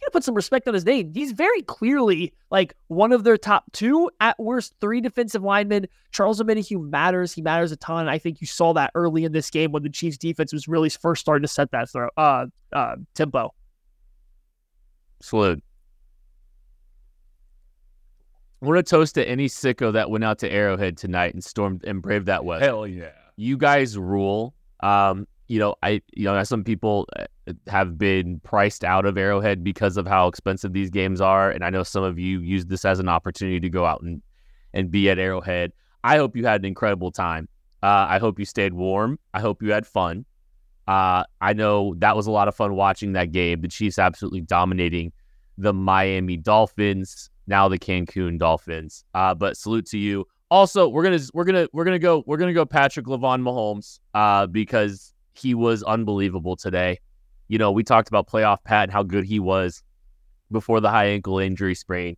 gotta 0.00 0.10
put 0.10 0.24
some 0.24 0.34
respect 0.34 0.66
on 0.66 0.74
his 0.74 0.84
name. 0.84 1.12
He's 1.14 1.32
very 1.32 1.62
clearly 1.62 2.32
like 2.50 2.74
one 2.88 3.12
of 3.12 3.24
their 3.24 3.36
top 3.36 3.70
two, 3.72 4.10
at 4.20 4.38
worst, 4.38 4.74
three 4.80 5.00
defensive 5.00 5.42
linemen. 5.42 5.86
Charles 6.12 6.40
Omenihu 6.40 6.88
matters. 6.88 7.32
He 7.32 7.42
matters 7.42 7.72
a 7.72 7.76
ton. 7.76 8.08
I 8.08 8.18
think 8.18 8.40
you 8.40 8.46
saw 8.46 8.72
that 8.74 8.90
early 8.94 9.24
in 9.24 9.32
this 9.32 9.50
game 9.50 9.72
when 9.72 9.82
the 9.82 9.90
Chiefs 9.90 10.18
defense 10.18 10.52
was 10.52 10.68
really 10.68 10.88
first 10.88 11.20
starting 11.20 11.42
to 11.42 11.48
set 11.48 11.70
that 11.72 11.90
throw, 11.90 12.08
uh, 12.16 12.46
uh, 12.72 12.96
tempo. 13.14 13.54
Salute. 15.20 15.62
I 18.62 18.66
want 18.66 18.76
to 18.78 18.82
toast 18.82 19.14
to 19.14 19.26
any 19.26 19.48
sicko 19.48 19.92
that 19.92 20.10
went 20.10 20.24
out 20.24 20.38
to 20.40 20.50
Arrowhead 20.50 20.98
tonight 20.98 21.32
and 21.32 21.42
stormed 21.42 21.82
and 21.84 22.02
braved 22.02 22.26
that 22.26 22.44
west. 22.44 22.62
Hell 22.62 22.86
yeah. 22.86 23.10
you 23.36 23.56
guys 23.56 23.96
rule. 23.96 24.54
Um, 24.80 25.26
you 25.48 25.58
know, 25.58 25.74
I 25.82 26.02
you 26.12 26.24
know 26.24 26.42
some 26.44 26.62
people 26.62 27.08
uh, 27.18 27.24
have 27.66 27.98
been 27.98 28.38
priced 28.40 28.84
out 28.84 29.06
of 29.06 29.16
Arrowhead 29.18 29.64
because 29.64 29.96
of 29.96 30.06
how 30.06 30.28
expensive 30.28 30.72
these 30.72 30.90
games 30.90 31.20
are, 31.20 31.50
and 31.50 31.64
I 31.64 31.70
know 31.70 31.82
some 31.82 32.04
of 32.04 32.18
you 32.18 32.40
used 32.40 32.68
this 32.68 32.84
as 32.84 33.00
an 33.00 33.08
opportunity 33.08 33.60
to 33.60 33.68
go 33.68 33.84
out 33.84 34.02
and 34.02 34.22
and 34.74 34.90
be 34.90 35.10
at 35.10 35.18
Arrowhead. 35.18 35.72
I 36.04 36.16
hope 36.18 36.36
you 36.36 36.46
had 36.46 36.60
an 36.60 36.66
incredible 36.66 37.10
time. 37.10 37.48
Uh, 37.82 38.06
I 38.08 38.18
hope 38.18 38.38
you 38.38 38.44
stayed 38.44 38.74
warm. 38.74 39.18
I 39.34 39.40
hope 39.40 39.62
you 39.62 39.72
had 39.72 39.86
fun. 39.86 40.24
Uh, 40.86 41.24
I 41.40 41.52
know 41.52 41.94
that 41.98 42.14
was 42.16 42.26
a 42.26 42.30
lot 42.30 42.48
of 42.48 42.54
fun 42.54 42.74
watching 42.74 43.12
that 43.12 43.32
game. 43.32 43.60
The 43.60 43.68
Chiefs 43.68 43.98
absolutely 43.98 44.42
dominating 44.42 45.12
the 45.56 45.72
Miami 45.72 46.36
Dolphins, 46.36 47.29
now 47.50 47.68
the 47.68 47.78
Cancun 47.78 48.38
Dolphins. 48.38 49.04
Uh, 49.12 49.34
but 49.34 49.58
salute 49.58 49.84
to 49.86 49.98
you. 49.98 50.26
Also, 50.50 50.88
we're 50.88 51.02
gonna 51.02 51.20
we're 51.34 51.44
gonna 51.44 51.68
we're 51.72 51.84
gonna 51.84 51.98
go 51.98 52.24
we're 52.26 52.38
gonna 52.38 52.54
go 52.54 52.64
Patrick 52.64 53.06
Lavon 53.06 53.42
Mahomes 53.42 53.98
uh, 54.14 54.46
because 54.46 55.12
he 55.34 55.54
was 55.54 55.82
unbelievable 55.82 56.56
today. 56.56 56.98
You 57.48 57.58
know, 57.58 57.70
we 57.72 57.84
talked 57.84 58.08
about 58.08 58.26
playoff 58.28 58.58
Pat 58.64 58.84
and 58.84 58.92
how 58.92 59.02
good 59.02 59.24
he 59.24 59.38
was 59.38 59.82
before 60.50 60.80
the 60.80 60.88
high 60.88 61.06
ankle 61.06 61.38
injury 61.38 61.74
sprain, 61.74 62.16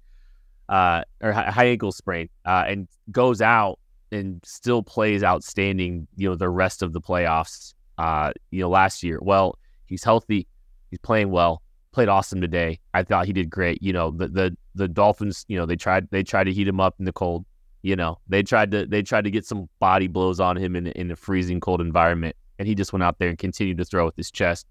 uh, 0.69 1.03
or 1.21 1.33
high 1.33 1.67
ankle 1.67 1.93
sprain, 1.93 2.29
uh, 2.47 2.65
and 2.69 2.89
goes 3.11 3.41
out 3.43 3.79
and 4.13 4.41
still 4.45 4.83
plays 4.83 5.25
outstanding. 5.25 6.07
You 6.17 6.31
know, 6.31 6.37
the 6.37 6.49
rest 6.49 6.83
of 6.83 6.93
the 6.93 7.01
playoffs. 7.01 7.75
Uh, 7.99 8.33
you 8.51 8.61
know, 8.61 8.71
last 8.71 9.03
year. 9.03 9.19
Well, 9.21 9.59
he's 9.87 10.03
healthy. 10.03 10.49
He's 10.91 10.99
playing 11.01 11.31
well. 11.31 11.63
Played 11.93 12.09
awesome 12.09 12.41
today. 12.41 12.81
I 12.95 13.03
thought 13.03 13.27
he 13.27 13.33
did 13.33 13.51
great. 13.51 13.83
You 13.83 13.93
know, 13.93 14.11
the 14.11 14.29
the 14.29 14.57
the 14.75 14.89
Dolphins. 14.89 15.45
You 15.49 15.59
know, 15.59 15.67
they 15.67 15.77
tried 15.77 16.09
they 16.11 16.23
tried 16.23 16.45
to 16.45 16.53
heat 16.53 16.67
him 16.67 16.81
up 16.81 16.95
in 16.99 17.05
the 17.05 17.13
cold. 17.13 17.45
You 17.83 17.97
know, 17.97 18.19
they 18.29 18.43
tried 18.43 18.71
to 18.71 18.87
they 18.87 19.03
tried 19.03 19.25
to 19.25 19.31
get 19.31 19.45
some 19.45 19.69
body 19.79 20.07
blows 20.07 20.41
on 20.41 20.57
him 20.57 20.75
in 20.75 20.87
in 20.89 21.11
a 21.11 21.17
freezing 21.17 21.61
cold 21.61 21.81
environment, 21.81 22.35
and 22.59 22.67
he 22.67 22.75
just 22.75 22.93
went 22.93 23.03
out 23.03 23.19
there 23.19 23.29
and 23.29 23.39
continued 23.39 23.79
to 23.79 23.85
throw 23.85 24.07
with 24.07 24.17
his 24.17 24.31
chest, 24.31 24.67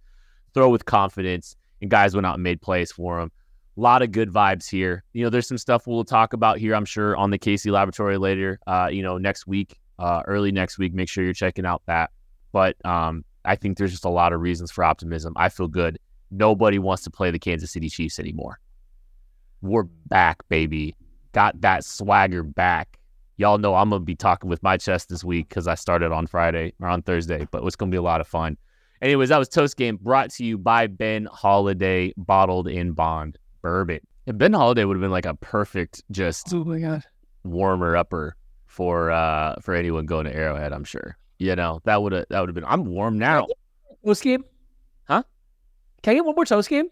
throw 0.54 0.70
with 0.70 0.86
confidence, 0.86 1.56
and 1.82 1.92
guys 1.92 2.16
went 2.16 2.26
out 2.26 2.36
and 2.36 2.44
made 2.44 2.62
plays 2.62 2.92
for 2.92 3.20
him. 3.20 3.32
A 3.78 3.80
lot 3.80 4.02
of 4.02 4.12
good 4.12 4.30
vibes 4.30 4.70
here. 4.70 5.04
You 5.14 5.24
know, 5.24 5.30
there's 5.30 5.48
some 5.48 5.58
stuff 5.58 5.88
we'll 5.88 6.04
talk 6.04 6.34
about 6.34 6.58
here, 6.58 6.76
I'm 6.76 6.86
sure, 6.86 7.16
on 7.16 7.30
the 7.30 7.40
KC 7.40 7.72
Laboratory 7.72 8.18
later. 8.18 8.60
Uh, 8.68 8.90
you 8.92 9.02
know, 9.04 9.18
next 9.18 9.48
week, 9.48 9.80
uh, 10.00 10.24
early 10.26 10.52
next 10.52 10.78
week. 10.78 10.94
Make 10.94 11.08
sure 11.08 11.24
you're 11.24 11.34
checking 11.34 11.66
out 11.66 11.84
that. 11.86 12.10
But 12.52 12.84
um, 12.86 13.24
I 13.46 13.56
think 13.56 13.78
there's 13.78 13.92
just 13.92 14.06
a 14.06 14.10
lot 14.10 14.34
of 14.34 14.42
reasons 14.42 14.72
for 14.72 14.84
optimism. 14.84 15.34
I 15.36 15.50
feel 15.50 15.68
good. 15.68 16.00
Nobody 16.32 16.80
wants 16.80 17.04
to 17.04 17.12
play 17.12 17.30
the 17.30 17.40
Kansas 17.40 17.72
City 17.72 17.90
Chiefs 17.90 18.20
anymore. 18.20 18.60
We're 19.62 19.84
back, 19.84 20.48
baby. 20.50 20.96
Got 21.34 21.62
that 21.62 21.86
swagger 21.86 22.44
back 22.44 22.98
y'all 23.42 23.58
know 23.58 23.76
I'm 23.76 23.90
gonna 23.90 24.00
be 24.06 24.16
talking 24.16 24.50
with 24.50 24.62
my 24.64 24.78
chest 24.78 25.10
this 25.10 25.24
week 25.24 25.50
because 25.50 25.68
I 25.68 25.76
started 25.76 26.12
on 26.12 26.28
Friday 26.28 26.74
or 26.80 26.88
on 26.88 27.02
Thursday, 27.02 27.48
but 27.52 27.64
it's 27.64 27.76
gonna 27.76 27.92
be 27.92 27.98
a 27.98 28.02
lot 28.02 28.22
of 28.22 28.28
fun. 28.28 28.56
Anyways, 29.02 29.30
that 29.30 29.40
was 29.40 29.50
Toast 29.50 29.76
Game 29.76 29.98
brought 30.00 30.30
to 30.32 30.46
you 30.46 30.58
by 30.60 30.86
Ben 30.88 31.26
Holladay, 31.26 32.14
bottled 32.18 32.68
in 32.68 32.92
bond 32.92 33.38
bourbon. 33.64 34.00
And 34.28 34.38
Ben 34.38 34.52
Holladay 34.52 34.88
would 34.88 34.96
have 34.96 35.02
been 35.02 35.12
like 35.12 35.26
a 35.26 35.34
perfect 35.36 36.04
just 36.12 36.54
Oh 36.54 36.64
my 36.64 36.80
god. 36.80 37.04
warmer 37.44 37.98
upper 37.98 38.36
for 38.68 39.10
uh 39.12 39.56
for 39.60 39.74
anyone 39.74 40.06
going 40.06 40.26
to 40.26 40.36
Arrowhead, 40.36 40.72
I'm 40.72 40.84
sure. 40.84 41.18
You 41.40 41.56
know, 41.56 41.82
that 41.86 42.02
would 42.02 42.14
have 42.14 42.26
that 42.30 42.40
would 42.40 42.50
have 42.50 42.56
been 42.56 42.66
I'm 42.66 42.86
warm 42.86 43.18
now. 43.18 43.48
Toast 44.06 44.24
game? 44.24 44.46
Huh? 46.02 46.04
Can 46.04 46.12
I 46.12 46.16
get 46.16 46.26
one 46.26 46.36
more 46.36 46.46
toast 46.46 46.70
game? 46.70 46.88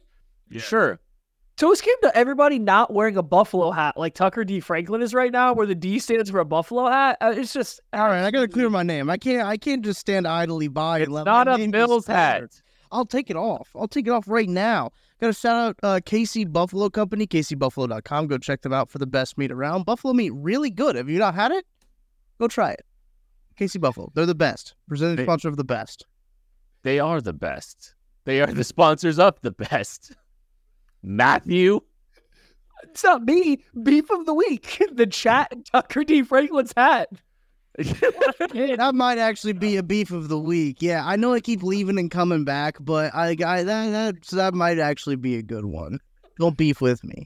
Yeah. 0.49 0.61
Sure. 0.61 0.99
Toast 1.57 1.83
game 1.83 1.95
to 2.03 2.15
everybody 2.17 2.57
not 2.57 2.93
wearing 2.93 3.17
a 3.17 3.21
buffalo 3.23 3.71
hat 3.71 3.97
like 3.97 4.13
Tucker 4.13 4.45
D. 4.45 4.61
Franklin 4.61 5.01
is 5.01 5.13
right 5.13 5.31
now, 5.31 5.51
where 5.53 5.65
the 5.65 5.75
D 5.75 5.99
stands 5.99 6.29
for 6.29 6.39
a 6.39 6.45
buffalo 6.45 6.89
hat. 6.89 7.17
Uh, 7.19 7.33
it's 7.35 7.51
just 7.51 7.81
All 7.91 8.07
right, 8.07 8.23
I 8.23 8.31
gotta 8.31 8.47
clear 8.47 8.69
my 8.69 8.83
name. 8.83 9.09
I 9.09 9.17
can't. 9.17 9.45
I 9.45 9.57
can't 9.57 9.83
just 9.83 9.99
stand 9.99 10.25
idly 10.25 10.69
by 10.69 10.99
and 10.99 11.11
let 11.11 11.25
Not 11.25 11.47
my 11.47 11.55
a 11.55 11.57
name 11.57 11.71
Bills 11.71 12.07
hat. 12.07 12.61
I'll 12.91 13.05
take 13.05 13.29
it 13.29 13.35
off. 13.35 13.69
I'll 13.75 13.89
take 13.89 14.07
it 14.07 14.11
off 14.11 14.23
right 14.27 14.47
now. 14.47 14.91
Gotta 15.19 15.33
shout 15.33 15.57
out 15.57 15.75
uh, 15.83 15.99
KC 15.99 16.49
Buffalo 16.49 16.89
Company, 16.89 17.27
KCBuffalo.com. 17.27 18.27
Go 18.27 18.37
check 18.37 18.61
them 18.61 18.71
out 18.71 18.89
for 18.89 18.97
the 18.97 19.05
best 19.05 19.37
meat 19.37 19.51
around. 19.51 19.85
Buffalo 19.85 20.13
meat, 20.13 20.31
really 20.33 20.69
good. 20.69 20.95
Have 20.95 21.09
you 21.09 21.19
not 21.19 21.35
had 21.35 21.51
it? 21.51 21.65
Go 22.39 22.47
try 22.47 22.71
it. 22.71 22.85
KC 23.59 23.81
Buffalo, 23.81 24.09
they're 24.15 24.25
the 24.25 24.33
best. 24.33 24.75
Presenting 24.87 25.17
They- 25.17 25.23
sponsor 25.23 25.49
of 25.49 25.57
the 25.57 25.65
best. 25.65 26.05
They 26.83 26.99
are 26.99 27.19
the 27.19 27.33
best. 27.33 27.95
They 28.29 28.41
are 28.41 28.53
the 28.53 28.63
sponsors 28.63 29.17
of 29.17 29.41
the 29.41 29.49
best. 29.49 30.11
Matthew. 31.01 31.79
it's 32.83 33.03
not 33.03 33.23
me. 33.23 33.63
Beef 33.81 34.07
of 34.11 34.27
the 34.27 34.35
week. 34.35 34.85
the 34.91 35.07
chat 35.07 35.51
Tucker 35.71 36.03
D. 36.03 36.21
Franklin's 36.21 36.71
hat. 36.77 37.09
that 37.75 38.91
might 38.93 39.17
actually 39.17 39.53
be 39.53 39.77
a 39.77 39.81
beef 39.81 40.11
of 40.11 40.27
the 40.27 40.37
week. 40.37 40.79
Yeah, 40.79 41.01
I 41.03 41.15
know 41.15 41.33
I 41.33 41.39
keep 41.39 41.63
leaving 41.63 41.97
and 41.97 42.11
coming 42.11 42.43
back, 42.43 42.77
but 42.79 43.15
I, 43.15 43.29
I 43.29 43.63
that 43.63 43.89
that 43.89 44.15
so 44.21 44.35
that 44.35 44.53
might 44.53 44.77
actually 44.77 45.15
be 45.15 45.37
a 45.37 45.41
good 45.41 45.65
one. 45.65 45.97
Don't 46.37 46.55
beef 46.55 46.81
with 46.81 47.03
me. 47.03 47.25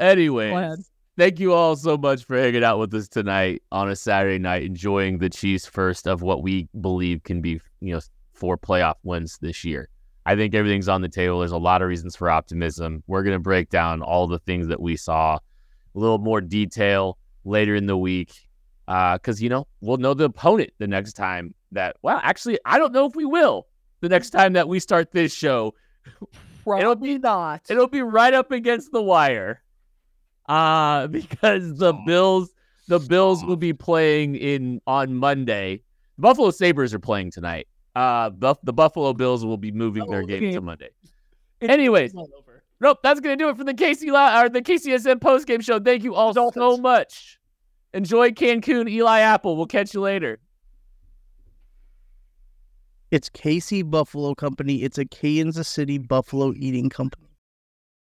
Anyway, 0.00 0.74
thank 1.16 1.38
you 1.38 1.54
all 1.54 1.76
so 1.76 1.96
much 1.96 2.24
for 2.24 2.36
hanging 2.36 2.64
out 2.64 2.80
with 2.80 2.92
us 2.92 3.06
tonight 3.06 3.62
on 3.70 3.88
a 3.88 3.94
Saturday 3.94 4.40
night, 4.40 4.64
enjoying 4.64 5.18
the 5.18 5.30
Chiefs' 5.30 5.66
first 5.66 6.08
of 6.08 6.22
what 6.22 6.42
we 6.42 6.68
believe 6.80 7.22
can 7.22 7.40
be, 7.40 7.60
you 7.80 7.94
know, 7.94 8.00
four 8.40 8.58
playoff 8.58 8.96
wins 9.04 9.38
this 9.40 9.64
year. 9.64 9.88
I 10.26 10.34
think 10.34 10.54
everything's 10.54 10.88
on 10.88 11.02
the 11.02 11.08
table. 11.08 11.38
There's 11.38 11.52
a 11.52 11.58
lot 11.58 11.82
of 11.82 11.88
reasons 11.88 12.16
for 12.16 12.28
optimism. 12.28 13.02
We're 13.06 13.22
going 13.22 13.36
to 13.36 13.40
break 13.40 13.68
down 13.70 14.02
all 14.02 14.26
the 14.26 14.38
things 14.40 14.66
that 14.68 14.80
we 14.80 14.96
saw, 14.96 15.36
a 15.36 15.98
little 15.98 16.18
more 16.18 16.40
detail 16.40 17.18
later 17.44 17.74
in 17.74 17.86
the 17.86 17.96
week, 17.96 18.32
because 18.86 19.40
you 19.40 19.48
know 19.48 19.66
we'll 19.80 19.98
know 19.98 20.14
the 20.14 20.24
opponent 20.24 20.70
the 20.78 20.88
next 20.88 21.12
time 21.12 21.54
that. 21.72 21.96
Well, 22.02 22.20
actually, 22.22 22.58
I 22.64 22.78
don't 22.78 22.92
know 22.92 23.06
if 23.06 23.14
we 23.14 23.24
will 23.24 23.66
the 24.00 24.08
next 24.08 24.30
time 24.30 24.54
that 24.54 24.68
we 24.68 24.80
start 24.80 25.12
this 25.12 25.32
show. 25.32 25.74
Probably 26.64 26.82
it'll 26.82 26.96
be, 26.96 27.18
not. 27.18 27.62
It'll 27.68 27.88
be 27.88 28.02
right 28.02 28.34
up 28.34 28.50
against 28.52 28.92
the 28.92 29.02
wire. 29.02 29.62
Uh 30.48 31.06
because 31.08 31.76
the 31.78 31.92
Bills 32.06 32.50
the 32.88 32.98
Bills 32.98 33.44
will 33.44 33.56
be 33.56 33.72
playing 33.72 34.34
in 34.34 34.80
on 34.86 35.14
Monday. 35.14 35.82
The 36.16 36.22
Buffalo 36.22 36.50
Sabres 36.50 36.92
are 36.92 36.98
playing 36.98 37.30
tonight. 37.30 37.68
Uh 37.94 38.30
Buff- 38.30 38.60
the 38.62 38.72
Buffalo 38.72 39.12
Bills 39.12 39.44
will 39.44 39.56
be 39.56 39.72
moving 39.72 40.08
their 40.08 40.22
Oh, 40.22 40.26
game 40.26 40.44
okay. 40.44 40.52
to 40.52 40.60
Monday. 40.60 40.90
Anyways, 41.60 42.14
nope, 42.80 42.98
that's 43.02 43.20
gonna 43.20 43.36
do 43.36 43.48
it 43.48 43.56
for 43.56 43.64
the 43.64 43.74
KC 43.74 44.10
La- 44.10 44.42
or 44.42 44.48
the 44.48 44.62
KCSN 44.62 45.20
post 45.20 45.46
game 45.46 45.60
show. 45.60 45.78
Thank 45.80 46.04
you 46.04 46.14
all 46.14 46.32
so 46.34 46.76
much. 46.78 47.38
Enjoy 47.92 48.30
Cancun, 48.30 48.88
Eli 48.88 49.20
Apple. 49.20 49.56
We'll 49.56 49.66
catch 49.66 49.92
you 49.94 50.00
later. 50.00 50.38
It's 53.10 53.28
KC 53.28 53.82
Buffalo 53.90 54.34
Company. 54.34 54.82
It's 54.82 54.96
a 54.98 55.04
Kansas 55.04 55.66
City 55.68 55.98
Buffalo 55.98 56.52
eating 56.54 56.88
company. 56.88 57.26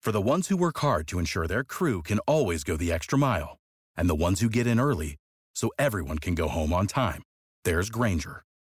For 0.01 0.11
the 0.11 0.21
ones 0.21 0.47
who 0.47 0.57
work 0.57 0.79
hard 0.79 1.07
to 1.09 1.19
ensure 1.19 1.45
their 1.47 1.63
crew 1.63 2.01
can 2.01 2.17
always 2.19 2.63
go 2.63 2.75
the 2.77 2.91
extra 2.91 3.17
mile, 3.17 3.57
and 3.95 4.09
the 4.09 4.15
ones 4.15 4.39
who 4.41 4.49
get 4.49 4.65
in 4.65 4.79
early 4.79 5.17
so 5.53 5.69
everyone 5.77 6.17
can 6.17 6.33
go 6.33 6.47
home 6.47 6.73
on 6.73 6.87
time, 6.87 7.21
there's 7.63 7.89
Grainger, 7.91 8.43